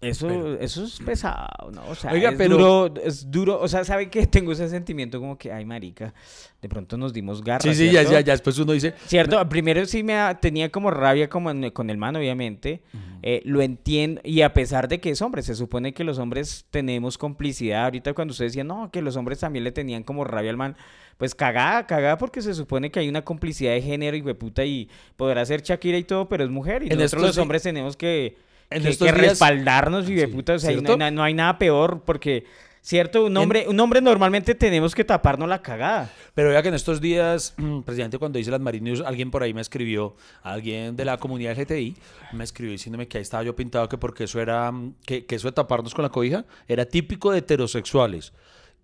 Eso, 0.05 0.55
eso 0.59 0.85
es 0.85 0.99
pesado, 1.01 1.71
¿no? 1.73 1.83
O 1.88 1.95
sea, 1.95 2.12
Oiga, 2.12 2.31
es 2.31 2.37
pero- 2.37 2.57
duro, 2.57 2.95
es 3.03 3.31
duro. 3.31 3.61
O 3.61 3.69
sea, 3.69 3.85
¿sabe 3.85 4.09
qué? 4.11 4.27
Tengo 4.27 4.53
ese 4.53 4.69
sentimiento 4.69 5.21
como 5.21 5.37
que, 5.38 5.53
ay, 5.53 5.64
marica, 5.64 6.14
de 6.62 6.69
pronto 6.69 6.97
nos 6.97 7.12
dimos 7.12 7.43
garra, 7.43 7.61
Sí, 7.62 7.75
sí, 7.75 7.90
ya, 7.90 8.03
ya, 8.03 8.21
ya 8.21 8.33
después 8.33 8.59
uno 8.59 8.73
dice, 8.73 8.95
Cierto, 9.07 9.47
primero 9.49 9.85
sí 9.87 10.03
me 10.03 10.19
tenía 10.40 10.71
como 10.71 10.90
rabia 10.90 11.29
como 11.29 11.51
en- 11.51 11.71
con 11.71 11.90
el 11.90 11.97
man, 11.99 12.17
obviamente. 12.17 12.83
Eh, 13.27 13.40
lo 13.47 13.62
entiendo. 13.62 14.21
Y 14.25 14.43
a 14.43 14.53
pesar 14.53 14.87
de 14.88 15.01
que 15.01 15.09
es 15.11 15.23
hombre, 15.23 15.40
se 15.43 15.55
supone 15.55 15.95
que 15.95 16.05
los 16.05 16.19
hombres 16.19 16.67
tenemos 16.71 17.17
complicidad. 17.17 17.85
Ahorita 17.85 18.12
cuando 18.12 18.33
usted 18.33 18.45
decía, 18.47 18.64
no, 18.64 18.90
que 18.90 19.01
los 19.01 19.17
hombres 19.17 19.38
también 19.40 19.64
le 19.64 19.73
tenían 19.73 20.03
como 20.03 20.25
rabia 20.25 20.51
al 20.51 20.57
man. 20.59 20.77
Pues 21.17 21.35
cagada, 21.35 21.87
cagada, 21.87 22.19
porque 22.19 22.43
se 22.43 22.53
supone 22.55 22.90
que 22.90 22.99
hay 23.01 23.09
una 23.09 23.23
complicidad 23.23 23.73
de 23.73 23.81
género 23.81 24.17
y 24.17 24.21
hueputa 24.21 24.64
y 24.64 24.88
podrá 25.17 25.45
ser 25.47 25.62
Shakira 25.62 25.97
y 25.97 26.05
todo, 26.05 26.29
pero 26.29 26.45
es 26.45 26.51
mujer. 26.51 26.83
Y 26.83 26.90
En 26.90 26.99
nosotros 26.99 27.23
los 27.29 27.38
humbres 27.38 27.62
tenemos 27.62 27.97
que, 27.97 28.37
En 28.70 28.83
que- 28.83 28.88
estos 28.90 29.07
que 29.09 29.12
días- 29.14 29.29
respaldarnos 29.31 30.09
y 30.09 30.18
Sí. 30.18 30.27
O 30.37 30.59
sea, 30.59 30.72
y 30.72 30.81
no, 31.11 31.22
hay 31.22 31.35
nada 31.35 31.59
peor 31.59 32.03
porque, 32.05 32.44
cierto, 32.81 33.27
un 33.27 33.37
hombre, 33.37 33.66
un 33.68 33.79
hombre 33.81 34.00
normalmente 34.00 34.55
tenemos 34.55 34.94
que 34.94 35.05
taparnos 35.05 35.48
la 35.48 35.62
cagada. 35.62 36.11
Pero 36.35 36.48
vea 36.50 36.62
que 36.62 36.68
en 36.68 36.74
estos 36.74 37.00
días, 37.00 37.55
presidente, 37.85 38.18
cuando 38.18 38.38
hice 38.38 38.50
las 38.50 38.61
Marines, 38.61 39.00
alguien 39.00 39.31
por 39.31 39.42
ahí 39.42 39.55
me 39.55 39.61
escribió, 39.61 40.16
alguien 40.42 40.96
de 40.96 41.05
la 41.05 41.16
comunidad 41.18 41.53
LGTBI, 41.59 41.96
me 42.33 42.44
escribió 42.44 42.72
diciéndome 42.72 43.07
que 43.09 43.18
ahí 43.18 43.22
estaba 43.22 43.42
yo 43.42 43.55
pintado 43.55 43.88
que 43.88 43.98
porque 43.98 44.24
eso 44.24 44.40
era, 44.40 44.70
mm, 44.72 44.94
que, 45.07 45.24
que 45.27 45.35
eso 45.37 45.48
de 45.48 45.53
taparnos 45.53 45.94
con 45.94 46.03
la 46.03 46.09
cobija 46.09 46.44
era 46.66 46.85
típico 46.87 47.31
de 47.33 47.38
heterosexuales. 47.38 48.33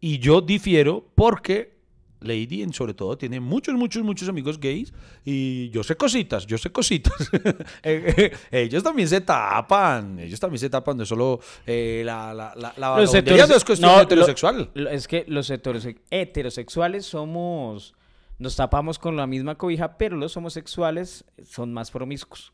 Y 0.00 0.18
yo 0.18 0.40
difiero 0.40 1.04
porque 1.14 1.79
Lady, 2.20 2.62
en- 2.62 2.72
sobre 2.72 2.92
todo, 2.94 3.16
tiene 3.16 3.40
muchos, 3.40 3.74
muchos, 3.74 4.02
muchos 4.02 4.28
amigos 4.28 4.60
gays 4.60 4.92
y 5.24 5.70
yo 5.70 5.82
sé 5.82 5.96
cositas, 5.96 6.46
yo 6.46 6.58
sé 6.58 6.70
cositas. 6.70 7.14
Eh, 7.82 8.32
eh, 8.52 8.60
ellos 8.62 8.82
también 8.82 9.08
se 9.08 9.20
tapan, 9.22 10.18
ellos 10.18 10.38
también 10.38 10.58
se 10.58 10.68
tapan, 10.68 11.00
es 11.00 11.08
solo 11.08 11.40
eh, 11.66 12.02
la, 12.04 12.34
la, 12.34 12.52
la, 12.56 12.74
la 12.76 13.00
Los 13.00 13.12
no 13.12 13.18
es 13.56 13.64
cuestión 13.64 13.90
no, 13.90 13.96
lo- 13.96 14.02
heterosexual. 14.02 14.70
lo- 14.74 14.90
es 14.90 15.08
que 15.08 15.24
los 15.28 15.50
heterose- 15.50 15.98
heterosexuales 16.10 17.06
somos. 17.06 17.94
Nos 18.38 18.56
tapamos 18.56 18.98
con 18.98 19.16
la 19.16 19.26
misma 19.26 19.56
cobija, 19.56 19.98
pero 19.98 20.16
los 20.16 20.34
homosexuales 20.36 21.24
son 21.44 21.72
más 21.74 21.90
promiscuos. 21.90 22.52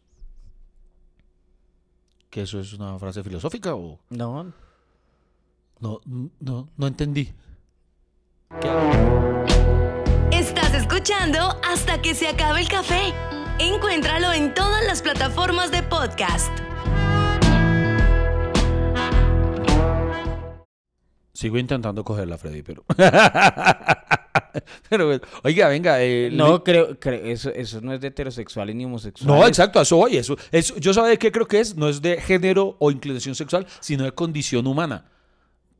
¿Que 2.30 2.42
eso 2.42 2.60
es 2.60 2.72
una 2.72 2.98
frase 2.98 3.22
filosófica 3.22 3.74
o...? 3.74 4.00
No. 4.10 4.52
No, 5.80 6.00
no, 6.40 6.68
no 6.76 6.86
entendí. 6.86 7.32
Estás 10.30 10.72
escuchando 10.74 11.58
hasta 11.68 12.00
que 12.00 12.14
se 12.14 12.28
acabe 12.28 12.60
el 12.60 12.68
café. 12.68 13.12
Encuéntralo 13.58 14.32
en 14.32 14.54
todas 14.54 14.84
las 14.86 15.02
plataformas 15.02 15.70
de 15.72 15.82
podcast. 15.82 16.50
Sigo 21.34 21.58
intentando 21.58 22.02
cogerla, 22.04 22.38
Freddy, 22.38 22.62
pero. 22.62 22.84
pero, 24.88 25.20
oiga, 25.42 25.68
venga. 25.68 26.02
eh, 26.02 26.30
No, 26.32 26.62
creo, 26.64 26.98
creo 26.98 27.24
eso, 27.26 27.50
eso 27.50 27.80
no 27.82 27.92
es 27.92 28.00
de 28.00 28.08
heterosexuales 28.08 28.74
ni 28.74 28.84
homosexuales. 28.86 29.40
No, 29.40 29.46
exacto, 29.46 29.80
eso 29.82 29.96
voy. 29.96 30.16
Eso, 30.16 30.36
eso, 30.52 30.76
yo 30.78 30.94
sabe 30.94 31.18
qué 31.18 31.30
creo 31.32 31.46
que 31.46 31.60
es. 31.60 31.76
No 31.76 31.88
es 31.88 32.00
de 32.00 32.20
género 32.22 32.76
o 32.78 32.90
inclinación 32.90 33.34
sexual, 33.34 33.66
sino 33.80 34.04
de 34.04 34.12
condición 34.12 34.66
humana. 34.66 35.04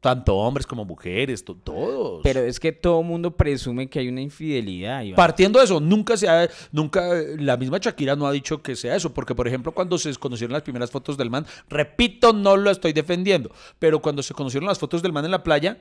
Tanto 0.07 0.37
hombres 0.37 0.64
como 0.69 0.85
mujeres, 0.85 1.45
to- 1.45 1.57
todos. 1.57 2.21
Pero 2.23 2.38
es 2.40 2.61
que 2.61 2.71
todo 2.71 3.03
mundo 3.03 3.37
presume 3.37 3.88
que 3.88 3.99
hay 3.99 4.09
una 4.09 4.21
infidelidad. 4.21 5.03
Iván. 5.03 5.16
Partiendo 5.16 5.59
de 5.59 5.64
eso, 5.64 5.81
nunca 5.81 6.16
se 6.16 6.29
ha, 6.29 6.49
nunca, 6.71 7.03
la 7.38 7.57
misma 7.57 7.79
Shakira 7.79 8.14
no 8.14 8.25
ha 8.25 8.31
dicho 8.31 8.62
que 8.62 8.77
sea 8.77 8.95
eso, 8.95 9.12
porque 9.12 9.35
por 9.35 9.49
ejemplo 9.49 9.73
cuando 9.73 9.99
se 9.99 10.14
conocieron 10.14 10.53
las 10.53 10.62
primeras 10.62 10.92
fotos 10.92 11.16
del 11.16 11.29
man, 11.29 11.45
repito, 11.69 12.33
no 12.33 12.57
lo 12.57 12.71
estoy 12.71 12.92
defendiendo, 12.92 13.51
pero 13.81 14.01
cuando 14.01 14.23
se 14.23 14.33
conocieron 14.33 14.69
las 14.69 14.79
fotos 14.79 15.03
del 15.03 15.12
man 15.12 15.25
en 15.25 15.33
la 15.33 15.42
playa, 15.42 15.79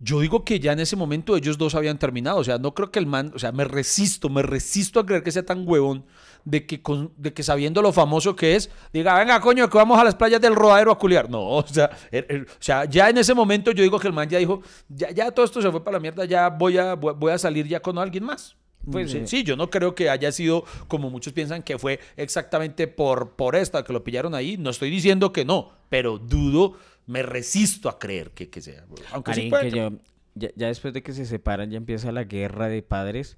yo 0.00 0.20
digo 0.20 0.44
que 0.44 0.60
ya 0.60 0.72
en 0.72 0.80
ese 0.80 0.96
momento 0.96 1.36
ellos 1.36 1.58
dos 1.58 1.74
habían 1.74 1.98
terminado, 1.98 2.38
o 2.38 2.44
sea, 2.44 2.56
no 2.56 2.72
creo 2.72 2.90
que 2.90 3.00
el 3.00 3.06
man, 3.06 3.32
o 3.34 3.38
sea, 3.38 3.52
me 3.52 3.64
resisto, 3.64 4.30
me 4.30 4.42
resisto 4.42 4.98
a 5.00 5.04
creer 5.04 5.22
que 5.22 5.32
sea 5.32 5.44
tan 5.44 5.68
huevón 5.68 6.04
de 6.44 6.66
que, 6.66 6.80
con- 6.82 7.12
de 7.16 7.32
que 7.32 7.42
sabiendo 7.42 7.82
lo 7.82 7.92
famoso 7.92 8.34
que 8.36 8.56
es, 8.56 8.70
diga, 8.92 9.18
venga, 9.18 9.40
coño, 9.40 9.68
que 9.68 9.76
vamos 9.78 9.98
a 9.98 10.04
las 10.04 10.14
playas 10.14 10.40
del 10.40 10.54
rodadero 10.54 10.90
a 10.92 10.98
culiar. 10.98 11.28
No, 11.30 11.40
o 11.56 11.66
sea, 11.66 11.90
er- 12.10 12.26
er- 12.28 12.46
o 12.48 12.56
sea, 12.62 12.84
ya 12.86 13.08
en 13.10 13.18
ese 13.18 13.34
momento 13.34 13.70
yo 13.72 13.82
digo 13.82 13.98
que 13.98 14.06
el 14.08 14.12
man 14.14 14.28
ya 14.28 14.38
dijo, 14.38 14.62
ya, 14.88 15.10
ya 15.10 15.30
todo 15.30 15.44
esto 15.44 15.60
se 15.62 15.70
fue 15.70 15.82
para 15.84 15.96
la 15.96 16.00
mierda, 16.00 16.24
ya 16.24 16.48
voy 16.48 16.78
a, 16.78 16.94
voy 16.94 17.32
a 17.32 17.38
salir 17.38 17.66
ya 17.66 17.80
con 17.80 17.98
alguien 17.98 18.24
más. 18.24 18.56
Pues, 18.90 19.12
Pues 19.12 19.28
sí, 19.28 19.42
yo 19.42 19.54
no 19.56 19.68
creo 19.68 19.94
que 19.94 20.08
haya 20.08 20.32
sido 20.32 20.64
como 20.86 21.10
muchos 21.10 21.32
piensan 21.34 21.62
que 21.62 21.76
fue 21.78 22.00
exactamente 22.16 22.86
por, 22.86 23.32
por 23.32 23.54
esta 23.56 23.84
que 23.84 23.92
lo 23.92 24.02
pillaron 24.04 24.34
ahí. 24.34 24.56
No 24.56 24.70
estoy 24.70 24.88
diciendo 24.88 25.32
que 25.32 25.44
no, 25.44 25.72
pero 25.90 26.16
dudo, 26.18 26.74
me 27.06 27.22
resisto 27.22 27.88
a 27.90 27.98
creer 27.98 28.30
que, 28.30 28.48
que 28.48 28.60
sea. 28.62 28.84
Aunque 29.12 29.34
sí 29.34 29.50
puede 29.50 29.70
que- 29.70 29.76
yo- 29.76 29.90
ya, 30.34 30.50
ya 30.56 30.68
después 30.68 30.94
de 30.94 31.02
que 31.02 31.12
se 31.12 31.26
separan 31.26 31.70
ya 31.70 31.76
empieza 31.76 32.12
la 32.12 32.24
guerra 32.24 32.68
de 32.68 32.82
padres 32.82 33.36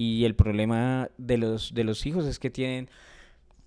y 0.00 0.24
el 0.24 0.34
problema 0.34 1.10
de 1.18 1.36
los, 1.36 1.74
de 1.74 1.84
los 1.84 2.06
hijos 2.06 2.24
es 2.24 2.38
que 2.38 2.48
tienen, 2.48 2.88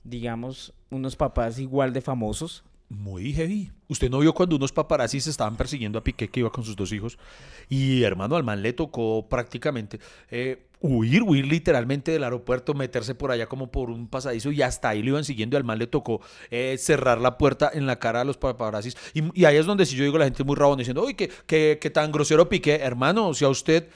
digamos, 0.03 0.73
unos 0.89 1.15
papás 1.15 1.59
igual 1.59 1.93
de 1.93 2.01
famosos. 2.01 2.63
Muy 2.89 3.33
heavy. 3.33 3.71
Usted 3.87 4.09
no 4.09 4.17
vio 4.17 4.33
cuando 4.33 4.55
unos 4.55 4.71
paparazzis 4.71 5.27
estaban 5.27 5.55
persiguiendo 5.55 5.99
a 5.99 6.03
Piqué 6.03 6.29
que 6.29 6.39
iba 6.39 6.51
con 6.51 6.63
sus 6.63 6.75
dos 6.75 6.91
hijos. 6.91 7.19
Y 7.69 8.01
hermano, 8.01 8.35
al 8.35 8.43
man 8.43 8.63
le 8.63 8.73
tocó 8.73 9.29
prácticamente 9.29 9.99
eh, 10.31 10.65
huir, 10.79 11.21
huir 11.21 11.45
literalmente 11.45 12.11
del 12.11 12.23
aeropuerto, 12.23 12.73
meterse 12.73 13.13
por 13.13 13.29
allá 13.29 13.45
como 13.45 13.71
por 13.71 13.91
un 13.91 14.07
pasadizo 14.07 14.51
y 14.51 14.63
hasta 14.63 14.89
ahí 14.89 15.03
lo 15.03 15.09
iban 15.09 15.25
siguiendo. 15.25 15.55
Y 15.55 15.57
al 15.57 15.63
man 15.63 15.77
le 15.77 15.85
tocó 15.85 16.19
eh, 16.49 16.77
cerrar 16.79 17.21
la 17.21 17.37
puerta 17.37 17.69
en 17.71 17.85
la 17.85 17.99
cara 17.99 18.21
a 18.21 18.23
los 18.23 18.37
paparazzis. 18.37 18.97
Y, 19.13 19.45
ahí 19.45 19.57
es 19.57 19.67
donde 19.67 19.85
si 19.85 19.95
yo 19.95 20.03
digo 20.03 20.17
la 20.17 20.25
gente 20.25 20.43
muy 20.43 20.55
rabona 20.55 20.79
diciendo, 20.79 21.03
uy, 21.03 21.13
que, 21.13 21.29
que 21.45 21.89
tan 21.91 22.11
grosero 22.11 22.49
Piqué. 22.49 22.77
Hermano, 22.77 23.35
si 23.35 23.45
a 23.45 23.49
usted 23.49 23.87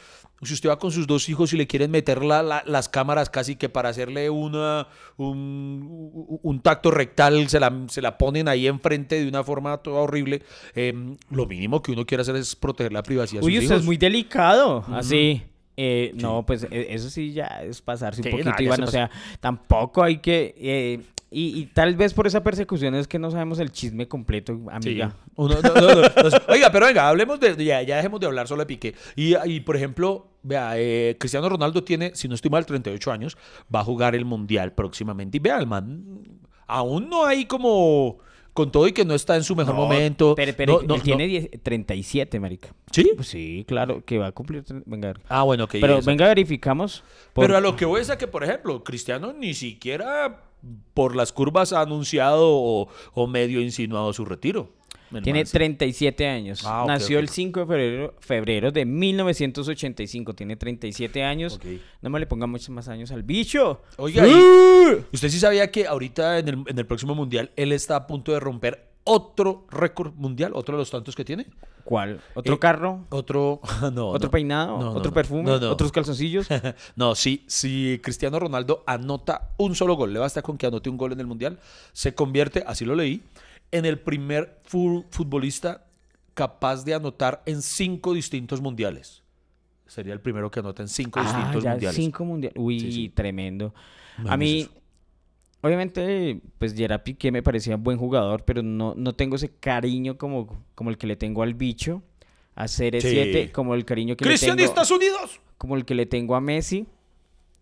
si 0.43 0.53
usted 0.53 0.69
va 0.69 0.77
con 0.79 0.91
sus 0.91 1.07
dos 1.07 1.27
hijos 1.29 1.51
y 1.53 1.57
le 1.57 1.65
quieren 1.67 1.89
meter 1.91 2.23
la- 2.23 2.43
la- 2.43 2.63
las 2.65 2.89
cámaras 2.89 3.29
casi 3.29 3.55
que 3.55 3.69
para 3.69 3.89
hacerle 3.89 4.29
una, 4.29 4.87
un, 5.17 6.39
un 6.43 6.59
tacto 6.61 6.91
rectal, 6.91 7.49
se 7.49 7.59
la, 7.59 7.73
se 7.87 8.01
la 8.01 8.17
ponen 8.17 8.47
ahí 8.47 8.67
enfrente 8.67 9.21
de 9.21 9.27
una 9.27 9.43
forma 9.43 9.77
toda 9.77 10.01
horrible, 10.01 10.43
eh, 10.75 10.93
lo 11.31 11.45
mínimo 11.47 11.81
que 11.81 11.91
uno 11.91 12.05
quiere 12.05 12.21
hacer 12.21 12.35
es 12.35 12.55
proteger 12.55 12.93
la 12.93 13.03
privacidad 13.03 13.41
de 13.41 13.45
Uy, 13.47 13.53
sus 13.55 13.63
usted 13.63 13.73
hijos. 13.73 13.81
es 13.81 13.85
muy 13.85 13.97
delicado, 13.97 14.85
así. 14.91 15.41
Eh, 15.77 16.11
No, 16.15 16.43
pues 16.45 16.63
e- 16.69 16.87
eso 16.93 17.09
sí 17.09 17.31
ya 17.33 17.45
es 17.63 17.81
pasarse 17.81 18.21
un 18.21 18.23
Sí, 18.25 18.31
poquito, 18.31 18.49
ya 18.57 18.63
Iván. 18.63 18.77
se 18.77 18.83
O 18.83 18.87
sea, 18.87 19.11
tampoco 19.39 20.01
hay 20.03 20.17
que... 20.17 20.55
eh, 20.57 20.99
y, 21.29 21.59
y 21.59 21.65
tal 21.67 21.95
vez 21.97 22.13
por 22.13 22.25
esa 22.25 22.41
persecución 22.41 22.95
es 22.95 23.05
que 23.07 23.19
no 23.19 23.29
sabemos 23.29 23.59
el 23.59 23.71
chisme 23.71 24.07
completo, 24.07 24.59
amiga. 24.71 25.13
Uno- 25.35 25.57
no, 25.61 25.73
no, 25.75 25.95
no. 26.01 26.07
Oiga, 26.47 26.71
pero 26.71 26.85
venga, 26.85 27.09
hablemos 27.09 27.37
de. 27.41 27.63
Ya, 27.65 27.81
ya 27.81 27.97
dejemos 27.97 28.21
de 28.21 28.27
hablar 28.27 28.47
solo 28.47 28.61
de 28.61 28.65
Piqué. 28.65 28.95
Y, 29.17 29.35
y, 29.45 29.59
por 29.59 29.75
ejemplo, 29.75 30.27
vea, 30.41 30.71
eh, 30.77 31.17
Cristiano 31.19 31.49
Ronaldo 31.49 31.83
tiene, 31.83 32.11
si 32.15 32.29
no 32.29 32.35
estoy 32.35 32.49
mal, 32.49 32.65
38 32.65 33.11
años. 33.11 33.37
Va 33.73 33.81
a 33.81 33.83
jugar 33.83 34.15
el 34.15 34.23
mundial 34.23 34.71
próximamente. 34.71 35.35
Y 35.35 35.39
vea, 35.41 35.57
el 35.57 35.67
man. 35.67 36.05
Aún 36.65 37.09
no 37.09 37.25
hay 37.25 37.45
como. 37.45 38.19
Con 38.57 38.71
todo 38.71 38.87
y 38.87 38.91
que 38.91 39.05
no 39.05 39.13
está 39.13 39.35
en 39.35 39.43
su 39.43 39.55
mejor 39.55 39.75
No, 39.75 39.81
momento. 39.81 40.33
Pero, 40.35 40.51
pero 40.57 40.73
no, 40.73 40.79
él 40.81 40.87
no, 40.87 40.99
tiene 40.99 41.27
10 41.27 41.49
37, 41.61 42.39
marica. 42.39 42.69
¿Sí? 42.91 43.11
Pues 43.15 43.27
sí, 43.27 43.63
claro, 43.67 44.03
que 44.03 44.17
va 44.17 44.25
a 44.27 44.31
cumplir... 44.31 44.63
Venga, 44.87 45.13
Ah, 45.29 45.43
bueno, 45.43 45.65
ok. 45.65 45.75
pero 45.79 46.01
venga, 46.01 46.27
verificamos. 46.27 47.03
por- 47.33 47.43
Pero 47.45 47.55
a 47.55 47.61
lo 47.61 47.75
que 47.75 47.85
voy 47.85 48.01
es 48.01 48.09
a 48.09 48.17
que, 48.17 48.25
por 48.25 48.43
ejemplo, 48.43 48.83
Cristiano 48.83 49.31
ni 49.31 49.53
siquiera 49.53 50.41
por 50.95 51.15
las 51.15 51.31
curvas 51.31 51.71
ha 51.71 51.81
anunciado 51.81 52.47
o, 52.49 52.87
o 53.13 53.27
medio 53.27 53.61
insinuado 53.61 54.11
su 54.11 54.25
retiro. 54.25 54.69
El 55.13 55.21
Tiene 55.23 55.39
man 55.39 55.45
se- 55.47 55.53
37 55.57 56.27
años. 56.27 56.61
Ah, 56.65 56.83
Nació 56.87 57.19
el 57.19 57.29
5 57.29 57.61
de 57.61 57.65
febrero, 57.65 58.15
febrero 58.19 58.71
de 58.71 58.85
1985. 58.85 60.33
Tiene 60.33 60.55
37 60.55 61.23
años. 61.23 61.55
Ok. 61.55 61.65
No 62.01 62.09
me 62.09 62.19
le 62.19 62.27
ponga 62.27 62.47
muchos 62.47 62.69
más 62.69 62.87
años 62.87 63.11
al 63.11 63.23
bicho. 63.23 63.81
Oiga, 63.97 64.25
¿usted 65.11 65.29
sí 65.29 65.39
sabía 65.39 65.71
que 65.71 65.87
ahorita 65.87 66.39
en 66.39 66.47
el, 66.47 66.63
en 66.67 66.77
el 66.77 66.85
próximo 66.85 67.15
mundial 67.15 67.51
él 67.55 67.71
está 67.71 67.95
a 67.95 68.07
punto 68.07 68.31
de 68.31 68.39
romper 68.39 68.87
otro 69.03 69.65
récord 69.71 70.13
mundial, 70.15 70.51
otro 70.53 70.75
de 70.75 70.81
los 70.81 70.89
tantos 70.91 71.15
que 71.15 71.23
tiene? 71.23 71.47
¿Cuál? 71.85 72.19
¿Otro 72.33 72.55
Eh, 72.55 72.59
carro? 72.59 73.05
Otro, 73.09 73.61
no, 73.93 74.09
¿Otro 74.09 74.27
no. 74.27 74.31
peinado? 74.31 74.77
No, 74.77 74.91
¿Otro 74.91 75.11
no. 75.11 75.13
perfume? 75.13 75.49
¿Otros 75.51 75.91
calzoncillos? 75.93 76.47
no, 76.97 77.15
si, 77.15 77.45
si 77.47 77.99
Cristiano 78.03 78.37
Ronaldo 78.39 78.83
anota 78.85 79.51
un 79.57 79.73
solo 79.75 79.95
gol, 79.95 80.11
le 80.11 80.19
basta 80.19 80.41
con 80.41 80.57
que 80.57 80.65
anote 80.67 80.89
un 80.89 80.97
gol 80.97 81.13
en 81.13 81.21
el 81.21 81.27
Mundial, 81.27 81.59
se 81.93 82.13
convierte, 82.13 82.61
así 82.67 82.83
lo 82.83 82.93
leí, 82.95 83.23
en 83.71 83.85
el 83.85 83.99
primer 83.99 84.59
fu- 84.63 85.05
futbolista 85.11 85.85
capaz 86.33 86.83
de 86.85 86.93
anotar 86.93 87.41
en 87.45 87.61
cinco 87.61 88.13
distintos 88.13 88.61
mundiales. 88.61 89.23
Sería 89.87 90.13
el 90.13 90.19
primero 90.21 90.51
que 90.51 90.59
anota 90.59 90.83
en 90.83 90.89
cinco 90.89 91.19
ah, 91.19 91.23
distintos 91.23 91.63
ya 91.63 91.71
mundiales. 91.71 91.95
cinco 91.95 92.25
mundiales. 92.25 92.57
Uy, 92.59 92.79
Sí, 92.79 92.91
sí. 92.91 93.09
tremendo. 93.09 93.73
No, 94.17 94.31
a 94.31 94.37
mí, 94.37 94.61
eso. 94.61 94.71
obviamente, 95.61 96.41
pues 96.57 96.73
Gerard 96.75 97.01
Piqué 97.03 97.31
me 97.31 97.41
parecía 97.43 97.77
buen 97.77 97.97
jugador, 97.97 98.43
pero 98.43 98.61
no, 98.61 98.93
no 98.95 99.13
tengo 99.13 99.35
ese 99.37 99.49
cariño 99.49 100.17
como, 100.17 100.63
como 100.75 100.89
el 100.89 100.97
que 100.97 101.07
le 101.07 101.15
tengo 101.15 101.41
al 101.43 101.53
bicho, 101.53 102.03
a 102.55 102.65
CR7, 102.65 103.43
Sí. 103.45 103.49
como 103.51 103.75
el 103.75 103.85
cariño 103.85 104.15
que 104.17 104.25
le 104.25 104.37
tengo, 104.37 104.53
¡Cristianistas 104.55 104.91
Unidos! 104.91 105.39
como 105.57 105.75
el 105.75 105.85
que 105.85 105.95
le 105.95 106.05
tengo 106.05 106.35
a 106.35 106.41
Messi. 106.41 106.85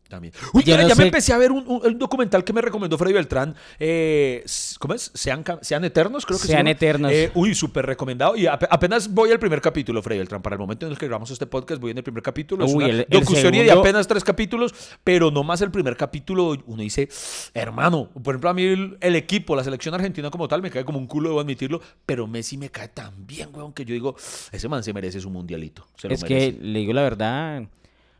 También. 0.08 0.34
Uy, 0.54 0.64
Yo 0.64 0.76
ya, 0.76 0.84
no 0.84 0.88
ya 0.88 0.94
me 0.94 1.06
empecé 1.06 1.34
a 1.34 1.38
ver 1.40 1.52
un, 1.52 1.64
un- 1.68 1.82
un 1.84 1.98
documental 1.98 2.44
que 2.44 2.54
me 2.54 2.62
recomendó 2.62 2.96
Freddy 2.96 3.14
Beltrán. 3.14 3.56
eh, 3.80 4.46
¿Cómo 4.78 4.94
es? 4.94 5.10
Sean, 5.16 5.44
sean 5.62 5.84
eternos, 5.84 6.28
creo 6.28 6.38
que 6.38 6.44
se 6.46 6.54
Sean. 6.54 6.68
Eternos. 6.68 7.12
Eh, 7.12 7.32
uy, 7.34 7.56
súper 7.56 7.88
recomendado. 7.88 8.36
Y 8.36 8.46
ape- 8.46 8.68
apenas 8.70 9.12
voy 9.12 9.32
al 9.32 9.40
primer 9.40 9.62
capítulo, 9.62 10.04
Freddy 10.04 10.20
Beltrán. 10.20 10.44
Para 10.44 10.56
el 10.56 10.60
momento 10.60 10.86
en 10.86 10.92
el 10.92 10.98
que 11.00 11.08
grabamos 11.08 11.32
este 11.32 11.48
podcast, 11.48 11.82
voy 11.82 11.90
en 11.90 11.98
el 11.98 12.04
primer 12.04 12.22
capítulo. 12.22 12.66
Es 12.66 12.72
Uy, 12.72 12.84
una 12.84 12.86
el- 12.94 13.00
el 13.10 13.20
docuserie 13.20 13.64
de 13.64 13.72
apenas 13.72 14.06
tres 14.08 14.24
capítulos, 14.24 14.76
pero 15.04 15.32
no 15.32 15.44
más 15.44 15.62
el 15.62 15.72
primer 15.72 15.98
capítulo. 15.98 16.56
Uno 16.68 16.84
dice, 16.84 17.10
hermano, 17.56 18.10
por 18.24 18.36
ejemplo, 18.36 18.52
a 18.52 18.54
mí 18.54 18.64
el, 18.64 18.98
el 19.02 19.16
equipo, 19.16 19.56
la 19.56 19.64
selección 19.64 19.96
argentina 19.96 20.30
como 20.30 20.48
tal, 20.48 20.62
me 20.62 20.70
cae 20.70 20.86
como 20.86 21.00
un 21.00 21.08
culo, 21.08 21.30
debo 21.30 21.42
admitirlo. 21.42 21.82
Pero 22.06 22.28
Messi 22.28 22.58
me 22.58 22.70
cae 22.70 22.90
tan 22.90 23.26
bien, 23.26 23.50
weón, 23.54 23.74
que 23.74 23.84
yo 23.86 23.94
digo, 23.94 24.16
ese 24.52 24.68
man 24.70 24.84
se 24.84 24.94
merece 24.94 25.20
su 25.20 25.32
mundialito. 25.32 25.88
Se 25.98 26.08
lo 26.08 26.14
Es 26.14 26.22
merece. 26.22 26.58
que 26.58 26.64
le 26.64 26.80
digo 26.80 26.94
la 26.94 27.02
verdad, 27.02 27.64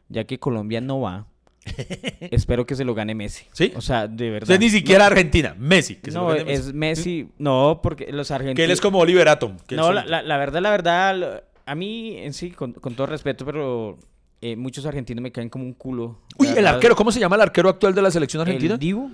ya 0.10 0.24
que 0.24 0.40
Colombia 0.40 0.82
no 0.82 1.02
va, 1.02 1.28
espero 2.32 2.66
que 2.66 2.76
se 2.76 2.86
lo 2.86 2.94
gane 2.94 3.16
Messi. 3.16 3.46
¿Sí? 3.54 3.74
O 3.76 3.82
sea, 3.82 4.08
de 4.08 4.30
O 4.30 4.34
verdad. 4.34 4.48
sea, 4.48 4.58
ni 4.58 4.70
siquiera 4.70 5.06
Argentina, 5.08 5.56
Messi. 5.58 5.96
que 5.96 6.12
se 6.12 6.18
lo 6.18 6.24
No, 6.24 6.30
gane 6.30 6.46
Messi. 6.46 6.68
es 6.70 6.74
Messi. 6.74 7.28
No, 7.38 7.80
porque 7.82 8.12
los 8.12 8.32
argentinos. 8.32 8.56
Que 8.58 8.64
él 8.66 8.72
es 8.72 8.82
como 8.82 9.00
Oliver 9.00 9.28
Atom. 9.28 9.58
No, 9.72 9.92
la, 9.92 10.06
la- 10.06 10.22
la 10.22 10.38
verdad, 10.38 10.62
la 10.62 10.70
verdad, 10.72 11.44
a 11.66 11.76
mí 11.76 12.18
en 12.18 12.34
sí, 12.34 12.52
con, 12.52 12.74
con 12.74 12.94
todo 12.96 13.08
respeto, 13.08 13.46
pero 13.46 13.98
eh, 14.42 14.56
muchos 14.56 14.86
argentinos 14.86 15.22
me 15.22 15.32
caen 15.32 15.50
como 15.50 15.64
un 15.66 15.74
culo. 15.74 16.22
Uy, 16.38 16.48
el 16.48 16.56
verdad, 16.56 16.76
arquero, 16.76 16.96
¿cómo 16.96 17.12
se 17.12 17.20
llama 17.20 17.36
el 17.36 17.42
arquero 17.42 17.70
actual 17.70 17.96
de 17.96 18.02
la 18.02 18.12
selección 18.12 18.42
argentina? 18.42 18.74
El 18.76 18.80
Dibu. 18.80 19.12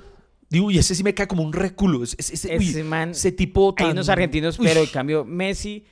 Digo, 0.49 0.69
y 0.69 0.77
ese 0.77 0.93
sí 0.95 1.03
me 1.03 1.13
cae 1.13 1.27
como 1.27 1.43
un 1.43 1.53
reculo. 1.53 2.03
Ese, 2.03 2.17
ese- 2.33 2.83
man- 2.83 3.11
ese 3.11 3.31
tipo 3.31 3.73
tan... 3.73 3.87
Hay 3.87 3.91
unos 3.93 4.09
argentinos, 4.09 4.57
pero 4.57 4.81
en 4.81 4.87
cambio 4.87 5.23
Messi, 5.23 5.85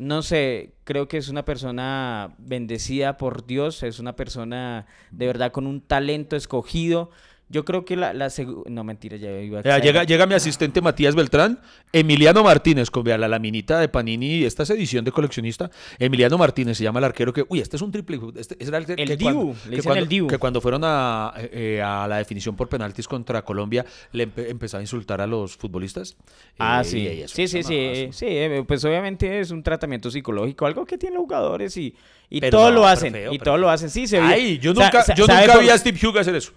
no 0.00 0.22
sé, 0.22 0.72
creo 0.84 1.08
que 1.08 1.18
es 1.18 1.28
una 1.28 1.44
persona 1.44 2.34
bendecida 2.38 3.18
por 3.18 3.44
Dios, 3.46 3.82
es 3.82 3.98
una 3.98 4.16
persona 4.16 4.86
de 5.10 5.26
verdad 5.26 5.52
con 5.52 5.66
un 5.66 5.82
talento 5.82 6.36
escogido. 6.36 7.10
Yo 7.52 7.64
creo 7.64 7.84
que 7.84 7.96
la, 7.96 8.12
la 8.14 8.30
No, 8.66 8.84
mentira, 8.84 9.16
ya 9.16 9.28
iba 9.40 9.58
a 9.58 9.62
Ya, 9.62 9.78
llega, 9.80 10.04
llega 10.04 10.24
mi 10.24 10.34
asistente 10.34 10.80
Matías 10.80 11.16
Beltrán, 11.16 11.58
Emiliano 11.92 12.44
Martínez, 12.44 12.90
con 12.92 13.02
vea, 13.02 13.18
la 13.18 13.26
laminita 13.26 13.80
de 13.80 13.88
Panini, 13.88 14.44
esta 14.44 14.62
es 14.62 14.70
edición 14.70 15.04
de 15.04 15.10
coleccionista. 15.10 15.68
Emiliano 15.98 16.38
Martínez 16.38 16.78
se 16.78 16.84
llama 16.84 17.00
el 17.00 17.06
arquero 17.06 17.32
que, 17.32 17.44
uy, 17.48 17.58
este 17.58 17.74
es 17.74 17.82
un 17.82 17.90
triple. 17.90 18.20
Este, 18.36 18.56
era 18.64 18.78
el, 18.78 18.84
El 18.88 19.08
que 19.08 19.16
Dibu, 19.16 19.32
cuando- 19.32 19.52
le 19.52 19.60
que 19.62 19.70
dicen 19.70 19.82
cuando, 19.84 20.02
el 20.04 20.08
Dibu. 20.08 20.26
que 20.28 20.38
cuando 20.38 20.60
fueron 20.60 20.82
a, 20.84 21.34
eh, 21.38 21.82
a 21.84 22.06
la 22.06 22.18
definición 22.18 22.54
por 22.54 22.68
penaltis 22.68 23.08
contra 23.08 23.42
Colombia, 23.42 23.84
le 24.12 24.28
empe- 24.28 24.48
empezó 24.48 24.76
a 24.78 24.80
insultar 24.80 25.20
a 25.20 25.26
los 25.26 25.56
futbolistas. 25.56 26.16
Ah, 26.58 26.82
Eh, 26.82 26.84
sí. 26.84 26.98
y 26.98 27.26
Sí, 27.28 27.48
sí, 27.48 27.62
sí. 27.64 27.74
eh, 27.76 28.10
Sí, 28.12 28.26
eh, 28.28 28.64
pues 28.66 28.84
obviamente 28.84 29.40
es 29.40 29.50
un 29.50 29.64
tratamiento 29.64 30.08
psicológico, 30.08 30.66
algo 30.66 30.84
que 30.86 30.96
tienen 30.96 31.14
los 31.16 31.22
jugadores 31.24 31.76
y, 31.76 31.96
y 32.28 32.40
todo 32.42 32.66
no, 32.68 32.70
lo 32.70 32.74
pero 32.82 32.86
hacen. 32.86 33.16
y 33.32 33.38
todo 33.38 33.54
feo. 33.54 33.58
lo 33.58 33.70
hacen. 33.70 33.90
Sí, 33.90 34.06
se 34.06 34.20
ve. 34.20 34.26
Ay, 34.26 34.58
yo 34.58 34.72
nunca, 34.72 35.04
yo 35.16 35.26
¿sabe 35.26 35.46
nunca 35.48 35.58
vi 35.58 35.68
a 35.70 35.76
Steve 35.76 35.98
Hughes 36.00 36.20
hacer 36.20 36.36
eso. 36.36 36.52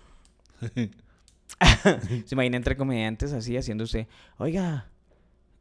Se 2.25 2.33
imagina 2.33 2.57
entre 2.57 2.75
comediantes 2.77 3.33
así 3.33 3.55
haciéndose. 3.57 4.07
Oiga, 4.37 4.87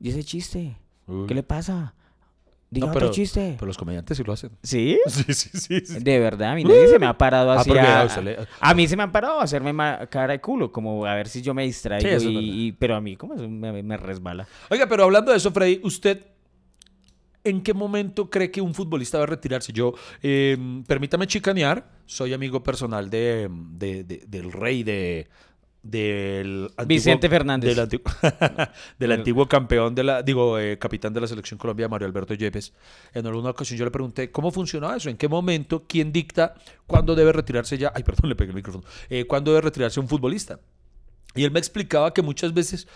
¿y 0.00 0.10
ese 0.10 0.24
chiste? 0.24 0.76
Uy. 1.06 1.26
¿Qué 1.26 1.34
le 1.34 1.42
pasa? 1.42 1.94
Diga 2.70 2.86
No, 2.86 2.92
otro 2.92 3.00
pero, 3.00 3.12
chiste. 3.12 3.54
pero 3.58 3.66
los 3.66 3.76
comediantes 3.76 4.16
sí 4.16 4.24
lo 4.24 4.32
hacen. 4.32 4.50
¿Sí? 4.62 4.98
Sí, 5.06 5.24
sí, 5.34 5.50
sí. 5.52 5.80
sí. 5.84 5.98
De 6.00 6.18
verdad, 6.18 6.52
a 6.52 6.54
mí 6.54 6.64
nadie 6.64 6.88
se 6.88 6.98
me 6.98 7.04
ha 7.06 7.18
parado 7.18 7.52
Ah, 7.52 7.60
así. 7.60 7.70
a, 7.70 8.00
a 8.00 8.04
usted 8.06 8.22
le- 8.22 8.38
a 8.60 8.74
mí 8.74 8.88
se 8.88 8.96
me 8.96 9.02
han 9.02 9.12
parado 9.12 9.40
a 9.40 9.44
hacerme 9.44 9.74
cara 10.08 10.32
de 10.32 10.40
culo, 10.40 10.72
como 10.72 11.04
a 11.04 11.14
ver 11.14 11.28
si 11.28 11.42
yo 11.42 11.52
me 11.52 11.64
distraigo. 11.64 12.08
Sí, 12.08 12.14
eso 12.14 12.30
y, 12.30 12.72
pero 12.72 12.96
a 12.96 13.00
mí, 13.02 13.16
como 13.16 13.34
me, 13.36 13.82
me 13.82 13.96
resbala. 13.98 14.46
Oiga, 14.70 14.88
pero 14.88 15.04
hablando 15.04 15.32
de 15.32 15.36
eso, 15.36 15.52
Freddy, 15.52 15.80
¿usted 15.84 16.24
en 17.44 17.62
qué 17.62 17.74
momento 17.74 18.30
cree 18.30 18.50
que 18.50 18.60
un 18.60 18.74
futbolista 18.74 19.18
va 19.18 19.24
a 19.24 19.26
retirarse? 19.26 19.72
Yo, 19.72 19.94
eh, 20.22 20.56
permítame 20.86 21.26
chicanear, 21.26 21.90
soy 22.06 22.32
amigo 22.32 22.62
personal 22.62 23.10
de, 23.10 23.48
de- 23.50 24.04
de- 24.04 24.24
del 24.26 24.52
rey 24.52 24.82
de... 24.82 25.28
Del 25.84 26.66
antiguo- 26.76 26.86
Vicente 26.86 27.28
Fernández. 27.28 27.70
Del, 27.70 27.80
antiguo, 27.80 28.12
del 29.00 29.10
antiguo 29.12 29.48
campeón 29.48 29.96
de 29.96 30.04
la, 30.04 30.22
digo, 30.22 30.56
eh, 30.56 30.78
capitán 30.78 31.12
de 31.12 31.20
la 31.20 31.26
selección 31.26 31.58
Colombia, 31.58 31.88
Mario 31.88 32.06
Alberto 32.06 32.34
Yepes. 32.34 32.72
En 33.14 33.26
alguna 33.26 33.50
ocasión 33.50 33.76
yo 33.76 33.84
le 33.84 33.90
pregunté 33.90 34.30
cómo 34.30 34.52
funcionaba 34.52 34.96
eso, 34.96 35.10
en 35.10 35.16
qué 35.16 35.26
momento, 35.26 35.84
quién 35.88 36.12
dicta 36.12 36.54
cuándo 36.86 37.16
debe 37.16 37.32
retirarse 37.32 37.76
ya, 37.78 37.90
ay, 37.96 38.04
perdón, 38.04 38.28
le 38.28 38.36
pegué 38.36 38.50
el 38.50 38.54
micrófono, 38.54 38.84
eh, 39.10 39.24
cuándo 39.26 39.50
debe 39.50 39.62
retirarse 39.62 39.98
un 39.98 40.06
futbolista. 40.06 40.60
Y 41.34 41.42
él 41.42 41.50
me 41.50 41.58
explicaba 41.58 42.14
que 42.14 42.22
muchas 42.22 42.54
veces 42.54 42.86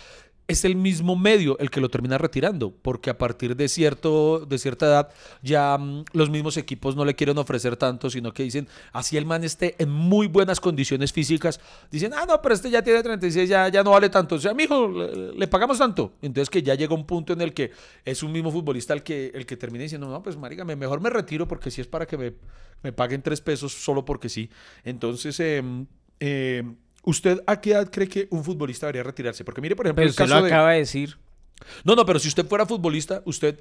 es 0.49 0.65
el 0.65 0.77
mismo 0.77 1.17
medio 1.17 1.59
el 1.59 1.71
que 1.71 1.81
lo 1.81 1.89
termina 1.89 2.19
retirando, 2.19 2.71
porque 2.71 3.11
a 3.11 3.19
partir 3.19 3.57
de, 3.57 3.69
cierto, 3.69 4.47
de 4.47 4.59
cierta 4.59 4.87
edad 4.87 5.09
ya 5.43 5.77
mm, 5.77 6.05
los 6.13 6.31
mismos 6.31 6.57
equipos 6.57 6.95
no 6.95 7.05
le 7.05 7.15
quieren 7.17 7.37
ofrecer 7.39 7.77
tanto, 7.77 8.11
sino 8.11 8.33
que 8.33 8.45
dicen, 8.45 8.69
así 8.93 9.17
el 9.17 9.27
man 9.27 9.43
esté 9.43 9.75
en 9.79 9.91
muy 9.91 10.29
buenas 10.29 10.61
condiciones 10.61 11.13
físicas, 11.13 11.59
dicen, 11.91 12.13
ah, 12.15 12.27
no, 12.29 12.41
pero 12.43 12.55
este 12.55 12.71
ya 12.71 12.83
tiene 12.83 13.03
36, 13.03 13.49
ya, 13.49 13.69
ya 13.69 13.83
no 13.83 13.91
vale 13.91 14.09
tanto, 14.09 14.37
o 14.37 14.39
sea, 14.39 14.55
mijo, 14.55 14.87
le, 14.89 15.33
le 15.33 15.49
pagamos 15.49 15.79
tanto. 15.79 16.13
Entonces 16.23 16.49
que 16.49 16.63
ya 16.63 16.75
llega 16.77 16.95
un 16.95 17.07
punto 17.07 17.33
en 17.33 17.41
el 17.41 17.53
que 17.53 17.73
es 18.05 18.23
un 18.23 18.31
mismo 18.31 18.53
futbolista 18.53 18.95
el 18.95 19.03
que, 19.03 19.33
el 19.35 19.47
que 19.47 19.57
termina 19.57 19.83
diciendo, 19.83 20.09
no, 20.09 20.23
pues 20.23 20.37
marica, 20.37 20.65
me- 20.65 20.77
mejor 20.77 21.01
me 21.01 21.11
retiro 21.11 21.49
porque 21.49 21.73
si 21.73 21.81
es 21.81 21.89
para 21.89 22.07
que 22.07 22.17
me, 22.17 22.33
me 22.85 22.93
paguen 22.93 23.21
tres 23.21 23.41
pesos 23.41 23.73
solo 23.73 24.05
porque 24.05 24.29
sí. 24.29 24.49
Entonces, 24.85 25.41
em, 25.41 25.87
¿Usted 27.07 27.41
a 27.47 27.61
qué 27.61 27.71
edad 27.71 27.89
cree 27.91 28.09
que 28.09 28.27
un 28.31 28.45
futbolista 28.45 28.87
debería 28.87 29.05
retirarse? 29.05 29.45
Porque 29.45 29.61
mire, 29.61 29.75
por 29.77 29.87
ejemplo, 29.87 30.01
Pero 30.01 30.07
el 30.09 30.11
usted 30.11 30.25
caso 30.25 30.41
lo 30.41 30.47
acaba 30.47 30.73
de 30.73 30.79
decir. 30.81 31.17
No, 31.85 31.95
no, 31.95 32.05
pero 32.05 32.19
si 32.19 32.29
usted 32.29 32.45
fuera 32.47 32.67
futbolista, 32.67 33.23
usted, 33.25 33.61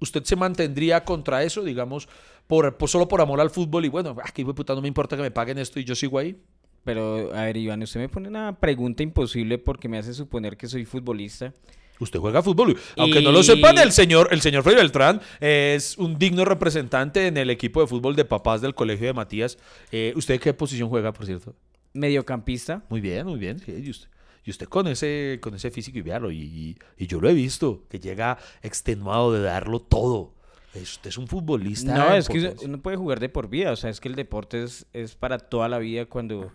usted 0.00 0.22
se 0.24 0.36
mantendría 0.36 1.04
contra 1.04 1.42
eso, 1.42 1.62
digamos, 1.62 2.08
por, 2.46 2.76
por- 2.78 2.88
solo 2.88 3.08
por 3.08 3.20
amor 3.20 3.40
al 3.40 3.50
fútbol 3.50 3.84
y 3.84 3.88
bueno, 3.88 4.16
aquí 4.24 4.44
puta, 4.44 4.74
no 4.74 4.80
me 4.80 4.88
importa 4.88 5.16
que 5.16 5.22
me 5.22 5.30
paguen 5.32 5.58
esto 5.58 5.78
y 5.80 5.84
yo 5.84 5.94
sigo 5.94 6.18
ahí. 6.18 6.36
Pero, 6.84 7.34
a 7.34 7.42
ver, 7.42 7.56
Iván, 7.56 7.82
usted 7.82 7.98
me 7.98 8.08
pone 8.08 8.28
una 8.28 8.56
pregunta 8.60 9.02
imposible 9.02 9.58
porque 9.58 9.88
me 9.88 9.98
hace 9.98 10.14
suponer 10.14 10.56
que 10.56 10.68
soy 10.68 10.84
futbolista. 10.84 11.52
Usted 11.98 12.20
juega 12.20 12.42
fútbol. 12.42 12.78
Aunque 12.96 13.20
no 13.22 13.32
lo 13.32 13.42
sepan, 13.42 13.78
el 13.78 13.90
señor, 13.90 14.28
el 14.30 14.40
señor 14.42 14.62
Freddy 14.62 14.76
Beltrán 14.76 15.20
es 15.40 15.98
un 15.98 16.18
digno 16.18 16.44
representante 16.44 17.26
en 17.26 17.36
el 17.38 17.50
equipo 17.50 17.80
de 17.80 17.86
fútbol 17.88 18.14
de 18.14 18.24
papás 18.24 18.60
del 18.60 18.74
colegio 18.74 19.06
de 19.08 19.14
Matías. 19.14 19.58
Eh, 19.90 20.12
¿Usted 20.14 20.38
qué 20.40 20.52
posición 20.54 20.88
juega, 20.90 21.12
por 21.12 21.26
cierto? 21.26 21.54
Mediocampista. 21.96 22.82
Muy 22.88 23.00
bien, 23.00 23.26
muy 23.26 23.38
bien. 23.38 23.58
sí, 23.58 23.72
y 23.72 23.90
usted, 23.90 24.08
y 24.44 24.50
usted 24.50 24.66
con 24.68 24.86
ese, 24.86 25.38
con 25.42 25.54
ese 25.54 25.70
físico 25.70 25.98
y 25.98 26.02
véalo, 26.02 26.30
y, 26.30 26.38
y- 26.42 26.76
y 26.98 27.06
yo 27.06 27.20
lo 27.20 27.28
he 27.28 27.34
visto, 27.34 27.84
que 27.88 27.98
llega 27.98 28.38
extenuado 28.62 29.32
de 29.32 29.42
darlo 29.42 29.80
todo. 29.80 30.34
Usted 30.74 31.08
es 31.08 31.16
un 31.18 31.26
futbolista. 31.26 31.94
No, 31.94 32.14
es 32.14 32.28
que 32.28 32.54
uno- 32.64 32.82
puede 32.82 32.96
jugar 32.98 33.18
de 33.18 33.28
por 33.30 33.48
vida, 33.48 33.72
o 33.72 33.76
sea, 33.76 33.88
es 33.90 33.98
que 33.98 34.08
el 34.08 34.14
deporte 34.14 34.62
es, 34.62 34.86
es 34.92 35.14
para 35.14 35.38
toda 35.38 35.68
la 35.70 35.78
vida 35.78 36.04
cuando, 36.06 36.52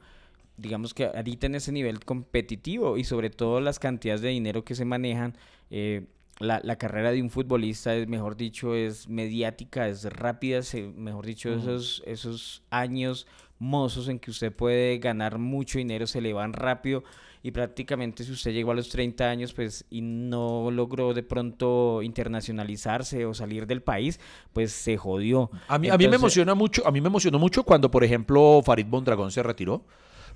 digamos 0.57 0.93
que 0.93 1.05
ahorita 1.05 1.47
en 1.47 1.55
ese 1.55 1.71
nivel 1.71 2.05
competitivo 2.05 2.97
y 2.97 3.03
sobre 3.03 3.29
todo 3.31 3.59
las 3.61 3.79
cantidades 3.79 4.21
de 4.21 4.29
dinero 4.29 4.63
que 4.63 4.75
se 4.75 4.85
manejan, 4.85 5.35
eh, 5.71 6.05
la, 6.39 6.59
la 6.63 6.75
carrera 6.77 7.11
de 7.11 7.21
un 7.21 7.29
futbolista 7.31 7.95
es, 7.95 8.07
mejor 8.07 8.35
dicho, 8.37 8.75
es 8.75 9.07
mediática, 9.09 9.87
es 9.87 10.03
rápida, 10.05 10.61
se- 10.61 10.87
mejor 10.87 11.25
dicho, 11.25 11.51
esos, 11.53 12.03
esos 12.05 12.61
años 12.69 13.25
mozos 13.61 14.07
en 14.09 14.17
que 14.19 14.31
usted 14.31 14.51
puede 14.51 14.97
ganar 14.97 15.37
mucho 15.37 15.77
dinero 15.77 16.07
se 16.07 16.19
le 16.19 16.33
van 16.33 16.51
rápido 16.51 17.03
y 17.43 17.51
prácticamente 17.51 18.23
si 18.23 18.31
usted 18.31 18.51
llegó 18.53 18.71
a 18.71 18.73
los 18.75 18.89
30 18.89 19.29
años 19.29 19.53
pues 19.53 19.85
y 19.91 20.01
no 20.01 20.69
logró 20.71 21.13
de 21.13 21.21
pronto 21.23 22.01
internacionalizarse 22.01 23.25
o 23.25 23.33
salir 23.33 23.67
del 23.67 23.81
país, 23.81 24.19
pues 24.53 24.71
se 24.71 24.97
jodió. 24.97 25.49
A 25.67 25.77
mí, 25.77 25.89
a 25.89 25.97
mí 25.97 26.07
me 26.07 26.15
emociona 26.15 26.55
mucho, 26.55 26.85
a 26.87 26.91
mí 26.91 27.01
me 27.01 27.07
emocionó 27.07 27.39
mucho 27.39 27.63
cuando, 27.63 27.89
por 27.91 28.03
ejemplo, 28.03 28.61
Farid 28.65 28.85
Mondragón 28.87 29.31
se 29.31 29.43
retiró. 29.43 29.85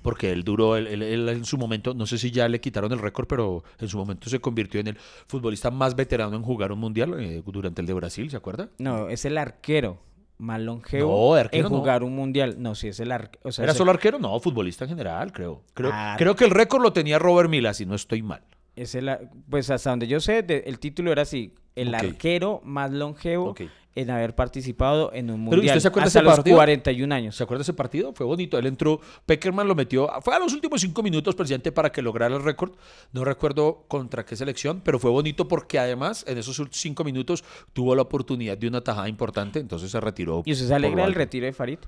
Porque 0.02 0.30
él 0.30 0.44
duró, 0.44 0.76
él, 0.76 0.86
él- 0.88 1.02
él 1.02 1.28
en 1.30 1.44
su 1.46 1.56
momento, 1.56 1.94
no 1.94 2.04
sé 2.06 2.18
si 2.18 2.30
ya 2.30 2.48
le 2.50 2.60
quitaron 2.60 2.92
el 2.92 2.98
récord, 2.98 3.26
pero 3.26 3.64
en 3.80 3.88
su 3.88 3.96
momento 3.96 4.28
se 4.28 4.38
convirtió 4.40 4.78
en 4.78 4.88
el 4.88 4.98
futbolista 5.26 5.70
más 5.70 5.96
veterano 5.96 6.36
en 6.36 6.42
jugar 6.42 6.70
un 6.70 6.78
mundial 6.78 7.18
eh, 7.18 7.42
durante 7.46 7.80
el 7.80 7.86
de 7.86 7.94
Brasil, 7.94 8.30
¿se 8.30 8.36
acuerda? 8.36 8.68
No, 8.78 9.08
es 9.08 9.24
el 9.24 9.38
arquero 9.38 9.98
más 10.38 10.60
longevo 10.60 11.28
No, 11.30 11.34
de 11.34 11.40
arquero 11.42 11.66
en 11.68 11.72
no. 11.72 11.78
jugar 11.78 12.02
un 12.02 12.14
mundial. 12.14 12.56
No, 12.58 12.74
sí, 12.74 12.88
es 12.88 13.00
el 13.00 13.10
arquero. 13.12 13.50
Sea, 13.52 13.64
¿Era 13.64 13.74
solo 13.74 13.90
arquero? 13.90 14.18
No, 14.18 14.38
futbolista 14.40 14.84
en 14.84 14.90
general, 14.90 15.32
creo. 15.32 15.62
Creo, 15.74 15.90
Ah. 15.92 16.14
creo 16.18 16.36
que 16.36 16.44
el 16.44 16.50
récord 16.50 16.82
lo 16.82 16.92
tenía 16.92 17.18
Robert 17.18 17.48
Mila, 17.48 17.72
si 17.74 17.86
no 17.86 17.94
estoy 17.94 18.22
mal. 18.22 18.42
Es 18.76 18.94
el 18.94 19.10
pues 19.50 19.68
hasta 19.70 19.90
donde 19.90 20.06
yo 20.06 20.20
sé, 20.20 20.42
de- 20.42 20.64
el 20.66 20.78
título 20.78 21.10
era 21.12 21.22
así, 21.22 21.54
el 21.74 21.94
arquero 21.94 22.60
más 22.64 22.90
longevo 22.92 23.54
en 23.94 24.10
haber 24.10 24.34
participado 24.34 25.10
en 25.14 25.30
un 25.30 25.36
Pero, 25.46 25.56
mundial 25.56 25.64
¿usted 25.78 25.80
se 25.80 25.88
acuerda 25.88 26.06
hasta 26.08 26.18
ese 26.18 26.24
los 26.26 26.34
partido? 26.36 26.56
41 26.56 27.14
años. 27.14 27.34
¿Se 27.34 27.42
acuerda 27.42 27.60
de 27.60 27.62
ese 27.62 27.72
partido? 27.72 28.12
Fue 28.12 28.26
bonito. 28.26 28.58
Él 28.58 28.66
entró, 28.66 29.00
Peckerman 29.24 29.66
lo 29.66 29.74
metió, 29.74 30.10
fue 30.20 30.34
a 30.34 30.38
los 30.38 30.52
últimos 30.52 30.82
cinco 30.82 31.02
minutos, 31.02 31.34
presidente, 31.34 31.72
para 31.72 31.90
que 31.90 32.02
lograra 32.02 32.36
el 32.36 32.42
récord. 32.42 32.72
No 33.12 33.24
recuerdo 33.24 33.86
contra 33.88 34.26
qué 34.26 34.36
selección, 34.36 34.82
pero 34.84 34.98
fue 34.98 35.10
bonito 35.10 35.48
porque 35.48 35.78
además 35.78 36.26
en 36.28 36.36
esos 36.36 36.60
cinco 36.72 37.04
minutos 37.04 37.42
tuvo 37.72 37.94
la 37.94 38.02
oportunidad 38.02 38.58
de 38.58 38.68
una 38.68 38.82
tajada 38.82 39.08
importante, 39.08 39.60
entonces 39.60 39.90
se 39.90 39.98
retiró. 39.98 40.42
¿Y 40.44 40.52
usted 40.52 40.66
se 40.66 40.74
alegra 40.74 41.04
del 41.04 41.14
retiro 41.14 41.46
de 41.46 41.54
Farid? 41.54 41.78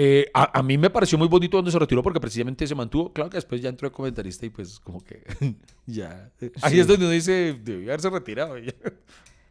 Eh, 0.00 0.30
a, 0.32 0.60
a 0.60 0.62
mí 0.62 0.78
me 0.78 0.90
pareció 0.90 1.18
muy 1.18 1.26
bonito 1.26 1.56
donde 1.56 1.72
se 1.72 1.78
retiró 1.78 2.04
porque 2.04 2.20
precisamente 2.20 2.64
se 2.68 2.74
mantuvo. 2.76 3.12
Claro 3.12 3.30
que 3.30 3.36
después 3.36 3.60
ya 3.60 3.68
entró 3.68 3.88
de 3.88 3.92
comentarista 3.92 4.46
y 4.46 4.50
pues 4.50 4.78
como 4.78 5.02
que 5.02 5.24
ya. 5.86 6.30
Ahí 6.62 6.78
es 6.78 6.86
donde 6.86 7.06
uno 7.06 7.12
dice, 7.12 7.58
debió 7.60 7.88
haberse 7.88 8.08
retirado. 8.08 8.54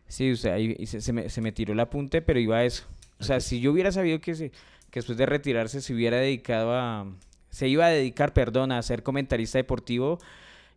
Sí, 0.09 0.31
usted 0.31 0.51
ahí 0.51 0.73
y 0.79 0.85
se, 0.85 1.01
se 1.01 1.11
me, 1.11 1.27
se 1.27 1.41
me 1.41 1.51
tiró 1.51 1.73
el 1.73 1.79
apunte, 1.81 2.21
pero 2.21 2.39
iba 2.39 2.55
a 2.55 2.63
eso. 2.63 2.85
O 3.19 3.25
sea, 3.25 3.41
si 3.41 3.59
yo 3.59 3.73
hubiera 3.73 3.91
sabido 3.91 4.21
que, 4.21 4.35
se, 4.35 4.51
que 4.89 5.01
después 5.01 5.17
de 5.17 5.25
retirarse 5.25 5.81
se 5.81 5.93
hubiera 5.93 6.15
dedicado 6.15 6.71
a... 6.73 7.13
Se 7.49 7.67
iba 7.67 7.87
a 7.87 7.89
dedicar, 7.89 8.31
perdón, 8.31 8.71
a 8.71 8.81
ser 8.83 9.03
comentarista 9.03 9.57
deportivo 9.57 10.17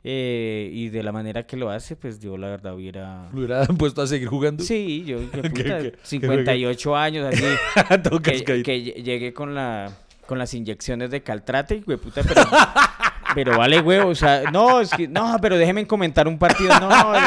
eh, 0.03 0.71
y 0.73 0.89
de 0.89 1.03
la 1.03 1.13
manera 1.13 1.43
que 1.47 1.57
lo 1.57 1.71
hace, 1.71 1.95
pues 1.97 2.21
yo 2.21 2.37
la 2.39 2.49
verdad 2.49 2.75
hubiera... 2.75 3.29
Lo 3.33 3.39
hubieran 3.39 3.67
puesto 3.79 4.01
a 4.03 4.07
seguir 4.07 4.29
jugando. 4.29 4.63
Sí, 4.65 5.05
yo, 5.07 5.21
hijo 5.21 5.37
de 5.37 5.43
¿Qué- 5.43 5.51
puta, 5.51 5.79
qué- 5.79 5.93
qué 5.93 5.99
58 6.03 6.97
años, 6.97 7.27
así, 7.35 7.45
que, 8.23 8.63
que 8.63 8.79
lle- 8.85 9.03
llegué 9.03 9.33
con 9.35 9.55
la 9.55 9.91
con 10.27 10.39
las 10.39 10.55
inyecciones 10.55 11.11
de 11.11 11.23
Caltrate, 11.25 11.83
de 11.85 11.99
puta, 11.99 12.23
pero, 12.23 12.43
pero 13.35 13.59
vale, 13.59 13.81
huevo, 13.81 14.11
o 14.11 14.15
sea, 14.15 14.45
no, 14.53 14.81
es 14.81 14.89
que, 14.91 15.09
no, 15.09 15.37
pero 15.43 15.59
déjeme 15.59 15.85
comentar 15.89 16.29
un 16.29 16.39
partido, 16.39 16.79
no, 16.79 17.17
eh, 17.17 17.21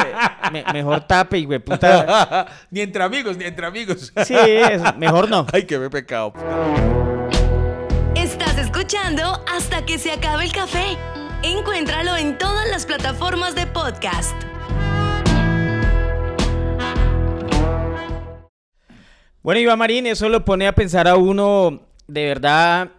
me- 0.50 0.64
mejor 0.72 1.00
tape, 1.06 1.46
de 1.46 1.60
puta, 1.60 2.46
ni 2.70 2.80
entre 2.80 3.02
amigos, 3.04 3.36
ni 3.36 3.44
entre 3.44 3.66
amigos. 3.66 4.10
sí, 4.24 4.34
es- 4.34 4.80
mejor 4.96 5.28
no. 5.28 5.46
Ay, 5.52 5.64
qué 5.64 5.78
me 5.78 5.90
pecado. 5.90 6.32
Estás 8.16 8.56
escuchando 8.56 9.22
hasta 9.54 9.84
que 9.84 9.98
se 9.98 10.10
acabe 10.10 10.44
el 10.46 10.52
café. 10.52 10.96
Encuéntralo 11.46 12.16
en 12.16 12.38
todas 12.38 12.66
las 12.70 12.86
plataformas 12.86 13.54
de 13.54 13.66
podcast. 13.66 14.34
Bueno, 19.42 19.60
Iván 19.60 19.78
Marín, 19.78 20.06
eso 20.06 20.30
lo 20.30 20.42
pone 20.46 20.66
a 20.66 20.74
pensar 20.74 21.06
a 21.06 21.16
uno 21.16 21.82
de 22.06 22.24
verdad 22.24 22.92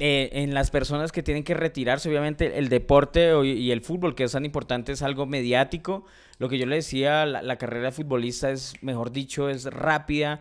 eh, 0.00 0.28
en 0.32 0.54
las 0.54 0.72
personas 0.72 1.12
que 1.12 1.22
tienen 1.22 1.44
que 1.44 1.54
retirarse. 1.54 2.08
Obviamente 2.08 2.58
el 2.58 2.68
deporte 2.68 3.30
y 3.44 3.70
el 3.70 3.80
fútbol, 3.80 4.16
que 4.16 4.24
es 4.24 4.32
tan 4.32 4.44
importante, 4.44 4.90
es 4.90 5.02
algo 5.02 5.26
mediático. 5.26 6.04
Lo 6.38 6.48
que 6.48 6.58
yo 6.58 6.66
le 6.66 6.74
decía, 6.74 7.24
la, 7.26 7.42
la 7.42 7.58
carrera 7.58 7.92
futbolista 7.92 8.50
es, 8.50 8.74
mejor 8.82 9.12
dicho, 9.12 9.48
es 9.48 9.66
rápida. 9.66 10.40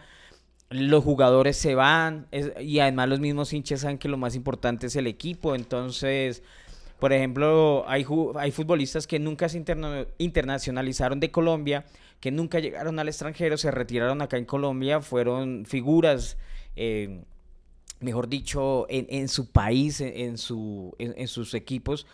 Los 0.71 1.03
jugadores 1.03 1.55
se 1.55 1.75
van 1.75 2.25
y 2.59 2.79
además 2.79 3.09
los 3.09 3.19
mismos 3.19 3.53
hinchas 3.53 3.81
saben 3.81 3.99
que 3.99 4.07
lo 4.07 4.17
más 4.17 4.33
importante 4.33 4.87
es 4.87 4.95
el 4.95 5.05
equipo. 5.05 5.53
Entonces, 5.53 6.41
por 6.99 7.13
ejemplo, 7.13 7.83
hay, 7.87 8.05
hay 8.35 8.51
futbolistas 8.51 9.07
que 9.07 9.19
nunca 9.19 9.49
se 9.49 9.57
interna- 9.57 10.07
internacionalizaron 10.17 11.19
de 11.19 11.31
Colombia, 11.31 11.85
que 12.19 12.31
nunca 12.31 12.59
llegaron 12.59 12.99
al 12.99 13.09
extranjero, 13.09 13.57
se 13.57 13.71
retiraron 13.71 14.21
acá 14.21 14.37
en 14.37 14.45
Colombia, 14.45 15.01
fueron 15.01 15.65
figuras, 15.65 16.37
eh, 16.75 17.21
mejor 17.99 18.29
dicho, 18.29 18.85
en, 18.89 19.07
en 19.09 19.27
su 19.27 19.51
país, 19.51 19.99
en, 19.99 20.37
su, 20.37 20.95
en, 20.99 21.13
en 21.17 21.27
sus 21.27 21.53
equipos. 21.53 22.07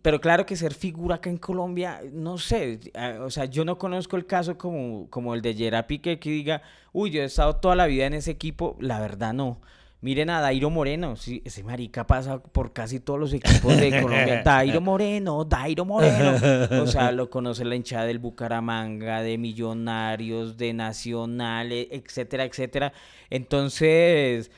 Pero 0.00 0.22
claro 0.22 0.46
que 0.46 0.56
ser 0.56 0.72
figura 0.72 1.16
acá 1.16 1.28
en 1.28 1.36
Colombia, 1.36 2.00
no 2.10 2.38
sé, 2.38 2.80
o 3.20 3.28
sea, 3.28 3.44
yo 3.44 3.62
no 3.64 3.76
conozco 3.76 4.16
el 4.16 4.24
caso 4.24 4.56
como, 4.56 5.10
como 5.10 5.34
el 5.34 5.42
de 5.42 5.52
Gerard 5.52 5.86
Piqué 5.86 6.18
que 6.18 6.30
diga, 6.30 6.62
uy, 6.94 7.10
yo 7.10 7.20
he 7.20 7.26
estado 7.26 7.56
toda 7.56 7.76
la 7.76 7.86
vida 7.86 8.06
en 8.06 8.14
ese 8.14 8.30
equipo, 8.30 8.78
la 8.80 8.98
verdad 9.00 9.34
no. 9.34 9.60
Miren 10.02 10.28
a 10.30 10.40
Dairo 10.40 10.68
Moreno, 10.68 11.16
sí, 11.16 11.40
ese 11.44 11.64
marica 11.64 12.06
pasa 12.06 12.38
por 12.38 12.72
casi 12.72 13.00
todos 13.00 13.18
los 13.18 13.32
equipos 13.32 13.76
de 13.76 13.90
Colombia. 14.02 14.42
Dairo 14.44 14.80
Moreno, 14.80 15.44
Dairo 15.44 15.84
Moreno. 15.84 16.82
O 16.82 16.86
sea, 16.86 17.10
lo 17.12 17.30
conoce 17.30 17.64
la 17.64 17.74
hinchada 17.76 18.04
del 18.04 18.18
Bucaramanga, 18.18 19.22
de 19.22 19.38
Millonarios, 19.38 20.56
de 20.58 20.74
Nacional, 20.74 21.72
e- 21.72 21.88
etcétera, 21.90 22.44
etcétera. 22.44 22.92
Entonces, 23.30 24.50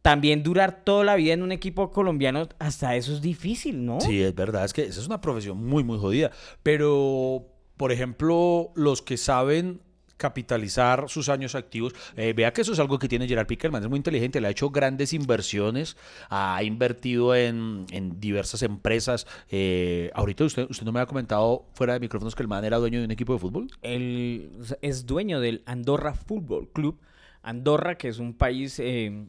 también 0.00 0.42
durar 0.42 0.84
toda 0.84 1.04
la 1.04 1.16
vida 1.16 1.34
en 1.34 1.42
un 1.42 1.52
equipo 1.52 1.90
colombiano, 1.90 2.48
hasta 2.60 2.94
eso 2.94 3.12
es 3.12 3.20
difícil, 3.20 3.84
¿no? 3.84 4.00
Sí, 4.00 4.22
es 4.22 4.34
verdad, 4.34 4.64
es 4.64 4.72
que 4.72 4.84
esa 4.84 5.00
es 5.00 5.06
una 5.06 5.20
profesión 5.20 5.62
muy, 5.66 5.82
muy 5.82 5.98
jodida. 5.98 6.30
Pero, 6.62 7.46
por 7.76 7.90
ejemplo, 7.92 8.70
los 8.74 9.02
que 9.02 9.16
saben 9.16 9.80
capitalizar 10.18 11.06
sus 11.08 11.30
años 11.30 11.54
activos, 11.54 11.94
eh, 12.16 12.34
vea 12.36 12.52
que 12.52 12.60
eso 12.60 12.72
es 12.74 12.78
algo 12.78 12.98
que 12.98 13.08
tiene 13.08 13.26
Gerard 13.26 13.46
Pickerman, 13.46 13.82
es 13.82 13.88
muy 13.88 13.96
inteligente, 13.96 14.40
le 14.42 14.48
ha 14.48 14.50
hecho 14.50 14.68
grandes 14.68 15.14
inversiones, 15.14 15.96
ha 16.28 16.62
invertido 16.62 17.34
en, 17.34 17.86
en 17.90 18.20
diversas 18.20 18.62
empresas. 18.62 19.26
Eh, 19.48 20.10
ahorita 20.14 20.44
usted, 20.44 20.66
usted 20.68 20.84
no 20.84 20.92
me 20.92 21.00
ha 21.00 21.06
comentado 21.06 21.64
fuera 21.72 21.94
de 21.94 22.00
micrófonos 22.00 22.34
que 22.34 22.42
el 22.42 22.48
man 22.48 22.64
era 22.64 22.76
dueño 22.76 22.98
de 22.98 23.06
un 23.06 23.10
equipo 23.10 23.32
de 23.32 23.38
fútbol. 23.38 23.68
Él 23.80 24.50
es 24.82 25.06
dueño 25.06 25.40
del 25.40 25.62
Andorra 25.64 26.12
Fútbol 26.12 26.68
Club. 26.72 26.98
Andorra, 27.42 27.96
que 27.96 28.08
es 28.08 28.18
un 28.18 28.34
país 28.34 28.78
eh, 28.80 29.24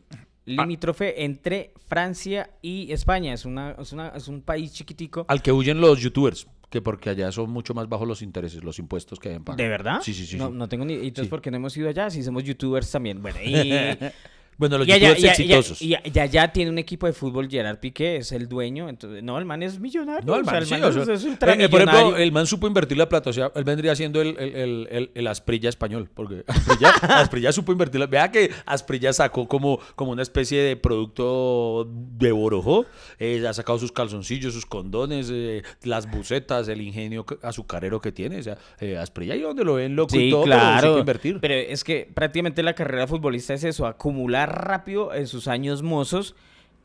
limítrofe 0.46 1.24
entre 1.24 1.74
Francia 1.88 2.50
y 2.62 2.92
España. 2.92 3.34
Es, 3.34 3.46
una, 3.46 3.72
es, 3.80 3.94
una- 3.94 4.10
es 4.10 4.28
un 4.28 4.42
país 4.42 4.74
chiquitico. 4.74 5.26
Al 5.30 5.42
que 5.42 5.52
huyen 5.52 5.80
los 5.80 6.00
youtubers, 6.02 6.48
que 6.70 6.82
porque 6.82 7.10
allá 7.10 7.32
son 7.32 7.50
mucho 7.50 7.74
más 7.74 7.90
bajos 7.90 8.08
los 8.08 8.22
intereses, 8.22 8.64
los 8.64 8.78
impuestos 8.80 9.20
que 9.20 9.30
deben 9.30 9.44
pagar. 9.44 9.58
¿De 9.58 9.68
verdad? 9.68 10.02
Sí, 10.04 10.14
sí, 10.14 10.26
sí. 10.26 10.38
No, 10.38 10.48
sí. 10.48 10.54
no 10.54 10.70
tengo 10.70 10.86
ni... 10.86 10.94
¿Y 10.94 11.08
entonces 11.08 11.26
Sí. 11.26 11.30
por 11.30 11.42
qué 11.42 11.50
no 11.52 11.58
hemos 11.58 11.76
ido 11.76 11.90
allá? 11.90 12.10
Si 12.10 12.22
somos 12.24 12.44
youtubers 12.44 12.92
también. 12.92 13.22
Bueno, 13.22 13.40
y... 13.44 13.72
Bueno, 14.60 14.78
los 14.78 14.88
y 14.88 14.92
allá, 14.92 15.18
y- 15.18 15.22
y- 15.24 15.26
exitosos. 15.28 15.82
y- 15.82 15.96
y 16.04 16.20
allá 16.20 16.52
tiene 16.54 16.70
un 16.70 16.78
equipo 16.78 17.08
de 17.08 17.14
fútbol, 17.14 17.50
Gerard 17.50 17.80
Piqué, 17.80 18.18
es 18.18 18.32
el 18.34 18.48
dueño. 18.48 18.90
Entonces, 18.90 19.24
no, 19.24 19.40
el 19.40 19.46
man 19.46 19.64
es 19.64 19.80
millonario. 19.80 20.24
No, 20.28 20.36
el 20.36 20.42
o 20.42 20.46
sea, 20.46 20.54
man, 20.54 20.66
sí, 20.66 20.72
man 20.74 20.84
o 20.84 20.88
es- 20.90 20.94
sea, 20.94 21.14
es 21.16 21.24
eh, 21.24 21.30
ultramillonario. 21.30 21.70
por 21.72 21.82
ejemplo, 21.82 22.18
el 22.18 22.32
man 22.32 22.46
supo 22.46 22.68
invertir 22.68 22.98
la 22.98 23.10
plata, 23.10 23.32
o 23.32 23.34
sea, 23.34 23.52
él 23.56 23.64
vendría 23.64 23.96
siendo 23.96 24.22
el, 24.22 24.38
el, 24.38 24.88
el, 24.92 25.12
el- 25.16 25.28
Asprilla 25.28 25.70
español, 25.70 26.10
porque 26.14 26.44
Asprilla, 26.48 26.90
Asprilla 27.02 27.52
supo 27.54 27.72
invertir 27.72 28.00
la... 28.02 28.08
Vea 28.08 28.32
que 28.32 28.52
Asprilla 28.66 29.14
sacó 29.14 29.48
como, 29.48 29.80
como 29.96 30.12
una 30.12 30.22
especie 30.24 30.62
de 30.62 30.76
producto 30.76 31.88
de 31.90 32.32
borojo, 32.32 32.86
eh, 33.20 33.46
ha 33.48 33.54
sacado 33.54 33.80
sus 33.80 33.92
calzoncillos, 33.92 34.54
sus 34.54 34.66
condones, 34.66 35.30
eh, 35.32 35.64
las 35.84 36.10
bucetas, 36.10 36.68
el 36.68 36.82
ingenio 36.82 37.26
azucarero 37.44 38.02
que 38.02 38.12
tiene, 38.12 38.40
o 38.40 38.44
sea, 38.44 38.58
eh, 38.80 38.98
Asprilla 38.98 39.36
ahí 39.36 39.42
donde 39.42 39.64
lo 39.64 39.76
ven 39.76 39.96
loco 39.96 40.16
y 40.16 40.20
Sí, 40.26 40.30
todo, 40.32 40.44
pero 40.44 40.56
claro. 40.58 40.88
supo 40.90 41.00
invertir. 41.00 41.38
Pero 41.40 41.54
es 41.54 41.84
que 41.84 42.10
prácticamente 42.14 42.64
la 42.64 42.74
carrera 42.74 43.08
futbolista 43.08 43.54
es 43.54 43.64
eso, 43.64 43.86
acumular 43.86 44.49
rápido 44.50 45.14
en 45.14 45.28
sus 45.28 45.48
años 45.48 45.82
mozos, 45.84 46.36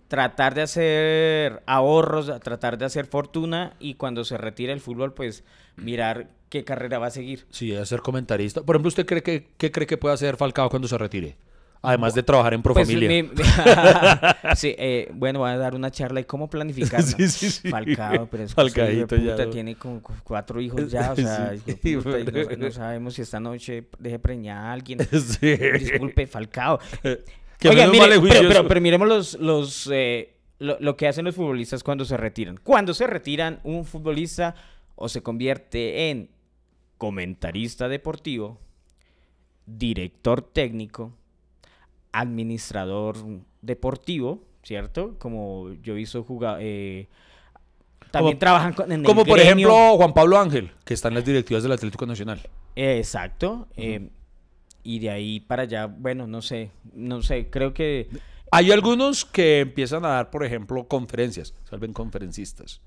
tratar 0.09 0.55
de 0.55 0.63
hacer 0.63 1.63
ahorros, 1.67 2.31
tratar 2.41 2.79
de 2.79 2.85
hacer 2.85 3.07
fortuna 3.07 3.75
y 3.81 3.95
cuando 3.95 4.25
se 4.25 4.37
retira 4.39 4.73
el 4.73 4.81
fútbol, 4.81 5.13
pues 5.15 5.45
mirar 5.77 6.29
qué 6.51 6.63
carrera 6.65 6.99
va 6.99 7.07
a 7.07 7.11
seguir. 7.11 7.47
Sí, 7.51 7.75
a 7.75 7.85
ser 7.85 8.01
comentarista. 8.01 8.63
Por 8.63 8.77
ejemplo, 8.77 8.89
¿usted 8.89 9.07
cree 9.07 9.23
que, 9.23 9.49
qué 9.57 9.73
cree 9.73 9.87
que 9.87 9.97
puede 9.97 10.15
hacer 10.15 10.37
Falcao 10.37 10.69
cuando 10.71 10.87
se 10.89 10.97
retire? 10.99 11.37
Además 11.87 12.15
de 12.15 12.23
trabajar 12.23 12.55
en 12.55 12.63
Pues, 12.63 12.73
Profamilia. 12.89 13.09
mi- 13.11 13.29
sí, 14.57 14.75
eh, 14.79 15.11
bueno, 15.13 15.41
voy 15.41 15.51
a 15.51 15.59
dar 15.59 15.75
una 15.75 15.91
charla 15.91 16.21
de 16.21 16.27
cómo 16.27 16.49
planificar. 16.49 17.01
¿no? 17.05 17.07
Sí, 17.07 17.29
sí, 17.29 17.51
sí. 17.51 17.69
Falcao, 17.69 18.27
pero 18.31 18.43
es 18.45 18.55
Falcaíto 18.55 19.17
ya, 19.17 19.33
puta 19.33 19.45
¿no? 19.45 19.51
tiene 19.51 19.75
como 19.77 20.01
cu- 20.03 20.15
cuatro 20.25 20.63
hijos 20.63 20.91
ya, 20.91 21.13
o 21.13 21.17
sea, 21.17 21.53
puta, 21.67 22.21
y 22.21 22.57
no, 22.57 22.71
sabemos 22.71 23.13
si 23.15 23.21
esta 23.23 23.39
noche 23.39 23.85
deje 23.99 24.19
preñar 24.19 24.59
a 24.65 24.73
alguien. 24.73 24.99
Disculpe, 25.01 26.27
Falcao. 26.27 26.79
Que 27.71 27.71
Oiga, 27.71 27.87
mire, 27.89 28.21
pero, 28.21 28.49
pero- 28.49 28.69
pero 28.69 28.81
miremos 28.81 29.09
los, 29.09 29.35
los, 29.35 29.89
eh, 29.93 30.35
lo, 30.59 30.77
lo 30.81 30.97
que 30.97 31.09
hacen 31.09 31.25
los 31.25 31.35
futbolistas 31.35 31.83
cuando 31.83 32.05
se 32.05 32.17
retiran. 32.17 32.59
Cuando 32.63 32.93
se 32.95 33.07
retiran, 33.07 33.61
un 33.65 33.85
futbolista 33.85 34.55
o 34.97 35.09
se 35.09 35.23
convierte 35.23 36.11
en 36.11 36.31
comentarista 36.99 37.89
deportivo, 37.89 38.61
director 39.67 40.43
técnico, 40.43 41.13
administrador 42.13 43.17
deportivo, 43.63 44.43
¿cierto? 44.63 45.17
Como 45.19 45.73
yo 45.83 45.95
visto 45.95 46.23
jugar... 46.23 46.59
eh, 46.61 47.09
también 48.11 48.35
Como- 48.35 48.39
trabajan 48.39 48.73
con, 48.75 48.93
en 48.93 49.01
el 49.01 49.07
Como 49.07 49.25
por 49.25 49.39
gremio. 49.39 49.67
ejemplo 49.69 49.97
Juan 49.97 50.15
Pablo 50.15 50.39
Ángel, 50.39 50.71
que 50.85 50.95
está 50.95 51.09
en 51.09 51.15
las 51.15 51.25
directivas 51.25 51.63
del 51.65 51.73
Atlético 51.73 52.07
Nacional. 52.07 52.41
Exacto. 52.77 53.67
eh, 53.77 54.09
y 54.85 55.01
de 55.01 55.11
ahí 55.11 55.41
para 55.41 55.63
allá, 55.65 55.87
bueno, 55.87 56.27
no 56.29 56.41
sé, 56.43 56.71
no 56.93 57.21
sé, 57.23 57.51
creo 57.51 57.75
que... 57.75 58.09
Hay 58.53 58.71
algunos 58.71 59.25
que 59.25 59.61
empiezan 59.61 60.05
a 60.05 60.09
dar, 60.11 60.31
por 60.31 60.45
ejemplo, 60.45 60.87
conferencias, 60.87 61.55
salven 61.69 61.93
conferencistas. 61.93 62.81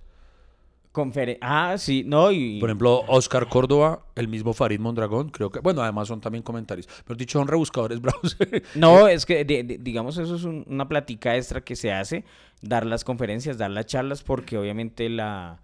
Conferen 0.93 1.37
ah, 1.41 1.75
sí, 1.77 2.03
no, 2.07 2.31
y... 2.31 2.59
Por 2.59 2.69
ejemplo, 2.69 3.03
Oscar 3.07 3.47
Córdoba, 3.49 4.05
el 4.15 4.27
mismo 4.27 4.53
Farid 4.53 4.79
Mondragón, 4.79 5.29
creo 5.29 5.51
que, 5.51 5.59
bueno, 5.59 5.83
además 5.83 6.07
son 6.07 6.21
también 6.21 6.41
comentarios. 6.43 6.87
Pero 7.05 7.15
dicho, 7.17 7.37
son 7.37 7.47
rebuscadores 7.47 8.01
bravos. 8.01 8.35
No, 8.73 9.07
es 9.07 9.25
que, 9.25 9.45
de- 9.45 9.63
de- 9.63 9.77
digamos, 9.77 10.17
eso 10.17 10.35
es 10.35 10.43
un- 10.43 10.63
una 10.67 10.87
plática 10.87 11.35
extra 11.35 11.61
que 11.61 11.75
se 11.75 11.91
hace, 11.91 12.23
dar 12.61 12.83
las 12.85 13.03
conferencias, 13.03 13.57
dar 13.59 13.69
las 13.69 13.85
charlas, 13.85 14.23
porque 14.23 14.57
obviamente 14.57 15.07
la... 15.09 15.61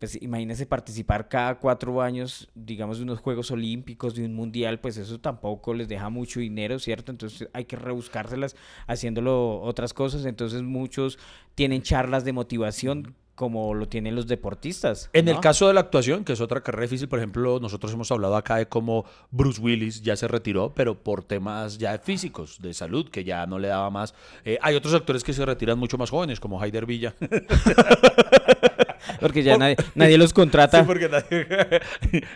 Pues 0.00 0.20
imagínese 0.22 0.64
participar 0.64 1.28
cada 1.28 1.58
cuatro 1.58 2.00
años, 2.00 2.48
digamos, 2.54 2.96
de 2.96 3.04
unos 3.04 3.20
Juegos 3.20 3.50
Olímpicos, 3.50 4.14
de 4.14 4.24
un 4.24 4.32
Mundial, 4.32 4.80
pues 4.80 4.96
eso 4.96 5.20
tampoco 5.20 5.74
les 5.74 5.88
deja 5.88 6.08
mucho 6.08 6.40
dinero, 6.40 6.78
¿cierto? 6.78 7.12
Entonces 7.12 7.48
hay 7.52 7.66
que 7.66 7.76
rebuscárselas 7.76 8.56
haciéndolo 8.86 9.60
otras 9.60 9.92
cosas. 9.92 10.24
Entonces 10.24 10.62
muchos 10.62 11.18
tienen 11.54 11.82
charlas 11.82 12.24
de 12.24 12.32
motivación 12.32 13.14
como 13.40 13.72
lo 13.72 13.88
tienen 13.88 14.14
los 14.14 14.26
deportistas. 14.26 15.08
En 15.14 15.26
el 15.26 15.40
caso 15.40 15.66
de 15.66 15.72
la 15.72 15.80
actuación, 15.80 16.24
que 16.24 16.34
es 16.34 16.42
otra 16.42 16.62
carrera 16.62 16.82
difícil, 16.82 17.08
por 17.08 17.20
ejemplo, 17.20 17.58
nosotros 17.58 17.90
hemos 17.94 18.12
hablado 18.12 18.36
acá 18.36 18.56
de 18.56 18.68
cómo 18.68 19.06
Bruce 19.30 19.58
Willis 19.62 20.02
ya 20.02 20.14
se 20.14 20.28
retiró, 20.28 20.74
pero 20.74 21.02
por 21.02 21.24
temas 21.24 21.78
ya 21.78 21.98
físicos, 21.98 22.60
de 22.60 22.74
salud, 22.74 23.08
que 23.08 23.24
ya 23.24 23.46
no 23.46 23.58
le 23.58 23.68
daba 23.68 23.88
más. 23.88 24.14
Eh, 24.44 24.58
hay 24.60 24.74
otros 24.76 24.92
actores 24.92 25.24
que 25.24 25.32
se 25.32 25.46
retiran 25.46 25.78
mucho 25.78 25.96
más 25.96 26.10
jóvenes, 26.10 26.38
como 26.38 26.60
Haider 26.60 26.84
Villa. 26.84 27.14
Porque 29.20 29.42
ya 29.42 29.56
nadie, 29.58 29.76
nadie 29.94 30.18
los 30.18 30.32
contrata. 30.32 30.80
Sí, 30.80 30.84
porque 30.86 31.08
nadie- 31.08 31.80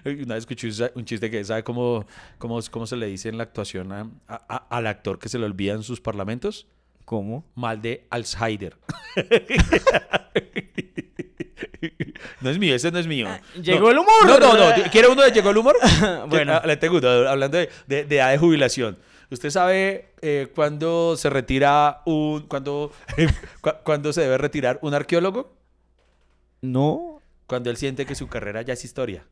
Una 0.24 0.34
vez 0.34 0.46
escuché 0.46 0.68
un 0.94 1.04
chiste 1.04 1.30
que 1.30 1.44
sabe 1.44 1.62
cómo, 1.64 2.06
cómo, 2.38 2.60
cómo 2.70 2.86
se 2.86 2.96
le 2.96 3.06
dice 3.06 3.28
en 3.28 3.36
la 3.38 3.44
actuación 3.44 3.92
a- 3.92 4.08
a- 4.28 4.44
a- 4.48 4.66
al 4.76 4.86
actor 4.86 5.18
que 5.18 5.28
se 5.28 5.38
le 5.38 5.44
olvidan 5.46 5.82
sus 5.82 6.00
parlamentos. 6.00 6.66
¿Cómo? 7.04 7.44
Mal 7.54 7.82
de 7.82 8.06
Alzheimer. 8.10 8.76
No 12.40 12.50
es 12.50 12.58
mío, 12.58 12.74
ese 12.74 12.90
no 12.90 12.98
es 12.98 13.06
mío. 13.06 13.28
llegó 13.62 13.86
No. 13.86 13.90
el 13.90 13.98
humor. 13.98 14.26
No, 14.26 14.38
no, 14.38 14.54
no. 14.56 14.90
¿Quiere 14.90 15.08
uno 15.08 15.22
de 15.22 15.30
Llegó 15.30 15.50
el 15.50 15.56
humor? 15.58 15.76
Bueno. 16.28 16.54
Ah, 16.54 16.66
Le 16.66 16.76
tengo 16.76 16.98
uno, 16.98 17.08
hablando 17.28 17.58
de, 17.58 17.68
de, 17.86 18.04
de 18.04 18.16
edad 18.16 18.30
de 18.30 18.38
jubilación. 18.38 18.98
¿Usted 19.30 19.50
sabe 19.50 20.12
eh, 20.22 20.48
cuándo 20.54 21.16
se 21.16 21.30
retira 21.30 22.02
un. 22.06 22.42
cuándo, 22.42 22.92
cu- 23.60 23.70
cuándo 23.82 24.12
se 24.12 24.22
debe 24.22 24.38
retirar 24.38 24.78
un 24.82 24.94
arqueólogo? 24.94 25.54
No. 26.64 27.20
Cuando 27.46 27.68
él 27.68 27.76
siente 27.76 28.06
que 28.06 28.14
su 28.14 28.26
carrera 28.26 28.62
ya 28.62 28.72
es 28.72 28.84
historia. 28.86 29.26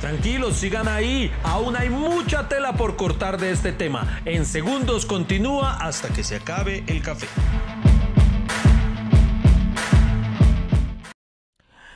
Tranquilos, 0.00 0.56
sigan 0.56 0.86
ahí. 0.86 1.32
Aún 1.42 1.76
hay 1.76 1.90
mucha 1.90 2.48
tela 2.48 2.76
por 2.76 2.94
cortar 2.94 3.40
de 3.40 3.50
este 3.50 3.72
tema. 3.72 4.22
En 4.24 4.44
segundos 4.44 5.04
continúa 5.04 5.84
hasta 5.84 6.10
que 6.10 6.22
se 6.22 6.36
acabe 6.36 6.84
el 6.86 7.02
café. 7.02 7.26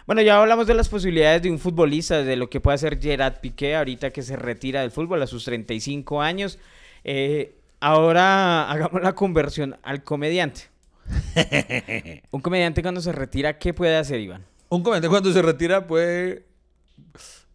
Bueno, 0.07 0.23
ya 0.23 0.41
hablamos 0.41 0.67
de 0.67 0.75
las 0.75 0.89
posibilidades 0.89 1.43
de 1.43 1.51
un 1.53 1.61
futbolista, 1.61 2.25
de 2.25 2.35
lo 2.35 2.51
que 2.51 2.61
puede 2.61 2.75
hacer 2.75 3.01
Gerard 3.01 3.41
Piqué 3.41 3.77
ahorita 3.77 4.11
que 4.11 4.23
se 4.23 4.37
retira 4.37 4.81
del 4.81 4.91
fútbol 4.91 5.23
a 5.23 5.29
sus 5.29 5.45
35 5.45 6.21
años. 6.21 6.59
Eh, 7.05 7.57
ahora 7.81 8.71
hagamos 8.71 9.03
la 9.03 9.15
conversión 9.15 9.77
al 9.83 10.03
comediante. 10.05 10.63
un 12.31 12.41
comediante 12.41 12.83
cuando 12.83 13.01
se 13.01 13.13
retira, 13.13 13.59
¿qué 13.59 13.73
puede 13.73 13.97
hacer, 13.97 14.21
Iván? 14.21 14.45
Un 14.69 14.83
comediante 14.83 15.09
cuando 15.09 15.33
se 15.33 15.43
retira 15.43 15.87
puede. 15.87 16.47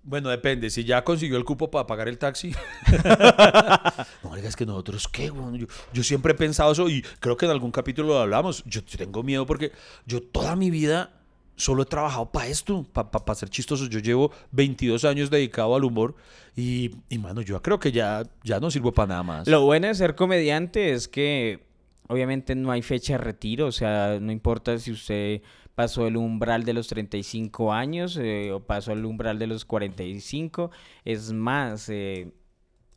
Bueno, 0.04 0.30
depende. 0.30 0.70
Si 0.70 0.84
ya 0.84 1.04
consiguió 1.04 1.38
el 1.38 1.44
cupo 1.44 1.70
para 1.70 1.86
pagar 1.86 2.08
el 2.08 2.18
taxi. 2.18 2.56
no, 4.24 4.32
oiga, 4.32 4.48
es 4.48 4.56
que 4.56 4.66
nosotros, 4.66 5.08
¿qué? 5.08 5.30
weón? 5.30 5.56
Yo, 5.58 5.68
yo 5.94 6.04
siempre 6.04 6.32
he 6.32 6.36
pensado 6.36 6.72
eso 6.72 6.90
y 6.90 7.04
creo 7.20 7.38
que 7.38 7.46
en 7.46 7.52
algún 7.52 7.72
capítulo 7.72 8.08
lo 8.08 8.20
hablamos. 8.20 8.64
Yo, 8.66 8.82
yo 8.82 8.98
tengo 8.98 9.22
miedo 9.22 9.46
porque 9.46 9.72
yo 10.06 10.24
toda 10.24 10.56
mi 10.56 10.72
vida 10.72 11.21
solo 11.56 11.84
he 11.84 11.86
trabajado 11.86 12.32
para 12.32 12.48
esto, 12.48 12.84
para 12.94 13.36
ser 13.36 13.50
chistoso. 13.50 13.86
Yo 13.88 14.00
llevo 14.00 14.32
22 14.52 15.06
años 15.06 15.30
dedicado 15.30 15.76
al 15.76 15.84
humor 15.84 16.16
y, 16.56 16.92
y 17.10 17.18
mano, 17.18 17.42
yo 17.42 17.62
creo 17.62 17.80
que 17.80 17.92
ya, 17.92 18.24
ya 18.44 18.60
no 18.60 18.72
sirvo 18.72 18.92
para 18.92 19.08
nada 19.08 19.24
más. 19.24 19.48
Lo 19.48 19.62
bueno 19.66 19.88
de 19.88 19.96
ser 19.96 20.16
comediante 20.16 20.92
es 20.94 21.08
que 21.08 21.64
obviamente 22.08 22.56
no 22.56 22.72
hay 22.72 22.82
fecha 22.82 23.14
de 23.14 23.20
retiro, 23.20 23.68
o 23.68 23.72
sea, 23.72 24.18
no 24.20 24.32
importa 24.32 24.78
si 24.80 24.92
usted 24.92 25.42
pasó 25.76 26.06
el 26.08 26.18
umbral 26.18 26.66
de 26.66 26.74
los 26.74 26.88
35 26.88 27.72
años 27.72 28.18
eh, 28.22 28.52
o 28.52 28.60
pasó 28.60 28.92
el 28.92 29.06
umbral 29.06 29.40
de 29.40 29.48
los 29.48 29.64
45, 29.64 30.70
es 31.06 31.32
más, 31.32 31.88
eh, 31.90 32.32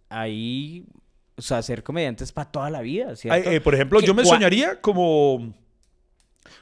ahí, 0.08 0.84
o 1.36 1.42
sea, 1.42 1.62
ser 1.62 1.82
comediante 1.82 2.24
es 2.24 2.32
para 2.32 2.50
toda 2.50 2.70
la 2.70 2.80
vida, 2.80 3.14
¿cierto? 3.16 3.50
Eh, 3.50 3.60
por 3.60 3.74
ejemplo, 3.74 4.00
¿Qué- 4.00 4.06
yo 4.06 4.14
me 4.14 4.24
soñaría 4.24 4.80
como 4.80 5.52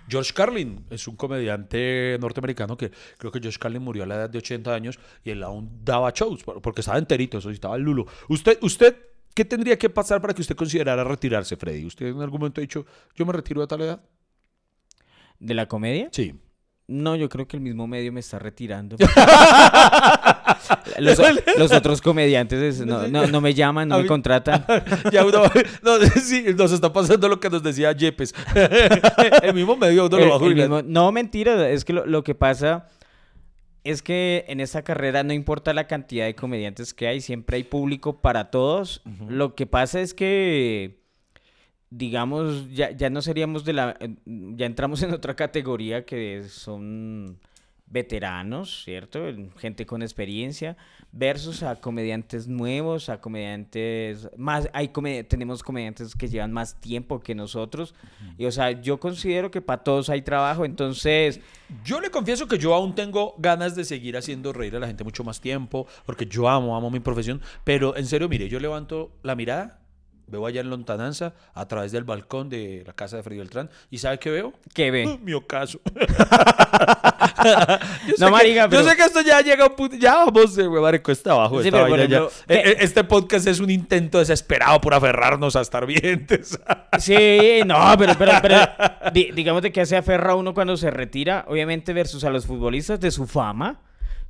George 0.09 0.33
Carlin. 0.33 0.85
Es 0.91 1.07
un 1.09 1.17
comediante 1.17 2.17
norteamericano 2.21 2.77
que 2.77 2.91
creo 3.19 3.33
que 3.33 3.41
George 3.41 3.59
Carlin 3.59 3.83
murió 3.83 4.05
a 4.05 4.07
la 4.07 4.15
edad 4.17 4.31
de 4.31 4.39
80 4.39 4.75
años 4.75 4.99
y 5.25 5.31
él 5.31 5.43
aún 5.43 5.81
daba 5.85 6.11
shows 6.11 6.43
por- 6.45 6.61
porque 6.63 6.81
estaba 6.81 6.99
enterito, 6.99 7.39
eso 7.39 7.49
sí, 7.49 7.55
estaba 7.55 7.77
el 7.77 7.83
lulo. 7.83 8.07
¿Usted, 8.29 8.59
usted 8.63 8.97
qué 9.35 9.45
tendría 9.45 9.79
que 9.79 9.89
pasar 9.91 10.21
para 10.21 10.35
que 10.35 10.43
usted 10.43 10.55
considerara 10.57 11.05
retirarse, 11.05 11.57
Freddy? 11.57 11.85
¿Usted 11.87 12.07
en 12.07 12.21
algún 12.21 12.41
momento 12.41 12.61
ha 12.61 12.63
dicho, 12.63 12.85
yo 13.15 13.25
me 13.27 13.33
retiro 13.33 13.63
a 13.63 13.67
tal 13.67 13.81
edad? 13.83 14.03
¿De 15.39 15.55
la 15.55 15.67
comedia? 15.67 16.09
Sí. 16.13 16.35
No, 16.89 17.17
yo 17.17 17.29
creo 17.29 17.47
que 17.49 17.57
el 17.57 17.63
mismo 17.63 17.87
medio 17.87 18.13
me 18.13 18.21
está 18.21 18.39
retirando. 18.39 18.97
los, 20.99 21.19
los 21.59 21.73
otros 21.73 22.01
comediantes 22.01 22.61
es- 22.81 22.87
no, 22.87 23.07
no- 23.09 23.27
no 23.27 23.41
me 23.41 23.55
llaman, 23.55 23.89
no 23.89 23.95
A 23.95 23.99
me 23.99 24.03
mí- 24.05 24.09
contratan. 24.09 24.65
ya 25.13 25.25
uno, 25.25 25.43
no, 25.83 25.99
sí, 26.23 26.45
nos 26.57 26.73
está 26.73 26.93
pasando 26.93 27.29
lo 27.29 27.41
que 27.41 27.51
nos 27.51 27.63
decía 27.63 27.93
Yepes. 27.93 28.35
el 29.43 29.55
mismo 29.55 29.77
medio 29.77 30.07
uno 30.07 30.19
lo 30.19 30.29
va 30.31 30.37
a 30.37 30.39
jubilar. 30.39 30.69
mismo- 30.69 30.83
no, 30.83 31.11
mentira, 31.13 31.69
es 31.71 31.85
que 31.85 31.93
lo, 31.93 32.07
lo 32.07 32.23
que 32.25 32.35
pasa 32.35 32.89
es 33.85 34.01
que 34.03 34.45
en 34.49 34.61
esta 34.61 34.83
carrera 34.83 35.25
no 35.25 35.33
importa 35.33 35.75
la 35.75 35.89
cantidad 35.89 36.25
de 36.27 36.35
comediantes 36.37 36.95
que 36.95 37.09
hay, 37.09 37.21
siempre 37.21 37.57
hay 37.57 37.65
público 37.65 38.21
para 38.21 38.51
todos. 38.51 39.03
Lo 39.29 39.57
que 39.57 39.67
pasa 39.67 40.01
es 40.01 40.15
que, 40.15 41.01
digamos, 41.91 42.71
ya, 42.73 42.93
ya 42.93 43.11
no 43.11 43.23
seríamos 43.23 43.65
de 43.65 43.73
la... 43.73 43.99
Ya 44.25 44.67
entramos 44.67 45.03
en 45.03 45.13
otra 45.13 45.35
categoría 45.35 46.05
que 46.05 46.45
son 46.49 47.41
veteranos, 47.93 48.83
¿cierto? 48.85 49.21
Gente 49.59 49.85
con 49.85 50.03
experiencia, 50.03 50.77
versus 51.13 51.63
a 51.63 51.77
comediantes 51.77 52.49
nuevos, 52.49 53.11
a 53.11 53.21
comediantes 53.21 54.31
más, 54.37 54.71
hay 54.73 54.89
tenemos 55.29 55.63
comediantes 55.63 56.15
que 56.15 56.29
llevan 56.29 56.53
más 56.53 56.81
tiempo 56.81 57.21
que 57.21 57.35
nosotros, 57.35 57.95
y 58.39 58.47
o 58.47 58.51
sea, 58.51 58.71
yo 58.71 58.99
considero 58.99 59.51
que 59.51 59.61
para 59.61 59.83
todos 59.83 60.09
hay 60.09 60.23
trabajo, 60.23 60.65
entonces, 60.65 61.41
Yo 61.85 62.01
le 62.01 62.11
confieso 62.11 62.47
que 62.49 62.59
yo 62.59 62.75
aún 62.75 62.95
tengo 62.95 63.35
ganas 63.39 63.75
de 63.75 63.85
seguir 63.85 64.17
haciendo 64.17 64.53
reír 64.53 64.77
a 64.77 64.79
la 64.79 64.87
gente 64.87 65.05
mucho 65.05 65.25
más 65.25 65.41
tiempo, 65.41 65.87
porque 66.05 66.27
yo 66.27 66.49
amo, 66.49 66.77
amo 66.77 66.91
mi 66.91 67.01
profesión, 67.01 67.41
pero 67.65 67.97
en 67.97 68.07
serio, 68.07 68.29
mire, 68.29 68.49
yo 68.49 68.61
levanto 68.61 69.11
la 69.23 69.35
mirada, 69.35 69.82
veo 70.27 70.47
allá 70.47 70.61
en 70.61 70.71
lontananza, 70.71 71.35
a 71.55 71.69
través 71.69 71.93
del 71.93 72.05
balcón 72.05 72.49
de 72.49 72.83
la 72.87 72.93
casa 72.93 73.17
de 73.17 73.23
Freddy 73.23 73.39
Beltrán, 73.39 73.71
y 73.91 73.99
¿sabe 73.99 74.19
qué 74.19 74.31
veo? 74.31 74.53
¿qué 74.75 74.91
ve? 74.91 75.19
Mi 75.23 75.33
ocaso. 75.35 75.81
No, 78.19 78.31
marica, 78.31 78.69
pero... 78.69 78.83
Yo 78.83 78.89
sé 78.91 78.97
que 78.97 79.03
esto 79.05 79.21
ya 79.21 79.41
llega 79.41 79.65
a 79.65 79.69
un 79.69 79.75
punto, 79.77 79.97
ya 79.97 80.15
vamos 80.17 80.55
de 80.55 80.67
huevar 80.69 81.01
cuesta 81.03 81.33
abajo. 81.33 81.61
Sí, 81.61 81.69
esta 81.69 81.79
pero 81.79 81.89
por 81.91 81.99
vaina 81.99 82.11
ya. 82.11 82.17
ejemplo, 82.27 82.37
Eh, 82.49 82.63
eh, 82.73 82.77
Este 82.81 83.05
podcast 83.05 83.47
es 83.47 83.59
un 83.61 83.71
intento 83.71 84.19
desesperado 84.19 84.81
por 84.81 84.95
aferrarnos 84.95 85.57
a 85.57 85.61
estar 85.61 85.87
vientes. 85.87 86.59
Sí, 86.99 87.61
no, 87.67 87.79
pero, 87.99 88.15
pero, 88.19 88.33
pero 88.43 88.59
di- 89.13 89.31
digamos 89.33 89.63
de 89.63 89.73
que 89.73 89.87
se 89.87 89.97
aferra 89.97 90.35
uno 90.35 90.53
cuando 90.55 90.77
se 90.77 90.91
retira, 90.91 91.45
obviamente 91.49 91.93
versus 91.95 92.23
a 92.25 92.31
los 92.31 92.47
futbolistas 92.47 93.01
de 93.01 93.11
su 93.11 93.27
fama, 93.27 93.81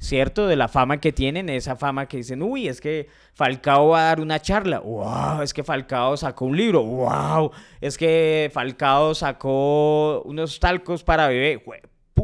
¿cierto? 0.02 0.48
De 0.48 0.56
la 0.56 0.66
fama 0.66 0.98
que 0.98 1.12
tienen, 1.12 1.48
esa 1.48 1.76
fama 1.76 2.06
que 2.06 2.16
dicen, 2.18 2.42
uy, 2.42 2.66
es 2.66 2.80
que 2.80 3.08
Falcao 3.34 3.90
va 3.90 4.00
a 4.00 4.06
dar 4.06 4.20
una 4.20 4.40
charla, 4.40 4.80
wow, 4.80 5.42
es 5.42 5.54
que 5.54 5.62
Falcao 5.62 6.16
sacó 6.16 6.44
un 6.44 6.56
libro, 6.56 6.82
wow, 6.82 7.52
es 7.80 7.96
que 7.96 8.50
Falcao 8.52 9.14
sacó 9.14 10.22
unos 10.22 10.58
talcos 10.58 11.04
para 11.04 11.28
bebé, 11.28 11.62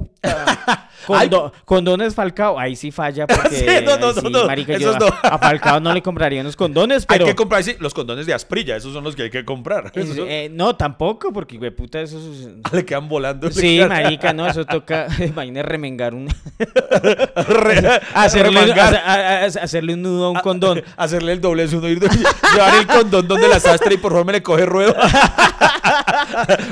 puta. 0.00 0.84
Condo- 1.08 1.52
condones 1.64 2.14
Falcao, 2.14 2.58
ahí 2.58 2.76
sí 2.76 2.90
falla 2.90 3.26
porque 3.26 3.48
Sí, 3.56 3.64
no, 3.82 3.96
no, 3.96 4.08
ahí 4.08 4.14
no, 4.14 4.20
sí, 4.20 4.28
no, 4.30 4.46
marica, 4.46 4.74
esos 4.74 4.98
yo 4.98 5.06
a, 5.22 5.28
a 5.28 5.38
Falcao 5.38 5.80
no 5.80 5.94
le 5.94 6.02
compraría 6.02 6.42
unos 6.42 6.54
condones, 6.54 7.06
pero... 7.06 7.24
Hay 7.24 7.30
que 7.30 7.34
comprar 7.36 7.64
sí, 7.64 7.76
los 7.80 7.94
condones 7.94 8.26
de 8.26 8.34
asprilla, 8.34 8.76
esos 8.76 8.92
son 8.92 9.04
los 9.04 9.16
que 9.16 9.22
hay 9.22 9.30
que 9.30 9.42
comprar. 9.42 9.90
Es- 9.94 10.04
Esos 10.04 10.16
son- 10.16 10.26
eh, 10.28 10.50
no, 10.52 10.76
tampoco, 10.76 11.32
porque, 11.32 11.56
güey, 11.56 11.70
puta, 11.70 12.02
eso 12.02 12.18
es... 12.18 12.48
le 12.74 12.84
quedan 12.84 13.08
volando. 13.08 13.50
Sí, 13.50 13.78
quedan- 13.78 13.88
marica, 13.88 14.32
no, 14.34 14.46
eso 14.46 14.66
toca, 14.66 15.06
imagínate 15.24 15.62
remengar 15.66 16.12
un... 16.14 16.28
Re- 16.58 18.00
hacerle, 18.12 18.60
remangar. 18.60 18.94
hace- 18.94 18.96
a- 18.98 19.60
a- 19.60 19.64
hacerle 19.64 19.94
un 19.94 20.02
nudo 20.02 20.26
a 20.26 20.30
un 20.30 20.40
condón. 20.40 20.82
Hacerle 20.98 21.32
el 21.32 21.40
doblez 21.40 21.72
uno, 21.72 21.88
ir 21.88 22.00
llevar 22.00 22.74
el 22.74 22.86
condón 22.86 23.26
donde 23.26 23.48
la 23.48 23.60
sastre 23.60 23.94
y 23.94 23.96
por 23.96 24.12
favor 24.12 24.26
me 24.26 24.32
le 24.34 24.42
coge 24.42 24.66
ruedo. 24.66 24.94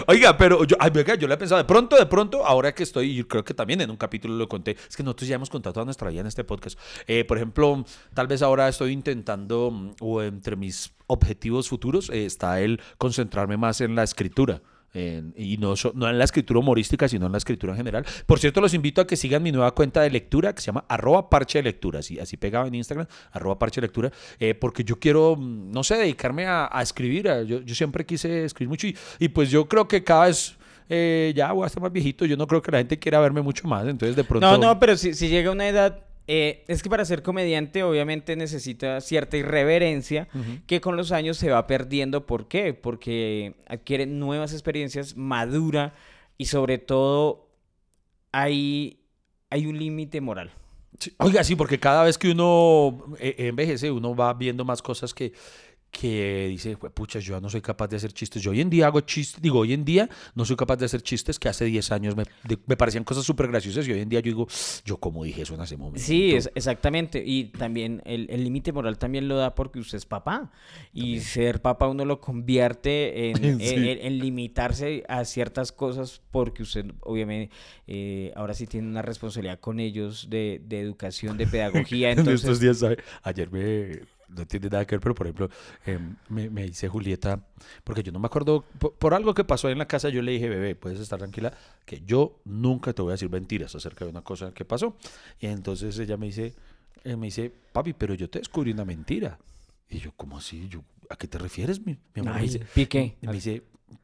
Oiga, 0.07 0.37
pero 0.37 0.65
yo, 0.65 0.77
ay, 0.79 0.91
venga, 0.91 1.15
yo 1.15 1.27
le 1.29 1.35
he 1.35 1.37
pensado, 1.37 1.59
de 1.59 1.65
pronto, 1.65 1.97
de 1.97 2.07
pronto, 2.07 2.45
ahora 2.45 2.73
que 2.75 2.83
estoy, 2.83 3.16
y 3.21 3.25
creo 3.25 3.45
que 3.45 3.55
también 3.55 3.81
en 3.81 3.91
un 3.91 3.97
capítulo 3.97 4.35
lo 4.35 4.49
conté, 4.49 4.77
es 4.89 4.97
que 4.97 5.03
nosotros 5.03 5.29
ya 5.29 5.37
hemos 5.37 5.51
contado 5.51 5.75
toda 5.75 5.85
nuestra 5.85 6.11
vida 6.11 6.21
en 6.21 6.27
este 6.27 6.45
podcast. 6.45 6.79
Eh, 7.07 7.25
por 7.25 7.37
ejemplo, 7.39 7.85
tal 8.15 8.27
vez 8.27 8.43
ahora 8.43 8.69
estoy 8.69 8.93
intentando, 8.93 9.71
mm, 9.71 9.95
o 10.01 10.23
entre 10.23 10.57
mis 10.57 10.93
objetivos 11.07 11.69
futuros, 11.69 12.11
eh, 12.11 12.27
está 12.27 12.61
el 12.61 12.81
concentrarme 12.99 13.57
más 13.57 13.81
en 13.81 13.95
la 13.95 14.03
escritura. 14.03 14.63
y 15.37 15.59
no, 15.59 15.75
no 15.93 16.09
en 16.09 16.17
la 16.17 16.25
escritura 16.25 16.59
humorística, 16.59 17.07
sino 17.07 17.27
en 17.27 17.33
la 17.33 17.37
escritura 17.37 17.75
en 17.75 17.77
general. 17.77 18.07
Por 18.25 18.39
cierto, 18.39 18.63
los 18.63 18.73
invito 18.73 19.03
a 19.03 19.07
que 19.07 19.15
sigan 19.15 19.43
mi 19.43 19.53
nueva 19.53 19.75
cuenta 19.75 20.01
de 20.01 20.09
lectura 20.09 20.55
que 20.55 20.63
se 20.63 20.69
llama 20.69 20.87
arroba 20.89 21.29
parche 21.29 21.63
lectura, 21.63 21.99
así, 21.99 22.37
pegado 22.39 22.67
en 22.67 22.77
Instagram, 22.77 23.07
arroba 23.31 23.59
parche 23.59 23.83
lectura, 23.83 24.11
eh, 24.39 24.55
porque 24.55 24.85
yo 24.85 24.99
quiero, 24.99 25.37
mm, 25.37 25.71
no 25.71 25.85
sé, 25.85 25.97
dedicarme 25.97 26.47
a, 26.47 26.71
escribir. 26.81 27.29
yo 27.45 27.75
siempre 27.75 28.07
quise 28.07 28.47
escribir 28.47 28.71
mucho 28.71 28.87
y, 28.87 28.97
y 29.19 29.29
pues 29.29 29.51
yo 29.51 29.69
creo 29.69 29.87
que 29.87 30.03
cada 30.03 30.29
vez 30.29 30.56
eh, 30.89 31.33
ya 31.37 31.53
voy 31.53 31.65
a 31.65 31.67
estar 31.67 31.83
más 31.83 31.93
viejito, 31.93 32.25
yo 32.25 32.37
no 32.37 32.47
creo 32.47 32.63
que 32.63 32.71
la 32.71 32.79
gente 32.79 32.99
quiera 32.99 33.21
verme 33.21 33.43
mucho 33.43 33.67
más, 33.67 33.87
entonces 33.87 34.17
de 34.17 34.25
pronto... 34.25 34.47
No, 34.47 34.59
no, 34.59 34.79
pero 34.79 34.97
si, 34.97 35.15
si 35.15 35.29
llega 35.29 35.51
una 35.51 35.69
edad, 35.69 36.07
eh, 36.29 36.65
es 36.67 36.83
que 36.83 36.91
para 36.91 37.05
ser 37.05 37.23
comediante 37.23 37.85
obviamente 37.85 38.35
necesita 38.35 39.01
cierta 39.01 39.37
irreverencia 39.37 40.27
que 40.67 40.81
con 40.81 40.97
los 40.97 41.13
años 41.13 41.37
se 41.37 41.51
va 41.51 41.67
perdiendo. 41.69 42.27
¿Por 42.27 42.49
qué? 42.49 42.75
Porque 42.75 43.55
adquiere 43.69 44.07
nuevas 44.07 44.53
experiencias, 44.53 45.17
madura 45.17 45.95
y 46.37 46.47
sobre 46.47 46.79
todo 46.79 47.49
hay, 48.33 49.05
hay 49.51 49.67
un 49.67 49.79
límite 49.79 50.21
moral. 50.21 50.51
Sí, 50.99 51.13
Oiga, 51.19 51.45
sí, 51.45 51.55
porque 51.55 51.79
cada 51.79 52.03
vez 52.03 52.19
que 52.19 52.31
uno 52.31 53.05
eh, 53.21 53.35
envejece, 53.39 53.91
uno 53.91 54.17
va 54.17 54.33
viendo 54.35 54.65
más 54.65 54.83
cosas 54.83 55.15
que, 55.15 55.33
que 55.99 56.47
dice, 56.49 56.75
"Jue 56.75 56.91
pucha, 56.91 57.19
yo 57.21 57.41
no 57.41 57.49
soy 57.49 57.63
capaz 57.63 57.89
de 57.89 57.97
hacer 57.97 58.13
chistes. 58.13 58.43
Yo 58.43 58.51
hoy 58.51 58.61
en 58.61 58.69
día 58.69 58.87
hago 58.87 59.01
chistes, 59.01 59.41
digo, 59.41 59.61
hoy 59.61 59.73
en 59.73 59.85
día 59.85 60.09
no 60.35 60.45
soy 60.45 60.57
capaz 60.57 60.77
de 60.77 60.85
hacer 60.85 61.01
chistes 61.03 61.39
que 61.39 61.49
hace 61.49 61.65
10 61.65 61.91
años 61.93 62.15
me, 62.17 62.25
de- 62.45 62.59
me 62.67 62.77
parecían 62.77 63.05
cosas 63.05 63.25
súper 63.25 63.49
graciosas 63.49 63.89
y 63.89 63.93
hoy 63.93 64.01
en 64.01 64.09
día 64.09 64.21
yo 64.21 64.27
digo, 64.31 64.47
yo 64.85 64.99
como 64.99 65.25
dije 65.25 65.43
eso 65.43 65.55
en 65.55 65.63
ese 65.63 65.77
momento. 65.77 66.01
Sí, 66.07 66.35
es, 66.35 66.51
exactamente. 66.55 67.23
Y 67.25 67.45
también 67.45 68.03
el 68.05 68.27
límite 68.45 68.73
moral 68.73 68.99
también 68.99 69.27
lo 69.29 69.37
da 69.37 69.55
porque 69.55 69.79
usted 69.79 69.97
es 69.99 70.05
papá. 70.07 70.51
Y 70.93 71.21
ser 71.21 71.63
papá 71.63 71.89
uno 71.89 72.05
lo 72.05 72.21
convierte 72.21 73.31
en, 73.31 73.37
en- 73.45 73.61
Sí. 73.61 73.75
en- 73.89 74.07
en 74.07 74.19
limitarse 74.19 75.05
a 75.09 75.25
ciertas 75.25 75.73
cosas 75.73 76.21
porque 76.31 76.63
usted 76.63 76.87
obviamente 77.01 77.55
eh, 77.87 78.33
ahora 78.37 78.53
sí 78.55 78.67
tiene 78.67 78.89
una 78.89 79.03
responsabilidad 79.03 79.61
con 79.61 79.81
ellos 79.81 80.29
de, 80.29 80.61
de 80.67 80.81
educación, 80.81 81.37
de 81.39 81.47
pedagogía. 81.47 82.11
En 82.13 82.19
estos 82.19 82.45
Entonces, 82.45 82.81
días, 82.81 82.99
ayer 83.23 83.51
me, 83.51 84.01
no 84.29 84.47
tiene 84.47 84.69
nada 84.69 84.85
que 84.85 84.97
ver, 84.97 85.01
pero 85.01 85.15
por 85.15 85.27
ejemplo, 85.27 85.51
em, 85.85 86.17
me, 86.29 86.51
me 86.51 86.65
dice 86.65 86.89
Julieta, 86.89 87.47
porque 87.85 88.03
yo 88.03 88.13
no 88.13 88.19
me 88.19 88.27
acuerdo, 88.27 88.65
por, 88.79 88.95
por 88.95 89.15
algo 89.15 89.35
que 89.35 89.45
pasó 89.45 89.69
ahí 89.69 89.73
en 89.73 89.79
la 89.79 89.89
casa, 89.89 90.09
yo 90.09 90.23
le 90.23 90.33
dije, 90.33 90.49
bebé, 90.49 90.75
puedes 90.75 91.01
estar 91.01 91.19
tranquila, 91.19 91.53
que 91.85 92.03
yo 92.05 92.41
nunca 92.45 92.93
te 92.93 93.03
voy 93.03 93.11
a 93.11 93.15
decir 93.15 93.31
mentiras 93.31 93.75
acerca 93.75 94.05
de 94.05 94.11
una 94.11 94.23
cosa 94.23 94.53
que 94.53 94.65
pasó. 94.65 94.97
Y 95.41 95.47
entonces 95.47 95.99
ella 95.99 96.17
me 96.17 96.27
dice, 96.27 96.55
eh, 97.05 97.17
me 97.17 97.27
dice, 97.27 97.53
papi, 97.73 97.93
pero 97.93 98.15
yo 98.15 98.29
te 98.29 98.39
descubrí 98.39 98.73
una 98.73 98.85
mentira. 98.85 99.39
Y 99.89 99.99
yo, 99.99 100.13
¿cómo 100.17 100.39
así? 100.39 100.69
Yo, 100.69 100.83
¿A 101.09 101.17
qué 101.17 101.29
te 101.29 101.39
refieres, 101.39 101.85
mi, 101.85 101.97
mi? 102.15 102.23
Me 102.23 102.31
Ay, 102.31 102.43
dice, 102.43 102.67
pique. 102.75 103.17
y 103.23 103.27
me 103.27 103.35
dice, 103.35 103.63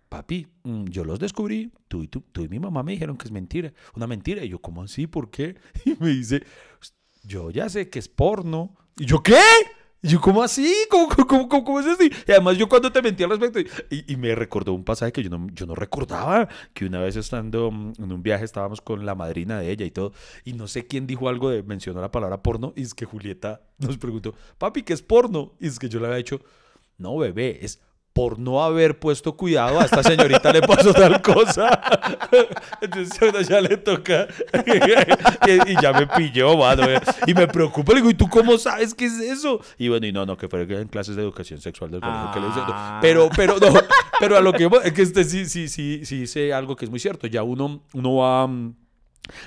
papi, 0.08 0.46
mm, 0.62 0.84
yo 0.86 1.04
los 1.04 1.18
descubrí, 1.18 1.72
tú 1.88 2.02
y, 2.02 2.08
tú, 2.08 2.20
tú 2.32 2.42
y 2.42 2.48
mi 2.48 2.60
mamá 2.60 2.82
me 2.82 2.92
dijeron 2.92 3.16
que 3.16 3.24
es 3.24 3.32
mentira, 3.32 3.72
una 3.96 4.06
mentira. 4.06 4.44
Y 4.44 4.50
yo, 4.50 4.60
¿cómo 4.60 4.82
así? 4.84 5.06
¿Por 5.06 5.30
qué? 5.30 5.56
Y 5.84 5.96
me 5.98 6.10
dice, 6.10 6.44
yo 7.24 7.50
ya 7.50 7.68
sé 7.68 7.88
que 7.90 7.98
es 7.98 8.08
porno. 8.08 8.76
Y 8.96 9.06
yo, 9.06 9.22
¿qué? 9.22 9.40
Y 10.04 10.08
yo, 10.08 10.20
¿cómo 10.20 10.42
así? 10.42 10.68
¿Cómo, 10.90 11.08
cómo, 11.28 11.48
cómo, 11.48 11.64
cómo- 11.64 11.80
es 11.80 11.86
así? 11.86 12.10
Y 12.26 12.32
además 12.32 12.58
yo 12.58 12.68
cuando 12.68 12.90
te 12.90 13.00
mentí 13.02 13.22
al 13.22 13.30
respecto, 13.30 13.60
y, 13.88 14.12
y 14.12 14.16
me 14.16 14.34
recordó 14.34 14.72
un 14.72 14.82
pasaje 14.84 15.12
que 15.12 15.22
yo 15.22 15.30
no, 15.30 15.46
yo 15.52 15.64
no 15.64 15.76
recordaba, 15.76 16.48
que 16.74 16.86
una 16.86 17.00
vez 17.00 17.14
estando 17.14 17.70
mm, 17.70 17.92
en 17.98 18.12
un 18.12 18.22
viaje 18.22 18.44
estábamos 18.44 18.80
con 18.80 19.06
la 19.06 19.14
madrina 19.14 19.60
de 19.60 19.70
ella 19.70 19.86
y 19.86 19.92
todo, 19.92 20.12
y 20.44 20.54
no 20.54 20.66
sé 20.66 20.86
quién 20.88 21.06
dijo 21.06 21.28
algo 21.28 21.50
de, 21.50 21.62
mencionó 21.62 22.00
la 22.00 22.10
palabra 22.10 22.42
porno, 22.42 22.72
y 22.74 22.82
es 22.82 22.94
que 22.94 23.04
Julieta 23.04 23.62
nos 23.78 23.96
preguntó, 23.96 24.34
papi, 24.58 24.82
¿qué 24.82 24.92
es 24.92 25.02
porno? 25.02 25.52
Y 25.60 25.68
es 25.68 25.78
que 25.78 25.88
yo 25.88 26.00
le 26.00 26.06
había 26.06 26.16
dicho, 26.18 26.40
no, 26.98 27.16
bebé, 27.16 27.64
es 27.64 27.80
por 28.12 28.38
no 28.38 28.62
haber 28.62 28.98
puesto 28.98 29.36
cuidado 29.36 29.80
a 29.80 29.84
esta 29.84 30.02
señorita 30.02 30.52
le 30.52 30.60
pasó 30.62 30.92
tal 30.92 31.22
cosa. 31.22 31.80
Entonces 32.80 33.22
a 33.22 33.26
uno 33.26 33.40
ya 33.40 33.60
le 33.60 33.76
toca. 33.78 34.26
y, 35.46 35.72
y 35.72 35.76
ya 35.80 35.92
me 35.92 36.06
pilló, 36.06 36.56
mano. 36.56 36.82
Y 37.26 37.34
me 37.34 37.46
preocupa. 37.48 37.92
Le 37.92 38.00
digo, 38.00 38.10
¿y 38.10 38.14
tú 38.14 38.28
cómo 38.28 38.58
sabes 38.58 38.94
qué 38.94 39.06
es 39.06 39.18
eso? 39.20 39.60
Y 39.78 39.88
bueno, 39.88 40.06
y 40.06 40.12
no, 40.12 40.26
no, 40.26 40.36
que 40.36 40.48
fue 40.48 40.62
en 40.62 40.88
clases 40.88 41.16
de 41.16 41.22
educación 41.22 41.60
sexual 41.60 41.90
del 41.90 42.00
colegio 42.00 42.30
que 42.32 42.40
le 42.40 42.48
hice. 42.48 42.58
No, 42.58 42.66
Ah. 42.74 42.98
Pero, 43.00 43.28
pero, 43.34 43.58
no, 43.58 43.72
pero 44.20 44.36
a 44.36 44.40
lo 44.40 44.52
que 44.52 44.68
es 44.84 44.92
que 44.92 45.02
este 45.02 45.24
sí, 45.24 45.46
sí, 45.46 45.68
sí, 45.68 46.04
sí 46.04 46.20
dice 46.20 46.52
algo 46.52 46.76
que 46.76 46.84
es 46.84 46.90
muy 46.90 47.00
cierto. 47.00 47.26
Ya 47.26 47.42
uno, 47.42 47.82
uno 47.92 48.14
va. 48.16 48.46
mm, 48.46 48.74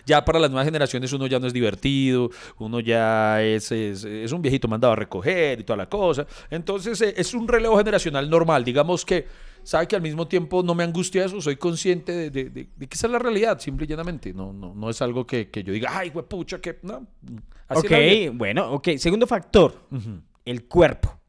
ya 0.05 0.23
para 0.23 0.39
las 0.39 0.49
nuevas 0.49 0.65
generaciones 0.65 1.11
uno 1.13 1.27
ya 1.27 1.39
no 1.39 1.47
es 1.47 1.53
divertido, 1.53 2.29
uno 2.59 2.79
ya 2.79 3.41
es, 3.43 3.71
es, 3.71 4.03
es 4.05 4.31
un 4.31 4.41
viejito 4.41 4.67
mandado 4.67 4.93
a 4.93 4.95
recoger 4.95 5.59
y 5.59 5.63
toda 5.63 5.77
la 5.77 5.89
cosa. 5.89 6.25
Entonces 6.49 6.99
eh, 7.01 7.13
es 7.17 7.33
un 7.33 7.47
relevo 7.47 7.77
generacional 7.77 8.29
normal. 8.29 8.63
Digamos 8.63 9.03
que, 9.05 9.27
sabe 9.63 9.87
que 9.87 9.95
al 9.95 10.01
mismo 10.01 10.27
tiempo 10.27 10.63
no 10.63 10.75
me 10.75 10.83
angustia 10.83 11.25
eso, 11.25 11.41
soy 11.41 11.55
consciente 11.57 12.11
de, 12.13 12.29
de- 12.29 12.49
de- 12.49 12.69
de 12.75 12.87
que 12.87 12.95
esa 12.95 13.07
es 13.07 13.11
la 13.13 13.19
realidad, 13.19 13.59
simple 13.59 13.85
y 13.85 13.89
llanamente. 13.89 14.33
No, 14.33 14.53
no, 14.53 14.73
no 14.73 14.89
es 14.89 15.01
algo 15.01 15.25
que, 15.27 15.49
que 15.49 15.63
yo 15.63 15.73
diga, 15.73 15.89
ay, 15.91 16.11
pucha, 16.11 16.59
que 16.61 16.77
no. 16.83 17.05
Así 17.67 17.87
ok, 17.87 18.35
bueno, 18.35 18.71
ok. 18.71 18.89
Segundo 18.97 19.25
factor, 19.27 19.87
el 20.45 20.65
cuerpo. 20.65 21.19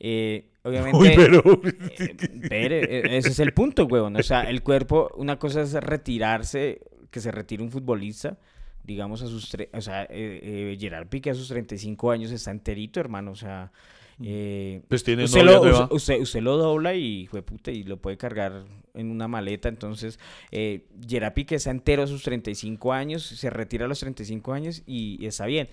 Eh, 0.00 0.50
obviamente... 0.64 0.98
Uy, 0.98 1.12
pero. 1.14 1.42
Eh, 1.64 2.16
pero, 2.48 2.74
eh, 2.74 3.16
ese 3.18 3.28
es 3.28 3.38
el 3.38 3.52
punto, 3.54 3.84
huevón. 3.86 4.16
O 4.16 4.22
sea, 4.24 4.42
el 4.50 4.62
cuerpo, 4.62 5.10
una 5.16 5.38
cosa 5.38 5.62
es 5.62 5.72
retirarse, 5.74 6.80
que 7.12 7.20
se 7.20 7.30
retire 7.30 7.62
un 7.62 7.70
futbolista, 7.70 8.36
digamos 8.82 9.22
a 9.22 9.28
sus, 9.28 9.52
tre- 9.54 9.68
o 9.72 9.80
sea, 9.80 10.02
eh, 10.04 10.08
eh, 10.42 10.76
Gerard 10.80 11.06
Piqué 11.06 11.30
a 11.30 11.34
sus 11.34 11.46
35 11.46 12.10
años 12.10 12.32
está 12.32 12.50
enterito, 12.50 12.98
hermano, 12.98 13.30
o 13.30 13.36
sea, 13.36 13.70
eh, 14.20 14.82
Pues 14.88 15.04
tiene 15.04 15.24
usted, 15.24 15.40
novia 15.44 15.52
lo, 15.58 15.62
nueva. 15.62 15.88
usted, 15.92 16.40
lo 16.40 16.56
dobla 16.56 16.94
y, 16.94 17.28
puta, 17.46 17.70
y 17.70 17.84
lo 17.84 17.98
puede 17.98 18.16
cargar 18.16 18.64
en 18.94 19.10
una 19.10 19.28
maleta, 19.28 19.68
entonces, 19.68 20.18
eh, 20.50 20.86
Gerard 21.08 21.34
Piqué 21.34 21.54
está 21.54 21.70
entero 21.70 22.02
a 22.02 22.06
sus 22.08 22.22
35 22.24 22.92
años, 22.92 23.22
se 23.22 23.50
retira 23.50 23.84
a 23.84 23.88
los 23.88 24.00
35 24.00 24.52
años 24.52 24.82
y, 24.86 25.16
y 25.22 25.26
está 25.26 25.46
bien. 25.46 25.68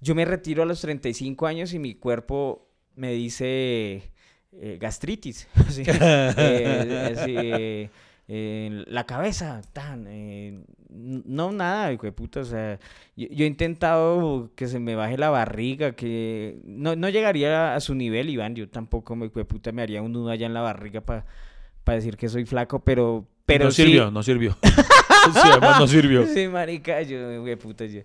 Yo 0.00 0.14
me 0.14 0.24
retiro 0.24 0.62
a 0.62 0.66
los 0.66 0.80
35 0.80 1.46
años 1.46 1.72
y 1.74 1.78
mi 1.78 1.94
cuerpo 1.94 2.66
me 2.96 3.12
dice 3.12 4.10
eh, 4.52 4.78
gastritis. 4.80 5.48
así, 5.54 5.82
eh, 5.86 7.14
así, 7.16 7.90
eh, 8.28 8.84
la 8.86 9.04
cabeza, 9.04 9.60
tan. 9.72 10.06
eh, 10.08 10.60
no, 10.90 11.52
nada, 11.52 11.92
hijo 11.92 12.04
de 12.06 12.12
puta. 12.12 12.40
O 12.40 12.44
sea, 12.44 12.78
yo, 13.16 13.26
yo 13.30 13.44
he 13.44 13.48
intentado 13.48 14.50
que 14.54 14.66
se 14.68 14.78
me 14.78 14.94
baje 14.94 15.18
la 15.18 15.30
barriga, 15.30 15.92
que 15.92 16.60
no, 16.64 16.96
no 16.96 17.08
llegaría 17.08 17.74
a 17.74 17.80
su 17.80 17.94
nivel, 17.94 18.30
Iván. 18.30 18.54
Yo 18.54 18.68
tampoco, 18.68 19.16
me, 19.16 19.26
hijo 19.26 19.38
de 19.38 19.44
puta, 19.44 19.72
me 19.72 19.82
haría 19.82 20.02
un 20.02 20.12
nudo 20.12 20.30
allá 20.30 20.46
en 20.46 20.54
la 20.54 20.60
barriga 20.62 21.00
para 21.02 21.24
decir 21.86 22.16
que 22.16 22.28
soy 22.28 22.44
flaco, 22.46 22.82
pero. 22.84 23.26
pero 23.44 23.66
no 23.66 23.70
sí- 23.70 23.82
sirvió, 23.84 24.10
no 24.10 24.22
sirvió. 24.22 24.56
sí, 24.62 25.40
además 25.52 25.80
no 25.80 25.86
sirvió. 25.86 26.26
Sí, 26.26 26.48
marica, 26.48 27.02
yo, 27.02 27.32
hijo 27.32 27.44
de 27.44 27.56
puta. 27.56 27.84
yo- 27.86 28.02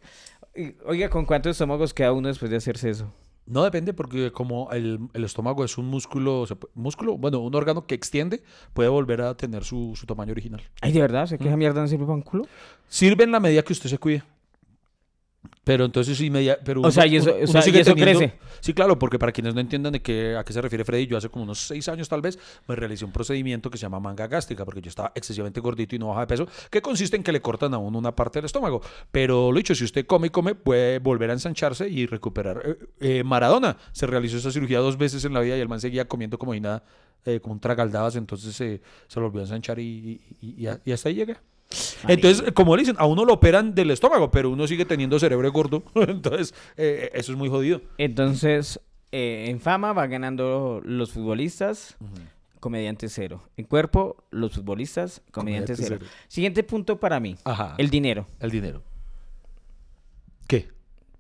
Oiga, 0.86 1.10
¿con 1.10 1.26
cuántos 1.26 1.52
estómagos 1.52 1.94
queda 1.94 2.12
uno 2.12 2.28
después 2.28 2.52
de 2.52 2.58
hacerse 2.58 2.90
eso? 2.90 3.14
No 3.50 3.64
depende 3.64 3.94
porque 3.94 4.32
como 4.32 4.72
el, 4.72 5.00
el 5.14 5.24
estómago 5.24 5.66
es 5.66 5.78
un 5.78 5.88
músculo, 5.88 6.46
se 6.46 6.56
pu- 6.56 6.70
músculo, 6.76 7.18
bueno, 7.18 7.40
un 7.40 7.54
órgano 7.56 7.86
que 7.88 7.96
extiende, 7.96 8.44
puede 8.74 8.90
volver 8.90 9.22
a 9.22 9.36
tener 9.36 9.64
su, 9.64 9.94
su 9.96 10.06
tamaño 10.06 10.32
original. 10.32 10.62
Ay, 10.82 10.92
¿de 10.94 11.02
verdad? 11.02 11.24
¿O 11.24 11.28
sea 11.28 11.38
que 11.38 11.48
esa 11.48 11.58
mierda 11.58 11.82
no 11.82 11.88
sirve 11.88 12.06
para 12.06 12.14
un 12.16 12.22
culo? 12.22 12.46
Sirve 12.88 13.24
en 13.24 13.32
la 13.32 13.40
medida 13.40 13.64
que 13.64 13.74
usted 13.74 13.90
se 13.90 13.98
cuide. 13.98 14.24
Pero 15.70 15.86
entonces 15.86 16.20
inmedia- 16.22 16.58
pero 16.66 16.82
O 16.82 16.90
sea, 16.92 17.06
y 17.06 17.16
eso- 17.18 17.30
o 17.44 17.48
sea, 17.48 17.62
y 17.70 17.74
eso 17.82 17.92
crece. 18.18 18.34
Sí, 18.60 18.74
claro, 18.74 18.98
porque 18.98 19.20
para 19.20 19.32
quienes 19.32 19.54
no 19.54 19.62
entiendan 19.62 19.94
de 19.94 20.02
qué, 20.02 20.36
a 20.36 20.44
qué 20.44 20.52
se 20.52 20.62
refiere 20.62 20.84
Freddy, 20.84 21.06
yo 21.06 21.16
hace 21.16 21.30
como 21.30 21.44
unos 21.44 21.60
seis 21.60 21.88
años 21.90 22.10
tal 22.10 22.22
vez 22.22 22.40
me 22.68 22.76
realicé 22.76 23.06
un 23.06 23.12
procedimiento 23.12 23.70
que 23.70 23.78
se 23.78 23.84
llama 23.84 24.00
manga 24.00 24.26
gástrica, 24.28 24.66
porque 24.66 24.82
yo 24.82 24.90
estaba 24.90 25.12
excesivamente 25.14 25.60
gordito 25.60 25.96
y 25.96 26.00
no 26.00 26.08
bajaba 26.08 26.26
de 26.26 26.28
peso, 26.28 26.48
que 26.72 26.82
consiste 26.82 27.16
en 27.18 27.24
que 27.24 27.32
le 27.32 27.40
cortan 27.42 27.74
a 27.74 27.78
uno 27.78 28.00
una 28.00 28.16
parte 28.16 28.40
del 28.40 28.46
estómago. 28.46 28.82
Pero 29.12 29.52
lo 29.52 29.58
dicho, 29.58 29.76
si 29.76 29.84
usted 29.84 30.06
come 30.08 30.28
y 30.28 30.30
come, 30.32 30.56
puede 30.56 30.98
volver 30.98 31.30
a 31.30 31.34
ensancharse 31.34 31.88
y 31.88 32.08
recuperar. 32.08 32.62
Eh, 32.66 32.78
eh, 33.20 33.24
Maradona 33.24 33.78
se 33.92 34.08
realizó 34.08 34.38
esa 34.38 34.52
cirugía 34.52 34.80
dos 34.80 34.98
veces 34.98 35.24
en 35.24 35.34
la 35.34 35.42
vida 35.42 35.56
y 35.56 35.62
el 35.62 35.70
man 35.70 35.80
seguía 35.80 36.08
comiendo 36.08 36.40
como 36.40 36.56
y 36.56 36.60
nada, 36.60 36.84
eh, 37.26 37.40
como 37.42 37.54
un 37.54 37.60
tragaldabas, 37.60 38.16
entonces 38.16 38.60
eh, 38.62 38.82
se 39.08 39.20
volvió 39.20 39.42
a 39.42 39.44
ensanchar 39.44 39.78
y, 39.80 40.20
y- 40.42 40.66
y- 40.66 40.68
y- 40.86 40.92
hasta 40.92 41.10
ahí 41.10 41.24
Entonces, 42.08 42.52
como 42.54 42.76
le 42.76 42.82
dicen, 42.82 42.96
a 42.98 43.06
uno 43.06 43.26
lo 43.26 43.34
operan 43.34 43.76
del 43.76 43.92
estómago, 43.92 44.32
pero 44.32 44.50
uno 44.50 44.68
sigue 44.68 44.86
teniendo 44.86 45.20
cerebro 45.20 45.52
gordo. 45.52 45.84
Entonces, 45.96 46.54
eh, 46.78 47.12
eso 47.14 47.32
es 47.32 47.38
muy 47.38 47.50
jodido. 47.50 47.82
Entonces, 47.98 48.80
eh, 49.12 49.46
en 49.50 49.60
fama 49.60 49.94
van 49.94 50.10
ganando 50.10 50.82
los 50.84 51.12
futbolistas, 51.12 51.96
comediante 52.60 53.08
cero. 53.10 53.44
En 53.56 53.66
cuerpo, 53.66 54.24
los 54.32 54.54
futbolistas, 54.54 55.22
comediante, 55.32 55.74
Comediante 55.74 55.76
cero. 56.00 56.06
cero. 56.08 56.26
Siguiente 56.28 56.64
punto 56.64 57.00
para 57.00 57.20
mí, 57.20 57.36
Ajá. 57.44 57.76
el 57.78 57.90
dinero. 57.90 58.28
El 58.40 58.50
dinero. 58.52 58.82
¿Qué? 60.48 60.70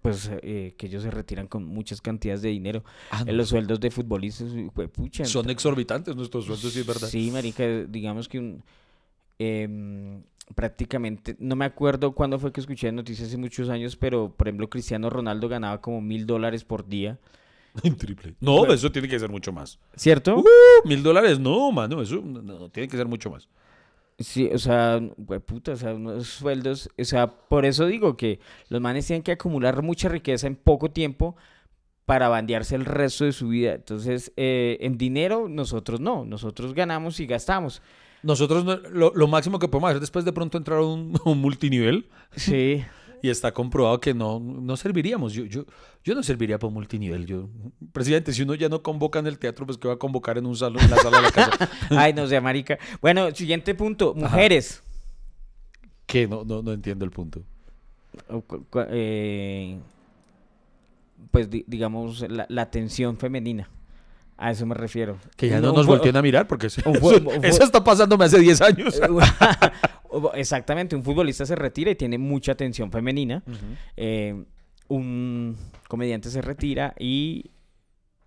Pues 0.02 0.32
eh, 0.42 0.74
que 0.78 0.88
ellos 0.88 1.04
se 1.04 1.12
retiran 1.12 1.48
con 1.48 1.66
muchas 1.66 2.02
cantidades 2.02 2.42
de 2.42 2.50
dinero. 2.50 2.84
Ah, 3.12 3.24
no. 3.26 3.34
Los 3.34 3.50
sueldos 3.50 3.80
de 3.80 3.92
futbolistas, 3.92 4.48
pucha. 4.94 5.26
Son 5.26 5.50
exorbitantes 5.50 6.16
nuestros 6.16 6.46
sueldos, 6.46 6.72
sí 6.74 6.80
es 6.80 6.86
verdad. 6.88 7.08
Sí, 7.08 7.30
marica, 7.32 7.68
digamos 7.88 8.28
que 8.28 8.40
un... 8.40 8.64
em, 9.38 10.24
prácticamente, 10.56 11.36
no 11.40 11.56
me 11.56 11.66
acuerdo 11.66 12.14
cuándo 12.14 12.40
fue 12.40 12.52
que 12.52 12.62
escuché 12.62 12.92
noticias 12.92 13.30
hace 13.30 13.38
muchos 13.38 13.70
años, 13.70 13.96
pero 13.96 14.34
por 14.36 14.48
ejemplo 14.48 14.70
Cristiano 14.70 15.10
Ronaldo 15.10 15.48
ganaba 15.48 15.82
como 15.82 16.02
mil 16.02 16.26
dólares 16.26 16.64
por 16.64 16.88
día, 16.88 17.20
Triple. 17.98 18.36
No, 18.40 18.66
eso 18.66 18.92
tiene 18.92 19.08
que 19.08 19.20
ser 19.20 19.30
mucho 19.30 19.52
más. 19.52 19.80
¿cierto? 19.96 20.38
Uh, 20.38 20.88
mil 20.88 21.04
dólares, 21.04 21.40
no, 21.40 21.72
mano, 21.72 22.02
eso 22.02 22.22
no, 22.24 22.42
no, 22.42 22.70
tiene 22.70 22.88
que 22.88 22.98
ser 22.98 23.08
mucho 23.08 23.30
más. 23.30 23.48
Sí, 24.18 24.50
o 24.54 24.58
sea, 24.58 25.00
puta, 25.46 25.74
o 25.74 25.76
sea, 25.78 25.94
unos 25.94 26.28
sueldos, 26.28 26.90
o 27.00 27.06
sea, 27.06 27.28
por 27.28 27.66
eso 27.66 27.86
digo 27.86 28.18
que 28.18 28.40
los 28.68 28.82
manes 28.82 29.08
tienen 29.08 29.24
que 29.24 29.32
acumular 29.32 29.82
mucha 29.82 30.10
riqueza 30.10 30.46
en 30.46 30.58
poco 30.58 30.92
tiempo 30.92 31.38
para 32.06 32.28
bandearse 32.28 32.76
el 32.76 32.84
resto 32.84 33.24
de 33.24 33.32
su 33.32 33.50
vida. 33.50 33.76
Entonces, 33.76 34.34
eh, 34.36 34.78
en 34.82 34.98
dinero 34.98 35.48
nosotros 35.48 36.02
no, 36.02 36.26
nosotros 36.26 36.74
ganamos 36.74 37.20
y 37.22 37.28
gastamos. 37.28 37.82
Nosotros 38.24 38.66
no- 38.66 38.76
lo, 38.78 39.12
lo 39.16 39.28
máximo 39.28 39.60
que 39.60 39.68
podemos 39.68 39.90
hacer 39.92 40.02
después 40.02 40.26
de 40.26 40.34
pronto 40.34 40.58
entrar 40.58 40.80
a 40.80 40.84
un, 40.86 41.18
multinivel 41.38 42.08
Sí. 42.36 42.84
y 43.22 43.30
está 43.30 43.52
comprobado 43.54 44.00
que 44.00 44.14
no, 44.14 44.40
no 44.40 44.76
serviríamos. 44.78 45.34
Yo, 45.34 45.46
yo, 45.46 45.66
yo 46.04 46.16
no 46.16 46.24
serviría 46.24 46.58
para 46.58 46.68
un 46.70 46.74
multinivel. 46.74 47.26
Yo, 47.26 47.50
presidente, 47.92 48.32
si 48.34 48.42
uno 48.44 48.56
ya 48.56 48.70
no 48.70 48.82
convoca 48.82 49.20
en 49.20 49.28
el 49.28 49.38
teatro, 49.40 49.66
pues 49.66 49.78
que 49.78 49.88
va 49.88 49.96
a 49.96 49.98
convocar 49.98 50.38
en 50.38 50.46
un 50.46 50.56
salón, 50.56 50.82
en 50.84 50.90
la 50.90 50.98
sala 50.98 51.18
de 51.18 51.24
la 51.24 51.32
casa. 51.32 51.70
Ay, 51.92 52.14
no 52.14 52.28
sé, 52.28 52.40
marica. 52.42 52.78
Bueno, 53.02 53.30
siguiente 53.36 53.74
punto, 53.76 54.14
mujeres. 54.16 54.82
que 56.06 56.28
no, 56.28 56.44
no, 56.46 56.62
no 56.62 56.72
entiendo 56.74 57.04
el 57.06 57.12
punto. 57.12 57.44
Eh, 58.90 59.78
pues 61.32 61.50
di- 61.50 61.64
digamos 61.68 62.22
la, 62.30 62.46
la 62.50 62.62
atención 62.64 63.18
femenina. 63.18 63.70
A 64.42 64.52
eso 64.52 64.66
me 64.66 64.74
refiero. 64.74 65.18
Que 65.36 65.50
ya 65.50 65.60
no 65.60 65.74
nos 65.74 65.86
volteen 65.86 66.16
a 66.16 66.22
mirar 66.22 66.48
porque 66.48 66.68
eso, 66.68 66.82
está 67.42 67.84
pasándome 67.84 68.24
hace 68.24 68.40
10 68.40 68.62
años. 68.62 69.00
Exactamente, 70.34 70.96
un 70.96 71.04
futbolista 71.04 71.46
se 71.46 71.56
retira 71.56 71.92
y 71.92 71.96
tiene 71.96 72.18
mucha 72.18 72.54
atención 72.54 72.90
femenina. 72.90 73.44
Eh, 73.98 74.46
un 74.88 75.58
comediante 75.90 76.30
se 76.30 76.42
retira 76.42 76.96
y 76.98 77.52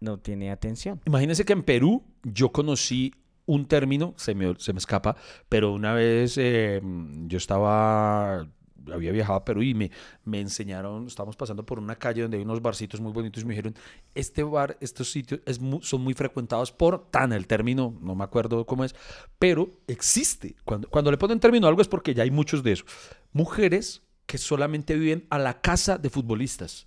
no 0.01 0.19
tiene 0.19 0.51
atención. 0.51 1.01
Imagínense 1.07 1.47
que 1.47 1.55
en 1.55 1.63
Perú 1.63 2.05
yo 2.23 2.51
conocí 2.51 3.15
un 3.47 3.67
término, 3.67 4.13
se 4.19 4.35
me, 4.35 4.55
se 4.59 4.75
me 4.75 4.79
escapa, 4.81 5.17
pero 5.49 5.73
una 5.73 5.95
vez 5.95 6.37
eh, 6.37 6.83
yo 7.27 7.39
estaba, 7.39 8.47
había 8.93 9.13
viajado 9.13 9.39
a 9.39 9.45
Perú 9.45 9.63
y 9.63 9.75
me, 9.75 9.91
me 10.25 10.41
enseñaron, 10.41 11.07
estábamos 11.07 11.37
pasando 11.37 11.65
por 11.67 11.79
una 11.79 11.97
calle 11.97 12.23
donde 12.23 12.39
hay 12.39 12.43
unos 12.43 12.63
barcitos 12.63 13.01
muy 13.01 13.13
bonitos 13.13 13.43
y 13.43 13.47
me 13.47 13.53
dijeron, 13.53 13.75
este 14.15 14.43
bar, 14.43 14.79
estos 14.81 15.11
sitios 15.11 15.41
es 15.47 15.61
mu- 15.61 15.83
son 15.83 16.03
muy 16.03 16.15
frecuentados 16.15 16.73
por 16.73 17.11
tan, 17.11 17.33
el 17.33 17.47
término, 17.47 17.97
no 18.01 18.15
me 18.15 18.25
acuerdo 18.25 18.65
cómo 18.67 18.85
es, 18.85 18.95
pero 19.39 19.71
existe. 19.87 20.57
Cuando, 20.65 20.89
cuando 20.89 21.11
le 21.11 21.19
ponen 21.19 21.41
término 21.41 21.67
a 21.67 21.71
algo 21.71 21.83
es 21.83 21.89
porque 21.89 22.15
ya 22.15 22.23
hay 22.23 22.31
muchos 22.31 22.63
de 22.63 22.73
eso. 22.73 22.85
Mujeres 23.33 24.03
que 24.27 24.39
solamente 24.39 24.95
viven 24.95 25.27
a 25.31 25.39
la 25.39 25.61
casa 25.61 25.99
de 25.99 26.09
futbolistas 26.11 26.87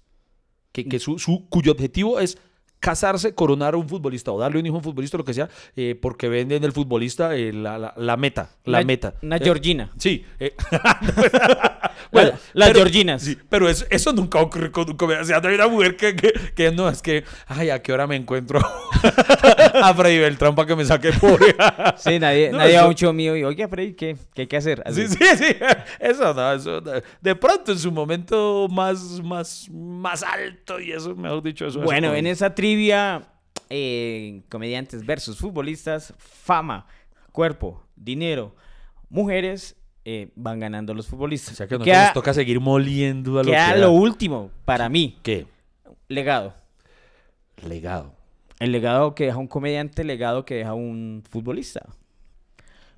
que, 0.71 0.85
que 0.87 0.99
su, 0.99 1.19
su- 1.19 1.47
cuyo 1.49 1.71
objetivo 1.71 2.19
es 2.19 2.37
casarse, 2.79 3.33
coronar 3.33 3.73
a 3.73 3.77
un 3.77 3.89
futbolista 3.89 4.31
o 4.31 4.39
darle 4.39 4.59
un 4.59 4.65
hijo 4.65 4.75
a 4.75 4.77
un 4.77 4.83
futbolista, 4.83 5.17
lo 5.17 5.25
que 5.25 5.33
sea, 5.33 5.49
eh, 5.75 5.97
porque 5.99 6.29
venden 6.29 6.63
el 6.63 6.71
futbolista 6.71 7.35
eh, 7.35 7.51
la, 7.51 7.77
la- 7.79 7.93
la 7.97 8.17
meta, 8.17 8.49
la 8.65 8.79
Una- 8.79 8.85
meta. 8.87 9.13
Una 9.23 9.37
Eh, 9.37 9.41
Georgina. 9.43 9.91
Sí. 9.97 10.23
eh, 10.39 10.53
La- 12.11 12.23
las 12.53 12.69
pero- 12.69 12.79
Georginas. 12.81 13.21
sí, 13.23 13.37
pero 13.49 13.67
es- 13.67 13.85
eso 13.89 14.13
nunca 14.13 14.39
ocurre 14.39 14.71
con 14.71 14.89
un 14.89 14.95
comediante. 14.95 15.23
O 15.23 15.27
sea, 15.27 15.41
no 15.41 15.49
hay 15.49 15.55
una 15.55 15.67
mujer 15.67 15.97
que, 15.97 16.15
que, 16.15 16.31
que 16.55 16.71
no, 16.71 16.87
es 16.87 17.01
que, 17.01 17.23
ay, 17.47 17.69
¿a 17.69 17.81
qué 17.81 17.91
hora 17.91 18.07
me 18.07 18.15
encuentro 18.15 18.59
a 19.81 19.93
Freddy 19.93 20.19
Beltrán 20.19 20.55
para 20.55 20.67
que 20.67 20.75
me 20.75 20.85
saque 20.85 21.11
pobre? 21.13 21.55
Sí, 21.97 22.19
nadie, 22.19 22.51
No, 22.51 22.59
nadie 22.59 22.73
va 22.75 22.79
a 22.79 22.81
eso- 22.83 22.89
un 22.89 22.95
show 22.95 23.13
mío 23.13 23.35
y, 23.35 23.43
oye, 23.43 23.67
Freddy, 23.67 23.93
¿qué, 23.93 24.15
¿qué 24.33 24.41
hay 24.43 24.47
que 24.47 24.57
hacer? 24.57 24.83
Así. 24.85 25.07
Sí, 25.07 25.17
sí, 25.17 25.37
sí. 25.37 25.55
Eso 25.99 26.33
no, 26.33 26.53
eso 26.53 26.81
no. 26.81 26.91
De 27.21 27.35
pronto 27.35 27.71
en 27.71 27.79
su 27.79 27.91
momento 27.91 28.67
más, 28.69 29.21
más, 29.23 29.67
más 29.71 30.23
alto 30.23 30.79
y 30.79 30.91
eso, 30.91 31.15
mejor 31.15 31.41
dicho, 31.43 31.65
eso. 31.65 31.79
eso 31.79 31.85
Bueno, 31.85 32.09
no. 32.09 32.15
en 32.15 32.27
esa 32.27 32.53
trivia, 32.65 33.21
eh, 33.69 34.41
comediantes 34.49 35.05
versus 35.05 35.37
futbolistas, 35.37 36.15
fama, 36.17 36.87
cuerpo, 37.31 37.83
dinero, 37.95 38.55
mujeres, 39.07 39.75
eh, 40.03 40.29
van 40.35 40.59
ganando 40.59 40.95
los 40.95 41.05
futbolistas. 41.05 41.53
O 41.53 41.57
sea 41.57 41.67
que 41.67 41.77
nos 41.77 42.13
toca 42.13 42.33
seguir 42.33 42.59
moliendo 42.59 43.37
a 43.37 43.43
lo 43.43 43.51
queda 43.51 43.73
que 43.75 43.79
lo 43.79 43.91
último 43.91 44.49
para 44.65 44.89
mí, 44.89 45.19
¿Qué? 45.21 45.45
legado. 46.07 46.55
Legado. 47.63 48.15
El 48.59 48.71
legado 48.71 49.13
que 49.13 49.25
deja 49.25 49.37
un 49.37 49.47
comediante, 49.47 50.03
legado 50.03 50.43
que 50.43 50.55
deja 50.55 50.73
un 50.73 51.21
futbolista. 51.29 51.85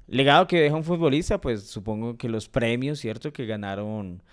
Legado 0.07 0.47
que 0.47 0.61
deja 0.61 0.77
un 0.77 0.85
futbolista, 0.85 1.41
pues 1.41 1.67
supongo 1.67 2.17
que 2.17 2.29
los 2.29 2.47
premios, 2.47 2.99
¿cierto? 2.99 3.33
Que 3.33 3.45
ganaron 3.45 4.23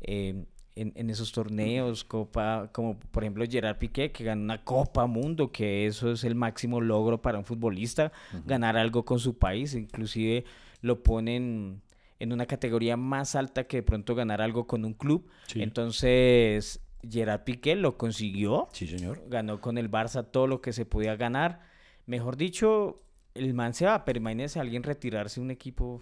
eh, 0.00 0.44
en, 0.76 0.92
en 0.96 1.10
esos 1.10 1.32
torneos, 1.32 2.04
Copa, 2.04 2.70
como 2.72 2.98
por 2.98 3.22
ejemplo 3.24 3.44
Gerard 3.48 3.78
Piqué, 3.78 4.10
que 4.12 4.24
ganó 4.24 4.42
una 4.42 4.64
Copa 4.64 5.06
Mundo, 5.06 5.52
que 5.52 5.86
eso 5.86 6.12
es 6.12 6.24
el 6.24 6.34
máximo 6.34 6.80
logro 6.80 7.20
para 7.20 7.38
un 7.38 7.44
futbolista, 7.44 8.12
ganar 8.46 8.76
algo 8.76 9.04
con 9.04 9.18
su 9.18 9.36
país, 9.38 9.74
inclusive 9.74 10.44
lo 10.80 11.02
ponen 11.02 11.82
en 12.18 12.32
una 12.32 12.46
categoría 12.46 12.96
más 12.96 13.34
alta 13.34 13.64
que 13.64 13.78
de 13.78 13.82
pronto 13.82 14.14
ganar 14.14 14.40
algo 14.40 14.66
con 14.66 14.84
un 14.84 14.94
club. 14.94 15.28
Sí. 15.46 15.60
Entonces, 15.62 16.80
Gerard 17.08 17.42
Piqué 17.44 17.74
lo 17.74 17.98
consiguió 17.98 18.68
Sí, 18.72 18.86
señor. 18.86 19.22
ganó 19.28 19.60
con 19.60 19.76
el 19.76 19.90
Barça 19.90 20.24
todo 20.30 20.46
lo 20.46 20.60
que 20.60 20.72
se 20.72 20.86
podía 20.86 21.16
ganar. 21.16 21.60
Mejor 22.06 22.36
dicho, 22.36 23.02
el 23.34 23.54
man 23.54 23.74
se 23.74 23.86
va, 23.86 24.04
pero 24.04 24.18
imagínese 24.18 24.58
a 24.58 24.62
alguien 24.62 24.82
retirarse 24.84 25.40
un 25.40 25.50
equipo 25.50 26.00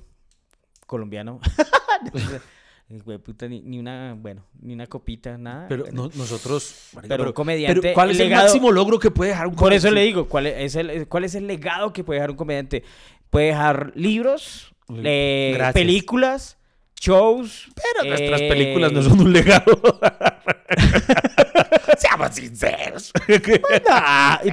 colombiano. 0.87 1.41
Güey, 2.93 3.18
puta, 3.18 3.47
ni, 3.47 3.61
ni 3.61 3.78
una, 3.78 4.14
bueno, 4.18 4.45
ni 4.61 4.72
una 4.74 4.86
copita, 4.88 5.38
nada. 5.38 5.66
Pero 5.68 5.84
no- 5.93 6.11
nosotros. 6.12 6.88
marica, 6.93 7.14
Pero 7.16 7.28
un 7.28 7.32
comediante, 7.32 7.80
pero 7.82 7.95
¿Cuál 7.95 8.11
es 8.11 8.18
el 8.18 8.28
legado- 8.28 8.43
máximo 8.47 8.72
logro 8.72 8.99
que 8.99 9.12
puede 9.12 9.30
dejar 9.30 9.47
un 9.47 9.55
Por 9.55 9.72
eso 9.72 9.88
comediante? 9.88 9.95
le 10.01 10.07
digo, 10.07 10.28
¿cuál 10.28 10.47
es, 10.49 10.74
el, 10.74 11.07
¿cuál 11.07 11.22
es 11.24 11.36
el 11.36 11.47
legado 11.47 11.93
que 11.93 12.03
puede 12.03 12.18
dejar 12.18 12.30
un 12.32 12.36
comediante? 12.36 12.82
Puede 13.30 13.47
dejar 13.47 13.93
libros, 13.95 14.74
eh, 15.05 15.57
películas, 15.72 16.59
shows. 17.01 17.68
Pero 17.76 18.09
nuestras 18.09 18.41
eh, 18.41 18.49
películas 18.49 18.91
no 18.93 19.03
son 19.05 19.20
un 19.20 19.32
legado. 19.32 19.80
Seamos 21.99 22.30
sinceros. 22.34 23.12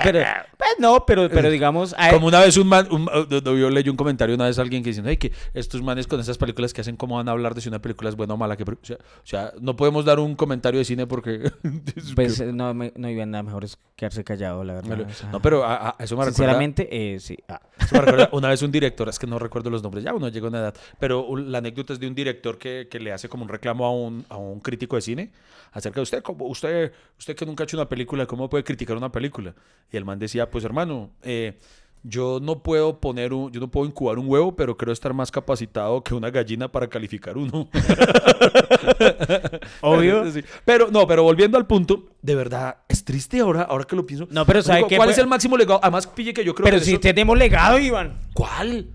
Pero, 0.03 0.19
pues 0.57 0.69
no, 0.79 1.05
pero, 1.05 1.29
pero 1.29 1.49
digamos... 1.49 1.93
a- 1.97 2.11
Como 2.11 2.27
una 2.27 2.39
vez 2.39 2.57
un 2.57 2.67
man, 2.67 2.88
un- 2.91 3.03
uh, 3.09 3.55
yo 3.55 3.69
leí 3.69 3.88
un 3.89 3.95
comentario 3.95 4.35
una 4.35 4.45
vez 4.45 4.57
a 4.59 4.61
alguien 4.61 4.83
que 4.83 4.89
diciendo, 4.89 5.09
"Ay, 5.09 5.17
que 5.17 5.31
estos 5.53 5.81
manes 5.81 6.07
con 6.07 6.19
esas 6.19 6.38
películas 6.38 6.73
que 6.73 6.81
hacen, 6.81 6.95
¿cómo 6.97 7.15
van 7.15 7.27
a 7.29 7.31
hablar 7.31 7.53
de 7.55 7.61
si 7.61 7.69
una 7.69 7.79
película 7.79 8.09
es 8.09 8.15
buena 8.15 8.33
o 8.33 8.38
mala? 8.38 8.57
Que, 8.57 8.63
o, 8.63 8.77
sea, 8.81 8.97
o 8.97 9.25
sea, 9.25 9.53
no 9.61 9.75
podemos 9.75 10.05
dar 10.05 10.19
un 10.19 10.35
comentario 10.35 10.79
de 10.79 10.85
cine 10.85 11.07
porque... 11.07 11.51
Pues 12.15 12.39
eh, 12.39 12.51
no, 12.53 12.73
me- 12.73 12.93
no 12.95 13.09
iba 13.09 13.25
nada 13.25 13.43
mejor 13.43 13.63
es 13.63 13.77
quedarse 13.95 14.23
callado, 14.23 14.63
la 14.63 14.73
verdad. 14.75 15.01
o 15.01 15.13
sea, 15.13 15.29
no, 15.31 15.41
pero 15.41 15.63
a, 15.63 15.89
a- 15.89 15.95
eso 16.03 16.15
me 16.15 16.25
recuerda... 16.25 16.31
Sinceramente, 16.33 16.88
eh, 17.15 17.19
sí. 17.19 17.38
Ah. 17.47 17.61
Eso 17.79 17.95
me 17.95 18.01
recuerda 18.01 18.29
una 18.31 18.49
vez 18.49 18.61
un 18.61 18.71
director, 18.71 19.07
es 19.09 19.19
que 19.19 19.27
no 19.27 19.39
recuerdo 19.39 19.69
los 19.69 19.83
nombres, 19.83 20.03
ya 20.03 20.13
uno 20.13 20.27
llega 20.29 20.47
a 20.47 20.49
una 20.49 20.59
edad, 20.59 20.73
pero 20.99 21.35
la 21.38 21.59
anécdota 21.59 21.93
es 21.93 21.99
de 21.99 22.07
un 22.07 22.15
director 22.15 22.57
que, 22.57 22.88
que 22.89 22.99
le 22.99 23.11
hace 23.11 23.29
como 23.29 23.43
un 23.43 23.49
reclamo 23.49 23.85
a 23.85 23.91
un, 23.91 24.25
a 24.29 24.38
un 24.38 24.59
crítico 24.59 24.95
de 24.95 25.01
cine 25.01 25.31
acerca 25.73 25.95
de 25.99 26.03
usted, 26.03 26.23
como 26.23 26.45
usted, 26.45 26.91
usted 27.19 27.26
que 27.36 27.45
nunca 27.45 27.63
ha 27.63 27.65
hecho 27.65 27.78
una 27.78 27.89
película, 27.89 28.25
¿cómo 28.25 28.49
puede 28.49 28.63
criticar 28.63 28.95
una 28.97 29.11
película? 29.11 29.53
Y 29.91 29.97
el 29.97 30.05
man 30.05 30.19
decía, 30.19 30.49
pues 30.49 30.63
hermano, 30.63 31.09
eh, 31.23 31.57
Yo 32.03 32.39
no 32.41 32.61
puedo 32.61 32.99
poner 33.01 33.34
un, 33.34 33.51
yo 33.51 33.59
no 33.59 33.69
puedo 33.69 33.86
incubar 33.88 34.19
un 34.19 34.30
huevo, 34.30 34.55
pero 34.55 34.78
creo 34.78 34.93
estar 34.93 35.13
más 35.13 35.32
capacitado 35.32 36.03
que 36.03 36.13
una 36.13 36.30
gallina 36.30 36.71
para 36.71 36.88
calificar 36.88 37.38
uno. 37.38 37.67
Obvio. 39.82 40.23
Pero 40.65 40.89
no, 40.91 41.07
pero 41.07 41.23
volviendo 41.23 41.57
al 41.57 41.65
punto, 41.65 42.05
de 42.21 42.36
verdad, 42.36 42.78
es 42.88 43.03
triste 43.03 43.39
ahora, 43.39 43.63
ahora 43.63 43.86
que 43.86 43.95
lo 43.95 44.05
pienso. 44.05 44.28
No, 44.30 44.45
pero 44.45 44.61
¿sabe 44.61 44.80
Digo, 44.80 44.88
qué 44.89 44.95
¿Cuál 44.97 45.07
fue? 45.07 45.13
es 45.13 45.19
el 45.19 45.28
máximo 45.28 45.57
legado? 45.57 45.80
Además, 45.82 46.07
pille 46.07 46.34
que 46.34 46.43
yo 46.45 46.53
creo 46.53 46.65
Pero 46.65 46.78
que 46.80 46.86
si 46.86 46.91
eso- 46.93 46.99
tenemos 47.01 47.38
legado, 47.38 47.80
Iván. 47.80 48.19
¿Cuál? 48.34 48.88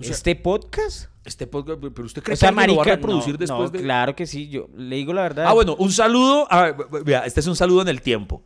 O 0.00 0.04
sea, 0.04 0.12
este 0.12 0.34
podcast. 0.36 1.10
Este 1.28 1.46
podcast, 1.46 1.78
pero 1.80 2.04
usted 2.06 2.22
cree 2.22 2.34
O 2.34 2.36
sea, 2.36 2.50
que 2.50 2.58
alguien 2.60 2.76
lo 2.76 2.80
va 2.80 2.84
marica, 2.84 2.92
a 2.92 2.96
reproducir 2.96 3.34
no, 3.34 3.38
después 3.38 3.72
no, 3.72 3.78
de 3.78 3.84
claro 3.84 4.16
que 4.16 4.26
sí, 4.26 4.48
yo 4.48 4.66
le 4.76 4.96
digo 4.96 5.12
la 5.12 5.22
verdad. 5.22 5.44
Ah, 5.46 5.52
bueno, 5.52 5.76
un 5.78 5.92
saludo. 5.92 6.46
a- 6.50 6.74
vea, 7.04 7.20
este 7.26 7.40
es 7.40 7.46
un 7.46 7.56
saludo 7.56 7.82
en 7.82 7.88
el 7.88 8.02
tiempo. 8.02 8.42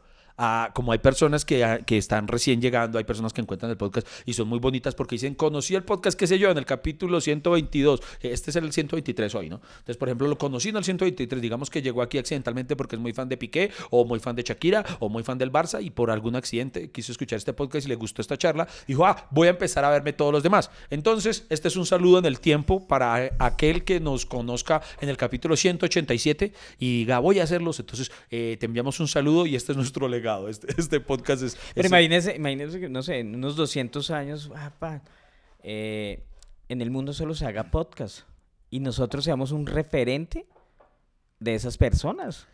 Como 0.74 0.92
hay 0.92 0.98
personas 0.98 1.44
que, 1.44 1.82
que 1.86 1.98
están 1.98 2.28
recién 2.28 2.60
llegando, 2.60 2.98
hay 2.98 3.04
personas 3.04 3.32
que 3.32 3.40
encuentran 3.40 3.70
el 3.70 3.76
podcast 3.76 4.06
y 4.26 4.34
son 4.34 4.48
muy 4.48 4.58
bonitas 4.58 4.94
porque 4.94 5.14
dicen, 5.16 5.34
conocí 5.34 5.74
el 5.74 5.84
podcast, 5.84 6.18
qué 6.18 6.26
sé 6.26 6.38
yo, 6.38 6.50
en 6.50 6.58
el 6.58 6.66
capítulo 6.66 7.20
122. 7.20 8.00
Este 8.20 8.50
es 8.50 8.56
el 8.56 8.72
123 8.72 9.34
hoy, 9.34 9.48
¿no? 9.48 9.56
Entonces, 9.56 9.96
por 9.96 10.08
ejemplo, 10.08 10.28
lo 10.28 10.38
conocí 10.38 10.70
en 10.70 10.76
el 10.76 10.84
123. 10.84 11.40
Digamos 11.40 11.70
que 11.70 11.82
llegó 11.82 12.02
aquí 12.02 12.18
accidentalmente 12.18 12.76
porque 12.76 12.96
es 12.96 13.02
muy 13.02 13.12
fan 13.12 13.28
de 13.28 13.36
Piqué, 13.36 13.70
o 13.90 14.04
muy 14.04 14.20
fan 14.20 14.36
de 14.36 14.42
Shakira, 14.42 14.84
o 15.00 15.08
muy 15.08 15.22
fan 15.22 15.38
del 15.38 15.52
Barça, 15.52 15.82
y 15.82 15.90
por 15.90 16.10
algún 16.10 16.36
accidente 16.36 16.90
quiso 16.90 17.12
escuchar 17.12 17.36
este 17.38 17.52
podcast 17.52 17.86
y 17.86 17.88
le 17.88 17.96
gustó 17.96 18.22
esta 18.22 18.36
charla. 18.36 18.66
Dijo, 18.86 19.06
ah, 19.06 19.28
voy 19.30 19.48
a 19.48 19.50
empezar 19.50 19.84
a 19.84 19.90
verme 19.90 20.12
todos 20.12 20.32
los 20.32 20.42
demás. 20.42 20.70
Entonces, 20.90 21.46
este 21.50 21.68
es 21.68 21.76
un 21.76 21.86
saludo 21.86 22.18
en 22.18 22.26
el 22.26 22.40
tiempo 22.40 22.86
para 22.86 23.32
aquel 23.38 23.84
que 23.84 24.00
nos 24.00 24.26
conozca 24.26 24.82
en 25.00 25.08
el 25.08 25.16
capítulo 25.16 25.56
187 25.56 26.52
y 26.78 26.98
diga, 27.00 27.18
voy 27.18 27.40
a 27.40 27.44
hacerlos. 27.44 27.80
Entonces, 27.80 28.10
eh, 28.30 28.56
te 28.58 28.66
enviamos 28.66 29.00
un 29.00 29.08
saludo 29.08 29.46
y 29.46 29.56
este 29.56 29.72
es 29.72 29.76
nuestro 29.76 30.08
legado. 30.08 30.21
Este, 30.48 30.68
este 30.78 31.00
podcast 31.00 31.42
es. 31.42 31.56
Pero 31.74 31.86
es- 31.86 31.90
imagínese, 31.92 32.36
imagínese 32.36 32.80
que, 32.80 32.88
no 32.88 33.02
sé, 33.02 33.18
en 33.20 33.34
unos 33.34 33.56
200 33.56 34.10
años, 34.10 34.50
ah, 34.54 35.00
eh, 35.62 36.22
en 36.68 36.80
el 36.80 36.90
mundo 36.90 37.12
solo 37.12 37.34
se 37.34 37.46
haga 37.46 37.70
podcast 37.70 38.20
y 38.70 38.80
nosotros 38.80 39.24
seamos 39.24 39.52
un 39.52 39.66
referente 39.66 40.46
de 41.40 41.54
esas 41.54 41.76
personas. 41.76 42.46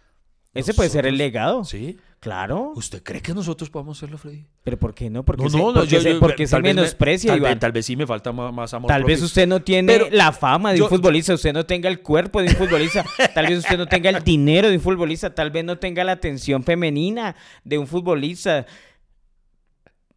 Ese 0.54 0.74
puede 0.74 0.88
ser 0.88 1.06
el 1.06 1.16
legado. 1.18 1.64
¿Sí? 1.64 1.98
Claro. 2.20 2.72
¿Usted 2.74 3.00
cree 3.04 3.22
que 3.22 3.32
nosotros 3.32 3.70
podemos 3.70 3.96
hacerlo, 3.96 4.18
Freddy? 4.18 4.44
Pero 4.64 4.76
¿por 4.76 4.92
qué 4.92 5.08
no? 5.08 5.24
Porque 5.24 5.44
No, 5.44 5.50
se, 5.50 5.56
no, 5.56 5.66
no, 5.68 5.74
porque 5.74 5.88
yo- 5.88 6.00
se- 6.00 6.12
yo- 6.14 6.20
me- 6.60 6.74
menosprecia, 6.74 7.30
tal 7.30 7.40
vez- 7.40 7.48
Iván. 7.48 7.58
Tal 7.60 7.70
vez 7.72 7.86
sí 7.86 7.94
me 7.96 8.06
falta 8.08 8.32
más 8.32 8.74
amor. 8.74 8.88
Tal 8.88 9.04
vez 9.04 9.22
usted 9.22 9.46
no 9.46 9.62
tiene 9.62 9.92
Pero 9.92 10.08
la 10.10 10.32
fama 10.32 10.72
de 10.72 10.78
yo- 10.78 10.84
un 10.84 10.90
futbolista, 10.90 11.32
usted 11.34 11.52
no 11.52 11.64
tenga 11.64 11.88
el 11.88 12.00
cuerpo 12.00 12.42
de 12.42 12.48
un 12.48 12.56
futbolista, 12.56 13.04
tal 13.34 13.46
vez 13.46 13.58
usted 13.60 13.78
no 13.78 13.86
tenga 13.86 14.10
el 14.10 14.24
dinero 14.24 14.68
de 14.68 14.74
un 14.76 14.82
futbolista, 14.82 15.32
tal 15.32 15.50
vez 15.52 15.64
no 15.64 15.78
tenga 15.78 16.02
la 16.02 16.12
atención 16.12 16.64
femenina 16.64 17.36
de 17.62 17.78
un 17.78 17.86
futbolista. 17.86 18.66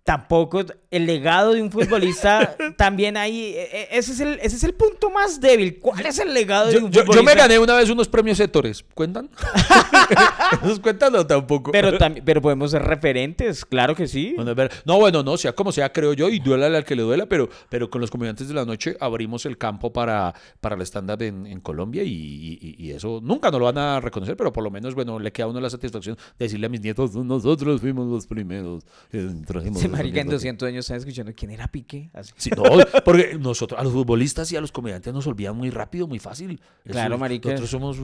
Tampoco 0.04 0.64
el 0.90 1.06
legado 1.06 1.54
de 1.54 1.62
un 1.62 1.72
futbolista 1.72 2.56
también 2.78 3.18
ahí. 3.18 3.54
e- 3.56 3.62
e- 3.94 3.98
Ese 4.00 4.14
es 4.14 4.20
el, 4.20 4.40
ese 4.42 4.56
es 4.56 4.64
el 4.64 4.74
punto 4.74 5.10
más 5.12 5.40
débil. 5.40 5.80
¿Cuál 5.80 6.06
es 6.08 6.18
el 6.18 6.34
legado 6.34 6.68
de 6.68 6.74
Yo, 6.74 6.86
un 6.86 6.92
yo- 6.92 7.02
futbolista? 7.02 7.16
yo 7.16 7.24
me 7.24 7.36
gané 7.36 7.60
una 7.60 7.76
vez 7.76 7.90
unos 7.90 8.08
premios 8.08 8.40
Héctores. 8.40 8.84
¿Cuentan? 8.96 9.30
¿Esos 10.64 10.80
cuentan 10.80 11.16
o 11.16 11.26
tampoco? 11.26 11.72
Pero, 11.72 11.92
pero 12.26 12.42
podemos 12.42 12.72
ser 12.72 12.82
referentes, 12.84 13.64
claro 13.64 13.96
que 13.96 14.08
sí. 14.08 14.34
Bueno, 14.36 14.52
es 14.52 14.58
ver- 14.58 14.72
no, 14.86 14.98
bueno, 14.98 15.24
no, 15.24 15.38
sea 15.38 15.54
como 15.54 15.72
sea, 15.72 15.92
creo 15.92 16.14
yo, 16.14 16.30
y 16.30 16.40
duela 16.40 16.66
al 16.68 16.84
que 16.84 16.96
le 16.96 17.04
duela, 17.04 17.26
pero, 17.28 17.50
pero 17.70 17.90
con 17.90 18.02
los 18.02 18.10
comediantes 18.12 18.48
de 18.48 18.54
la 18.54 18.66
noche 18.66 18.98
abrimos 19.00 19.46
el 19.46 19.58
campo 19.58 19.94
para, 19.94 20.34
para 20.60 20.76
el 20.76 20.82
stand-up 20.82 21.22
en, 21.22 21.46
en 21.46 21.60
Colombia 21.62 22.04
y, 22.04 22.10
y- 22.12 22.76
y 22.78 22.92
eso 22.92 23.20
nunca 23.24 23.52
nos 23.52 23.60
lo 23.60 23.66
van 23.68 23.78
a 23.78 24.00
reconocer, 24.00 24.36
pero 24.36 24.52
por 24.52 24.64
lo 24.64 24.72
menos, 24.72 24.96
bueno, 24.96 25.20
le 25.20 25.32
queda 25.32 25.46
a 25.46 25.50
uno 25.50 25.60
la 25.62 25.70
satisfacción 25.70 26.16
de 26.40 26.46
decirle 26.46 26.66
a 26.66 26.70
mis 26.70 26.82
nietos, 26.82 27.14
nosotros 27.16 27.82
fuimos 27.82 28.08
los 28.08 28.26
primeros. 28.28 28.84
eh, 29.12 29.30
trajimos 29.46 29.82
marica 29.92 30.08
en 30.22 30.28
primeros". 30.28 30.42
200 30.42 30.68
años 30.68 30.86
están 30.86 30.98
escuchando 30.98 31.32
quién 31.36 31.52
era 31.52 31.68
Piqué. 31.68 32.10
Así. 32.14 32.34
Sí, 32.38 32.50
no, 32.56 32.64
porque 33.06 33.38
nosotros, 33.40 33.80
a 33.80 33.84
los 33.84 33.94
futbolistas 33.94 34.52
y 34.52 34.56
a 34.58 34.62
los 34.62 34.72
comediantes 34.72 35.14
nos 35.14 35.26
olvidan 35.28 35.56
muy 35.56 35.70
rápido, 35.70 36.08
muy 36.08 36.20
fácil. 36.20 36.60
Eso- 36.84 36.92
Claro, 36.94 37.18
marica. 37.18 37.50
Nosotros 37.50 37.70
somos, 37.70 37.98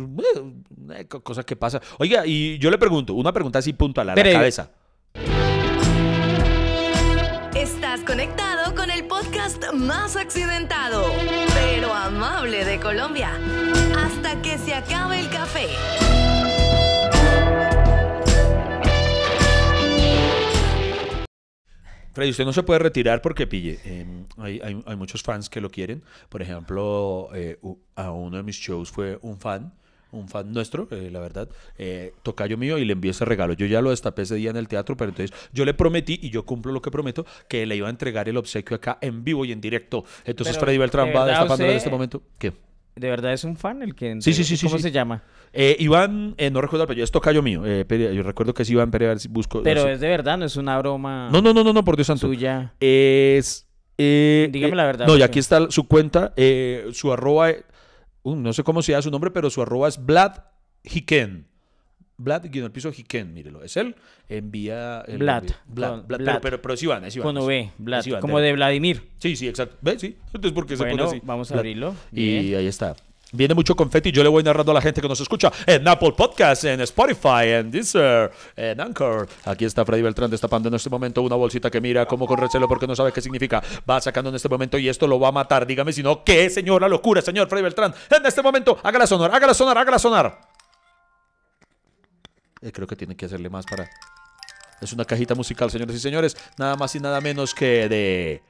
eh, 0.96 1.06
co- 1.08 1.22
cosa 1.24 1.44
que 1.44 1.56
pasa. 1.56 1.82
Oiga, 2.00 2.26
y 2.26 2.58
yo 2.60 2.70
le 2.72 2.78
pregunto, 2.78 3.14
una 3.14 3.32
pregunta 3.34 3.60
así 3.60 3.74
puntual 3.74 4.10
a 4.10 4.16
la 4.16 4.16
Pero- 4.22 4.34
cabeza. 4.34 4.72
Estás 7.56 8.02
conectado 8.02 8.76
con 8.76 8.92
el 8.92 9.06
podcast 9.06 9.64
más 9.74 10.16
accidentado, 10.16 11.04
pero 11.56 11.94
amable 11.94 12.64
de 12.66 12.80
Colombia. 12.80 13.32
Hasta 13.98 14.42
que 14.42 14.58
se 14.58 14.74
acabe 14.76 15.20
el 15.20 15.30
café. 15.30 15.68
Freddy, 22.18 22.32
usted 22.32 22.46
no 22.46 22.52
se 22.54 22.64
puede 22.64 22.80
retirar 22.80 23.22
porque 23.22 23.46
pille. 23.46 23.78
eh, 23.86 24.06
hay, 24.38 24.60
hay- 24.64 24.82
hay 24.88 24.96
muchos 24.96 25.22
fans 25.22 25.50
que 25.52 25.62
lo 25.62 25.70
quieren. 25.70 26.02
Por 26.30 26.42
ejemplo, 26.42 27.30
eh, 27.36 27.60
a 27.96 28.10
uno 28.12 28.38
de 28.38 28.42
mis 28.42 28.56
shows 28.56 28.90
fue 28.90 29.20
un 29.22 29.38
fan, 29.40 29.72
un 30.12 30.28
fan 30.28 30.52
nuestro, 30.52 30.88
eh, 30.90 31.12
la 31.12 31.20
verdad, 31.20 31.48
eh, 31.78 32.16
tocayo 32.24 32.58
mío 32.58 32.80
y 32.80 32.86
le 32.86 32.94
envié 32.94 33.12
ese 33.12 33.24
regalo. 33.24 33.54
Yo 33.54 33.68
ya 33.68 33.82
lo 33.84 33.92
destapé 33.92 34.24
ese 34.24 34.34
día 34.34 34.50
en 34.50 34.58
el 34.58 34.68
teatro, 34.68 34.98
pero 34.98 35.10
entonces 35.10 35.38
yo 35.54 35.64
le 35.64 35.76
prometí 35.76 36.18
y 36.20 36.32
yo 36.32 36.44
cumplo 36.44 36.72
lo 36.72 36.82
que 36.82 36.90
prometo, 36.90 37.24
que 37.48 37.68
le 37.68 37.76
iba 37.76 37.86
a 37.86 37.92
entregar 37.92 38.28
el 38.28 38.38
obsequio 38.38 38.78
acá 38.78 38.98
en 39.02 39.24
vivo 39.24 39.46
y 39.46 39.52
en 39.52 39.62
directo. 39.62 40.04
Entonces 40.26 40.56
Pero, 40.56 40.66
Freddy 40.66 40.80
Beltrán 40.80 41.10
¿de 41.10 41.14
va 41.14 41.26
destapándolo 41.28 41.70
en 41.70 41.78
este 41.78 41.90
momento. 41.92 42.24
¿Qué? 42.40 42.52
¿De 43.00 43.10
verdad 43.10 43.34
es 43.34 43.44
un 43.44 43.56
fan 43.58 43.82
el 43.84 43.96
que... 43.96 44.16
Sí, 44.22 44.34
sí, 44.34 44.44
sí, 44.44 44.58
sí, 44.58 44.66
¿Cómo 44.66 44.78
sí. 44.78 44.84
se 44.84 44.92
llama? 44.92 45.24
Eh, 45.54 45.76
Iván, 45.80 46.36
eh, 46.38 46.50
no 46.50 46.62
recuerdo 46.62 46.84
el 46.84 46.88
apellido, 46.88 47.04
es 47.04 47.12
tocayo 47.12 47.42
mío. 47.42 47.62
eh, 47.66 47.86
yo 48.16 48.24
recuerdo 48.24 48.54
que 48.54 48.64
es 48.64 48.70
Iván 48.70 48.92
Pérez, 48.92 49.06
a 49.08 49.10
ver 49.10 49.20
si 49.20 49.28
busco. 49.28 49.64
Pero 49.64 49.84
no 49.84 49.90
es 49.90 50.00
de 50.00 50.08
verdad, 50.08 50.38
no 50.38 50.46
es 50.46 50.56
una 50.58 50.78
broma 50.78 51.30
No, 51.32 51.42
no, 51.42 51.54
no, 51.54 51.64
no, 51.64 51.74
no, 51.74 51.84
por 51.84 51.96
Dios 51.96 52.08
santo. 52.08 52.28
suya. 52.28 52.74
Es. 52.80 53.68
Dígame 53.98 54.76
la 54.76 54.86
verdad, 54.86 55.08
No, 55.08 55.18
y 55.18 55.24
aquí 55.24 55.40
está 55.40 55.72
su 55.72 55.88
cuenta, 55.88 56.34
su 56.92 57.12
arroba. 57.12 57.50
uh, 58.24 58.36
no 58.36 58.54
sé 58.54 58.64
cómo 58.64 58.82
se 58.82 58.92
llama 58.92 59.02
su 59.02 59.12
nombre, 59.12 59.32
pero 59.32 59.50
su 59.50 59.62
arroba 59.62 59.88
es 59.88 60.04
Vlad 60.06 60.34
Hiken. 60.84 61.48
Vlad, 62.20 62.46
guion 62.50 62.66
el 62.66 62.72
piso 62.72 62.90
Hiken, 62.92 63.32
mírelo. 63.34 63.64
Es 63.64 63.78
él. 63.78 63.96
Envía. 64.28 65.02
el- 65.08 65.20
Vlad, 65.20 65.44
Vlad, 65.68 65.90
con- 65.92 66.08
Vlad, 66.08 66.18
Vlad. 66.20 66.26
Pero, 66.34 66.42
pero, 66.42 66.62
pero 66.64 66.74
es 66.74 66.82
Iván, 66.84 67.06
es 67.06 67.16
Iván. 67.16 67.28
Con 67.28 67.38
es- 67.38 67.44
V, 67.46 67.72
Vlad, 67.78 68.00
es 68.00 68.08
Iván, 68.08 68.22
como 68.22 68.40
de 68.40 68.54
Vladimir. 68.54 69.08
Sí, 69.20 69.36
sí, 69.36 69.48
exacto. 69.48 69.78
¿Ves? 69.82 70.02
Sí. 70.02 70.18
Entonces, 70.28 70.52
¿por 70.52 70.66
qué 70.66 70.76
se 70.76 70.84
Bueno, 70.84 71.06
pone 71.06 71.18
así? 71.18 71.22
vamos 71.26 71.52
a 71.52 71.54
Vlad. 71.54 71.60
abrirlo. 71.60 71.96
Y 72.12 72.40
Bien. 72.50 72.60
ahí 72.60 72.68
está. 72.68 72.96
Viene 73.34 73.54
mucho 73.54 73.76
confeti. 73.76 74.12
Yo 74.14 74.24
le 74.24 74.30
voy 74.30 74.42
narrando 74.42 74.72
a 74.72 74.76
la 74.76 74.82
gente 74.82 75.02
que 75.02 75.08
nos 75.08 75.20
escucha 75.20 75.52
en 75.66 75.86
Apple 75.88 76.14
Podcast, 76.18 76.64
en 76.64 76.80
Spotify, 76.82 77.44
en 77.60 77.70
Deezer, 77.70 78.32
en 78.56 78.80
Anchor. 78.80 79.28
Aquí 79.44 79.66
está 79.66 79.84
Freddy 79.86 80.02
Beltrán 80.02 80.32
destapando 80.32 80.70
en 80.70 80.76
este 80.76 80.90
momento 80.90 81.22
una 81.22 81.36
bolsita 81.36 81.70
que 81.70 81.82
mira 81.82 82.06
como 82.06 82.26
con 82.26 82.38
recelo 82.38 82.68
porque 82.70 82.88
no 82.88 82.96
sabe 82.96 83.12
qué 83.12 83.22
significa. 83.22 83.62
Va 83.88 84.00
sacando 84.00 84.30
en 84.30 84.38
este 84.38 84.48
momento 84.48 84.78
y 84.80 84.88
esto 84.88 85.08
lo 85.08 85.20
va 85.20 85.28
a 85.28 85.32
matar. 85.34 85.68
Dígame 85.68 85.92
si 85.92 86.02
no, 86.02 86.24
¿qué, 86.24 86.50
señora 86.50 86.88
locura, 86.88 87.22
señor 87.22 87.50
Freddy 87.50 87.64
Beltrán? 87.64 87.94
En 88.10 88.26
este 88.26 88.42
momento, 88.42 88.80
hágala 88.82 89.06
sonar, 89.06 89.30
hágala 89.36 89.54
sonar, 89.54 89.78
hágala 89.78 90.00
sonar. 90.00 90.40
Eh, 92.62 92.72
creo 92.72 92.88
que 92.88 92.96
tiene 92.96 93.16
que 93.16 93.26
hacerle 93.26 93.50
más 93.50 93.66
para... 93.66 93.90
Es 94.82 94.94
una 94.94 95.06
cajita 95.06 95.34
musical, 95.36 95.72
señores 95.72 95.96
y 95.96 96.00
señores. 96.00 96.38
Nada 96.58 96.76
más 96.76 96.96
y 96.96 97.00
nada 97.00 97.20
menos 97.22 97.54
que 97.54 97.90
de 97.90 98.44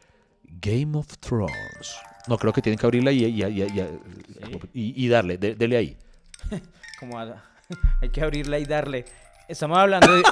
Game 0.44 0.98
of 0.98 1.08
Thrones. 1.20 1.96
No, 2.28 2.38
creo 2.38 2.52
que 2.52 2.62
tienen 2.62 2.78
que 2.78 2.86
abrirla 2.86 3.12
y, 3.12 3.24
y, 3.24 3.44
y- 3.44 3.64
y- 4.74 5.06
y- 5.06 5.08
darle, 5.08 5.38
de- 5.38 5.56
dele 5.56 5.78
ahí. 5.78 5.98
Como 7.00 7.18
a- 7.20 7.44
hay 8.02 8.10
que 8.10 8.22
abrirla 8.22 8.60
y 8.60 8.66
darle. 8.66 9.06
Estamos 9.48 9.78
hablando 9.78 10.14
de... 10.14 10.20
eh, 10.22 10.24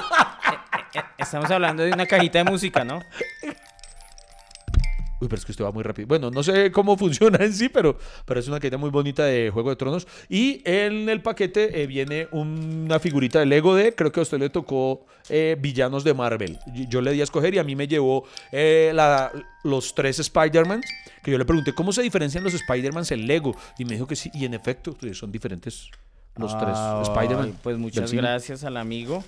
eh, 0.94 1.02
estamos 1.18 1.50
hablando 1.50 1.82
de 1.82 1.92
una 1.92 2.06
cajita 2.06 2.38
de 2.38 2.44
música, 2.44 2.84
¿no? 2.84 3.00
Uy, 5.20 5.28
pero 5.28 5.36
es 5.38 5.44
que 5.46 5.52
usted 5.52 5.64
va 5.64 5.72
muy 5.72 5.82
rápido. 5.82 6.06
Bueno, 6.08 6.30
no 6.30 6.42
sé 6.42 6.70
cómo 6.70 6.96
funciona 6.98 7.42
en 7.44 7.52
sí, 7.52 7.68
pero, 7.68 7.98
pero 8.24 8.38
es 8.40 8.48
una 8.48 8.58
cajita 8.60 8.76
muy 8.76 8.90
bonita 8.90 9.24
de 9.24 9.50
Juego 9.50 9.70
de 9.70 9.76
Tronos. 9.76 10.06
Y 10.28 10.60
en 10.64 11.08
el 11.08 11.22
paquete 11.22 11.82
eh, 11.82 11.86
viene 11.86 12.28
una 12.32 12.98
figurita 12.98 13.38
de 13.38 13.46
Lego 13.46 13.74
de, 13.74 13.94
creo 13.94 14.12
que 14.12 14.20
a 14.20 14.22
usted 14.24 14.38
le 14.38 14.50
tocó 14.50 15.06
eh, 15.30 15.56
villanos 15.58 16.04
de 16.04 16.12
Marvel. 16.14 16.58
Yo, 16.88 17.00
le 17.00 17.12
di 17.12 17.20
a 17.20 17.24
escoger 17.24 17.54
y 17.54 17.58
a 17.58 17.64
mí 17.64 17.74
me 17.74 17.88
llevó 17.88 18.24
eh, 18.52 18.92
la- 18.94 19.32
los 19.64 19.94
tres 19.94 20.18
Spider-Man. 20.18 20.82
Que 21.22 21.30
yo 21.32 21.38
le 21.38 21.44
pregunté 21.44 21.72
cómo 21.72 21.92
se 21.92 22.02
diferencian 22.02 22.44
los 22.44 22.54
Spider-Man 22.54 23.04
en 23.10 23.26
Lego. 23.26 23.56
Y 23.78 23.84
me 23.84 23.94
dijo 23.94 24.06
que 24.06 24.16
sí. 24.16 24.30
Y 24.34 24.44
en 24.44 24.54
efecto, 24.54 24.94
pues, 25.00 25.16
son 25.18 25.32
diferentes 25.32 25.90
los 26.36 26.56
tres 26.58 26.76
Spider-Man. 27.08 27.54
Pues 27.62 27.78
muchas 27.78 28.12
gracias 28.12 28.64
al 28.64 28.76
amigo. 28.76 29.24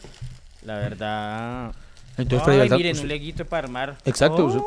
La 0.65 0.75
verdad... 0.77 1.73
Entonces, 2.19 2.49
Ay, 2.49 2.69
miren, 2.71 2.93
usted- 2.93 3.03
un 3.05 3.09
leguito 3.09 3.45
para 3.47 3.67
armar. 3.67 3.97
Exacto. 4.05 4.47
Oh. 4.47 4.67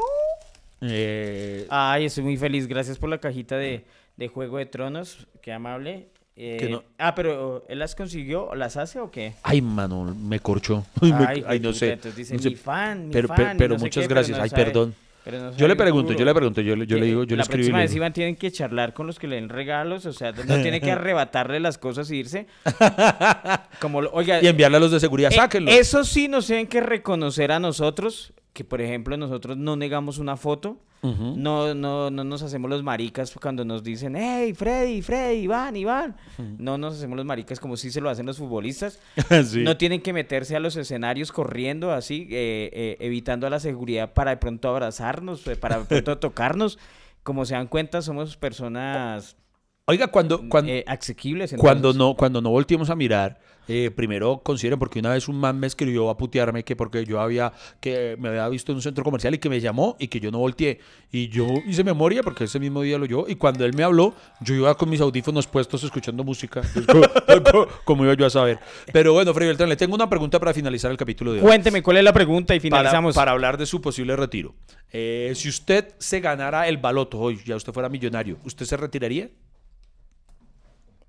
Eh, 0.82 1.66
Ay, 1.70 2.06
estoy 2.06 2.24
muy 2.24 2.38
feliz. 2.38 2.68
Gracias 2.68 2.98
por 2.98 3.10
la 3.10 3.20
cajita 3.20 3.58
de, 3.58 3.86
de 4.18 4.28
Juego 4.28 4.58
de 4.58 4.66
Tronos. 4.66 5.28
Qué 5.42 5.52
amable. 5.54 6.08
Eh, 6.36 6.58
Que 6.60 6.70
no- 6.70 6.84
Ah, 6.98 7.14
pero 7.14 7.66
¿él 7.70 7.80
las 7.80 7.94
consiguió? 7.96 8.46
¿O 8.48 8.56
las 8.56 8.78
hace 8.78 9.00
o 9.00 9.12
qué? 9.12 9.34
Ay, 9.44 9.62
mano, 9.62 10.16
me 10.16 10.40
corchó. 10.40 10.86
Ay, 11.02 11.44
ay, 11.48 11.60
no 11.60 11.74
sé. 11.74 11.92
Entonces 11.94 12.16
dice, 12.16 12.36
no 12.36 12.42
sé. 12.42 12.50
mi 12.50 12.56
fan, 12.56 13.08
mi 13.08 13.14
pero, 13.14 13.28
fan. 13.28 13.38
pero, 13.38 13.52
y 13.54 13.58
pero 13.58 13.74
no 13.76 13.80
muchas 13.82 14.04
qué, 14.04 14.08
gracias. 14.14 14.40
Ay, 14.40 14.50
sabe- 14.50 14.64
perdón. 14.66 14.96
no 15.26 15.56
Yo 15.58 15.68
le 15.68 15.76
pregunto, 15.76 16.14
yo 16.14 16.26
le 16.26 16.34
pregunto, 16.34 16.62
yo 16.62 16.76
le, 16.76 16.88
yo 16.88 16.96
le 16.96 17.02
Que 17.02 17.08
digo, 17.08 17.24
yo 17.26 17.32
le 17.32 17.36
la 17.38 17.44
escribí. 17.44 17.64
próxima 17.66 17.78
le 17.80 17.84
vez 17.84 17.96
Iván 17.96 18.14
tienen 18.14 18.36
que 18.38 18.50
charlar 18.52 18.94
con 18.96 19.06
los 19.06 19.20
que 19.20 19.28
le 19.28 19.36
den 19.36 19.50
regalos, 19.50 20.06
o 20.08 20.14
sea, 20.14 20.32
no 20.32 20.36
tiene 20.64 20.82
que 20.82 20.92
arrebatarle 20.92 21.60
las 21.60 21.78
cosas 21.78 22.10
e 22.10 22.16
irse. 22.16 22.48
Como, 23.80 24.00
oiga, 24.00 24.42
Y 24.42 24.48
enviarle 24.48 24.78
a 24.78 24.80
los 24.80 24.92
de 24.92 25.00
seguridad, 25.00 25.32
eh, 25.32 25.36
sáquenlo. 25.36 25.70
eso 25.70 26.04
sí 26.04 26.28
nos 26.28 26.48
tienen 26.48 26.66
que 26.68 26.82
reconocer 26.82 27.52
a 27.52 27.60
nosotros, 27.60 28.34
que 28.54 28.64
por 28.64 28.82
ejemplo 28.82 29.16
nosotros 29.18 29.58
no 29.58 29.76
negamos 29.76 30.18
una 30.18 30.38
foto, 30.38 30.78
no, 31.04 31.74
no, 31.74 32.12
no 32.12 32.24
nos 32.24 32.44
hacemos 32.44 32.70
los 32.70 32.84
maricas 32.84 33.34
cuando 33.42 33.66
nos 33.66 33.84
dicen, 33.84 34.16
hey, 34.16 34.54
Freddy, 34.54 35.02
Freddy, 35.02 35.40
Iván, 35.40 35.76
Iván. 35.76 36.16
No 36.60 36.78
nos 36.78 36.96
hacemos 36.96 37.18
los 37.18 37.26
maricas 37.26 37.60
como 37.60 37.76
si 37.76 37.90
se 37.90 38.02
lo 38.02 38.10
hacen 38.10 38.26
los 38.26 38.38
futbolistas. 38.38 39.00
Sí. 39.46 39.64
No 39.64 39.78
tienen 39.78 40.02
que 40.02 40.14
meterse 40.14 40.56
a 40.56 40.60
los 40.60 40.76
escenarios 40.76 41.32
corriendo 41.32 41.92
así, 41.92 42.28
eh, 42.30 42.70
eh, 42.74 42.98
evitando 43.00 43.48
a 43.48 43.50
la 43.50 43.60
seguridad 43.60 44.14
para 44.14 44.32
de 44.32 44.38
pronto 44.38 44.70
abrazarnos, 44.70 45.48
eh, 45.48 45.56
para 45.56 45.80
de 45.80 45.86
pronto 45.86 46.18
tocarnos. 46.20 46.78
Como 47.24 47.46
se 47.46 47.56
dan 47.56 47.68
cuenta, 47.68 48.02
somos 48.02 48.38
personas 48.38 49.38
Oiga, 49.86 50.08
cuando, 50.08 50.48
cuando, 50.48 50.72
eh, 50.72 50.86
asequibles. 50.88 51.54
cuando, 51.58 51.92
no, 51.94 52.16
cuando 52.16 52.42
no 52.42 52.50
volteemos 52.50 52.90
a 52.90 52.96
mirar, 52.96 53.40
eh, 53.68 53.92
primero 53.92 54.42
consideren, 54.44 54.80
porque 54.80 55.00
una 55.00 55.12
vez 55.12 55.28
un 55.28 55.40
man 55.40 55.60
me 55.60 55.68
escribió 55.68 56.10
a 56.10 56.18
putearme 56.18 56.64
que 56.64 56.76
porque 56.76 57.06
yo 57.06 57.22
había, 57.22 57.54
que 57.80 58.18
me 58.20 58.30
había 58.30 58.48
visto 58.50 58.72
en 58.72 58.78
un 58.78 58.82
centro 58.82 59.04
comercial 59.04 59.34
y 59.34 59.38
que 59.38 59.50
me 59.50 59.60
llamó 59.62 59.96
y 60.00 60.08
que 60.08 60.20
yo 60.20 60.32
no 60.32 60.40
volteé. 60.40 60.80
Y 61.12 61.30
yo 61.30 61.46
hice 61.68 61.84
memoria 61.84 62.24
porque 62.24 62.46
ese 62.46 62.60
mismo 62.60 62.82
día 62.82 62.98
lo 62.98 63.06
yo. 63.06 63.26
Y 63.28 63.36
cuando 63.36 63.64
él 63.66 63.74
me 63.74 63.84
habló, 63.84 64.14
yo 64.42 64.56
iba 64.56 64.76
con 64.76 64.90
mis 64.90 65.00
audífonos 65.02 65.48
puestos 65.48 65.84
escuchando 65.84 66.24
música. 66.24 66.62
Pues, 66.74 66.86
¿Cómo, 66.88 67.04
cómo- 67.52 67.68
cómo 67.86 68.04
iba 68.06 68.14
yo 68.16 68.26
a 68.26 68.30
saber? 68.30 68.60
Pero 68.92 69.14
bueno, 69.14 69.34
Freddy 69.34 69.48
Beltrán, 69.50 69.70
le 69.70 69.76
tengo 69.78 69.96
una 69.96 70.10
pregunta 70.10 70.40
para 70.40 70.54
finalizar 70.54 70.90
el 70.92 70.98
capítulo 70.98 71.32
de 71.34 71.40
hoy. 71.40 71.46
Cuénteme 71.46 71.82
cuál 71.84 71.98
es 71.98 72.04
la 72.04 72.14
pregunta 72.14 72.54
y 72.56 72.60
Para, 72.60 72.62
finalizamos. 72.62 73.16
para 73.16 73.32
hablar 73.32 73.58
de 73.58 73.66
su 73.66 73.80
posible 73.82 74.16
retiro. 74.16 74.54
Eh, 74.92 75.32
si 75.36 75.48
usted 75.50 75.94
se 76.00 76.20
ganara 76.20 76.68
el 76.68 76.78
baloto 76.78 77.18
hoy, 77.20 77.40
ya 77.46 77.56
usted 77.56 77.72
fuera 77.72 77.88
millonario, 77.90 78.38
¿usted 78.44 78.66
se 78.66 78.76
retiraría? 78.76 79.30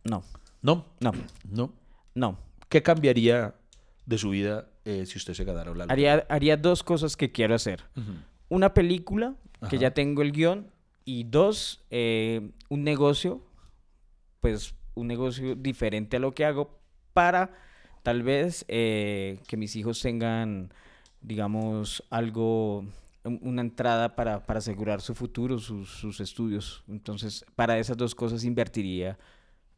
No, 0.05 0.23
No. 0.63 0.87
no, 1.01 1.13
No. 1.51 1.73
No. 2.15 2.39
¿Qué 2.69 2.83
cambiaría 2.83 3.55
de 4.07 4.19
su 4.19 4.31
vida 4.31 4.67
eh, 4.85 5.05
si 5.07 5.19
usted 5.19 5.35
se 5.35 5.45
ganara 5.45 5.75
la? 5.75 5.85
Haría, 5.85 6.27
haría 6.29 6.57
dos 6.57 6.83
cosas 6.83 7.17
que 7.17 7.31
quiero 7.31 7.55
hacer. 7.55 7.85
Una 8.49 8.75
película, 8.75 9.35
que 9.71 9.79
ya 9.79 9.93
tengo 9.93 10.23
el 10.23 10.33
guion, 10.33 10.67
y 11.05 11.25
dos, 11.25 11.81
eh, 11.91 12.51
un 12.69 12.85
negocio, 12.85 13.43
pues 14.41 14.75
un 14.95 15.07
negocio 15.07 15.55
diferente 15.55 16.17
a 16.17 16.21
lo 16.21 16.33
que 16.33 16.45
hago 16.45 16.79
para 17.13 17.51
tal 18.03 18.23
vez 18.23 18.65
eh, 18.69 19.39
que 19.47 19.57
mis 19.57 19.77
hijos 19.77 20.01
tengan, 20.01 20.73
digamos, 21.21 22.03
algo, 22.11 22.81
un- 23.25 23.39
una 23.43 23.63
entrada 23.63 24.17
para, 24.17 24.41
para 24.45 24.59
asegurar 24.59 25.01
su 25.01 25.15
futuro, 25.15 25.59
sus, 25.59 25.89
sus 25.91 26.21
estudios. 26.21 26.83
Entonces, 26.89 27.45
para 27.55 27.79
esas 27.79 27.97
dos 27.97 28.15
cosas 28.15 28.45
invertiría 28.45 29.19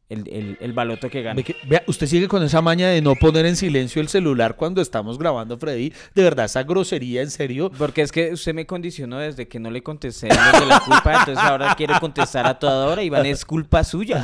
el, 0.07 0.27
el, 0.29 0.57
el 0.61 0.73
baloto 0.73 1.09
que 1.09 1.23
que- 1.43 1.55
vea, 1.67 1.83
usted 1.87 2.05
sigue 2.05 2.27
con 2.27 2.43
esa 2.43 2.61
maña 2.61 2.89
de 2.89 3.01
no 3.01 3.15
poner 3.15 3.45
en 3.47 3.55
silencio 3.55 4.01
el 4.01 4.07
celular 4.07 4.55
cuando 4.55 4.81
estamos 4.81 5.17
grabando, 5.17 5.57
Freddy. 5.57 5.91
De 6.13 6.23
verdad, 6.23 6.45
esa 6.45 6.63
grosería, 6.63 7.21
en 7.23 7.31
serio. 7.31 7.71
Porque 7.77 8.01
es 8.03 8.11
que 8.11 8.31
usted 8.31 8.53
me 8.53 8.65
condicionó 8.67 9.17
desde 9.17 9.47
que 9.47 9.59
no 9.59 9.71
le 9.71 9.81
contesté 9.81 10.27
lo 10.29 10.59
de 10.59 10.65
la 10.67 10.79
culpa, 10.79 11.19
entonces 11.19 11.37
ahora 11.43 11.73
quiere 11.75 11.95
contestar 11.99 12.45
a 12.45 12.59
toda 12.59 12.87
hora, 12.87 13.01
Iván, 13.01 13.25
es 13.25 13.43
culpa 13.45 13.83
suya. 13.83 14.23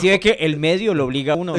Si 0.00 0.08
ve 0.08 0.20
que 0.20 0.32
el 0.40 0.58
medio 0.58 0.92
lo 0.92 1.06
obliga 1.06 1.32
a 1.32 1.36
uno. 1.36 1.54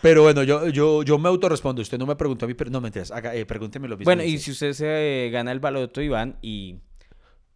Pero 0.00 0.22
bueno, 0.22 0.42
yo, 0.42 0.68
yo, 0.68 1.02
yo 1.02 1.18
me 1.18 1.28
autorrespondo. 1.28 1.82
Usted 1.82 1.98
no 1.98 2.06
me 2.06 2.16
preguntó 2.16 2.44
a 2.46 2.48
mí, 2.48 2.54
pero 2.54 2.70
no 2.70 2.80
mentiras. 2.80 3.10
Haga, 3.10 3.34
eh, 3.34 3.44
pregúnteme 3.46 3.88
lo 3.88 3.96
mismo. 3.96 4.04
Bueno, 4.08 4.22
y 4.24 4.38
si 4.38 4.50
usted 4.52 4.72
se 4.72 5.28
gana 5.32 5.52
el 5.52 5.60
baloto, 5.60 6.00
Iván, 6.02 6.36
y, 6.42 6.76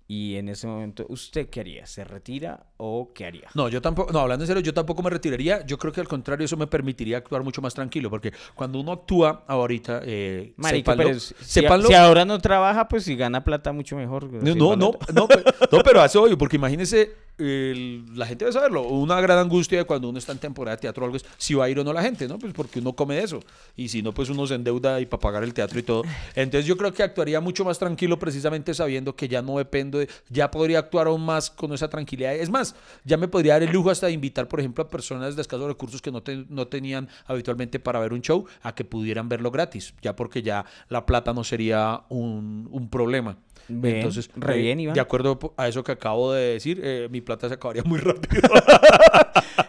y 0.06 0.36
en 0.36 0.48
ese 0.48 0.66
momento, 0.66 1.06
¿usted 1.08 1.48
qué 1.48 1.60
haría? 1.60 1.86
¿Se 1.86 2.04
retira 2.04 2.66
o 2.78 3.12
qué 3.14 3.26
haría? 3.26 3.48
No, 3.54 3.68
yo 3.68 3.82
tampoco, 3.82 4.12
no, 4.12 4.20
hablando 4.20 4.44
en 4.44 4.46
serio, 4.46 4.62
yo 4.62 4.72
tampoco 4.72 5.02
me 5.02 5.10
retiraría. 5.10 5.64
Yo 5.66 5.76
creo 5.78 5.92
que 5.92 6.00
al 6.00 6.08
contrario, 6.08 6.44
eso 6.46 6.56
me 6.56 6.66
permitiría 6.66 7.18
actuar 7.18 7.42
mucho 7.42 7.60
más 7.60 7.74
tranquilo, 7.74 8.08
porque 8.08 8.32
cuando 8.54 8.80
uno 8.80 8.92
actúa 8.92 9.44
ahorita, 9.46 10.00
eh, 10.04 10.52
Marica, 10.56 10.92
sépanlo- 10.92 10.96
pero 10.96 11.20
si, 11.20 11.34
sépanlo- 11.60 11.88
si 11.88 11.94
ahora 11.94 12.24
no 12.24 12.38
trabaja, 12.38 12.88
pues 12.88 13.04
si 13.04 13.16
gana 13.16 13.44
plata 13.44 13.72
mucho 13.72 13.96
mejor. 13.96 14.32
No, 14.32 14.54
no, 14.54 14.76
no, 14.76 14.92
no, 15.12 15.28
no, 15.72 15.78
pero 15.84 16.00
hace 16.00 16.16
obvio, 16.18 16.38
porque 16.38 16.56
imagínese, 16.56 17.14
la 17.40 18.26
gente 18.26 18.44
debe 18.44 18.52
saberlo. 18.52 18.82
Una 18.82 19.20
gran 19.20 19.38
angustia 19.38 19.78
de 19.78 19.84
cuando 19.84 20.08
uno 20.08 20.18
está 20.18 20.32
en 20.32 20.38
temporada 20.38 20.76
de 20.76 20.80
teatro 20.82 21.02
o 21.02 21.06
algo 21.06 21.16
es 21.16 21.24
si 21.36 21.54
va 21.54 21.66
a 21.66 21.68
ir 21.70 21.78
o 21.78 21.84
no 21.84 21.92
la 21.92 22.02
gente, 22.02 22.26
¿no? 22.26 22.38
Pues 22.38 22.52
porque 22.52 22.80
uno 22.80 22.92
come 22.94 23.14
de 23.16 23.22
eso. 23.24 23.40
Y 23.76 23.88
si 23.88 24.02
no, 24.02 24.12
pues 24.12 24.28
uno 24.28 24.46
se 24.46 24.54
endeuda 24.54 25.00
y 25.00 25.06
para 25.06 25.20
pagar 25.20 25.44
el 25.44 25.54
teatro 25.54 25.78
y 25.78 25.82
todo. 25.82 26.02
Entonces 26.34 26.66
yo 26.66 26.76
creo 26.76 26.92
que 26.92 27.02
actuaría 27.02 27.40
mucho 27.40 27.64
más 27.64 27.78
tranquilo 27.78 28.18
precisamente 28.18 28.74
sabiendo 28.74 29.14
que 29.14 29.28
ya 29.28 29.40
no 29.42 29.58
dependo 29.58 29.98
de, 29.98 30.08
ya 30.28 30.50
podría 30.50 30.80
actuar 30.80 31.06
aún 31.06 31.24
más 31.24 31.48
con 31.50 31.72
esa 31.72 31.88
tranquilidad. 31.88 32.34
Es 32.34 32.50
más, 32.50 32.67
ya 33.04 33.16
me 33.16 33.28
podría 33.28 33.54
dar 33.54 33.62
el 33.62 33.70
lujo 33.72 33.90
hasta 33.90 34.06
de 34.06 34.12
invitar, 34.12 34.48
por 34.48 34.60
ejemplo, 34.60 34.84
a 34.84 34.88
personas 34.88 35.36
de 35.36 35.42
escasos 35.42 35.66
recursos 35.66 36.00
que 36.02 36.10
no, 36.10 36.22
te- 36.22 36.44
no 36.48 36.66
tenían 36.68 37.08
habitualmente 37.26 37.78
para 37.80 38.00
ver 38.00 38.12
un 38.12 38.22
show, 38.22 38.46
a 38.62 38.74
que 38.74 38.84
pudieran 38.84 39.28
verlo 39.28 39.50
gratis, 39.50 39.94
ya 40.02 40.14
porque 40.16 40.42
ya 40.42 40.64
la 40.88 41.06
plata 41.06 41.32
no 41.32 41.44
sería 41.44 42.02
un, 42.08 42.68
un 42.70 42.88
problema. 42.88 43.38
Bien, 43.70 43.96
Entonces, 43.96 44.30
re 44.34 44.58
eh, 44.58 44.62
bien, 44.62 44.80
Iván. 44.80 44.94
de 44.94 45.00
acuerdo 45.00 45.38
a 45.58 45.68
eso 45.68 45.84
que 45.84 45.92
acabo 45.92 46.32
de 46.32 46.54
decir, 46.54 46.80
eh, 46.82 47.08
mi 47.10 47.20
plata 47.20 47.48
se 47.48 47.54
acabaría 47.54 47.82
muy 47.84 47.98
rápido. 47.98 48.42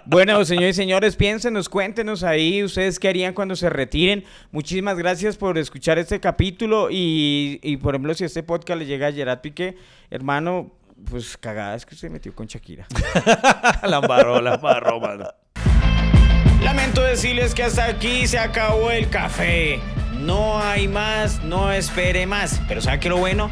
Bueno, 0.06 0.44
señores 0.44 0.76
y 0.76 0.82
señores, 0.82 1.16
piénsenos, 1.16 1.70
cuéntenos 1.70 2.24
ahí 2.24 2.64
ustedes 2.64 3.00
qué 3.00 3.10
harían 3.10 3.34
cuando 3.36 3.56
se 3.56 3.70
retiren. 3.70 4.24
Muchísimas 4.52 4.98
gracias 4.98 5.38
por 5.38 5.58
escuchar 5.60 6.00
este 6.00 6.20
capítulo 6.20 6.90
y, 6.90 7.60
y, 7.62 7.78
por 7.78 7.94
ejemplo, 7.94 8.14
si 8.16 8.24
este 8.24 8.42
podcast 8.42 8.80
le 8.80 8.86
llega 8.88 9.08
a 9.08 9.12
Gerard 9.12 9.42
Piqué, 9.42 9.76
hermano, 10.10 10.72
pues 11.10 11.38
cagada 11.38 11.76
es 11.76 11.86
que 11.86 11.96
se 11.96 12.10
metió 12.10 12.34
con 12.34 12.48
Shakira. 12.48 12.88
la 13.84 13.98
embarró, 13.98 14.42
la 14.42 14.56
embarró, 14.56 15.00
mano. 15.00 15.28
Lamento 16.64 17.02
decirles 17.02 17.54
que 17.54 17.64
hasta 17.64 17.86
aquí 17.86 18.28
se 18.28 18.38
acabó 18.38 18.92
el 18.92 19.10
café. 19.10 19.80
No 20.20 20.60
hay 20.62 20.88
más, 20.88 21.44
no 21.44 21.72
espere 21.72 22.26
más. 22.26 22.62
Pero 22.68 22.82
¿sabe 22.82 23.00
qué 23.00 23.10
lo 23.10 23.18
bueno? 23.18 23.50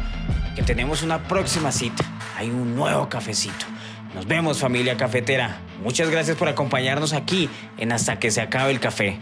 Que 0.54 0.62
tenemos 0.62 1.02
una 1.02 1.26
próxima 1.26 1.72
cita. 1.72 2.04
Hay 2.36 2.50
un 2.50 2.76
nuevo 2.76 3.08
cafecito. 3.08 3.66
Nos 4.14 4.26
vemos 4.26 4.58
familia 4.58 4.96
cafetera. 4.96 5.60
Muchas 5.82 6.10
gracias 6.10 6.36
por 6.36 6.48
acompañarnos 6.48 7.12
aquí 7.12 7.48
en 7.78 7.92
Hasta 7.92 8.18
que 8.18 8.30
se 8.30 8.40
acabe 8.40 8.72
el 8.72 8.80
café. 8.80 9.18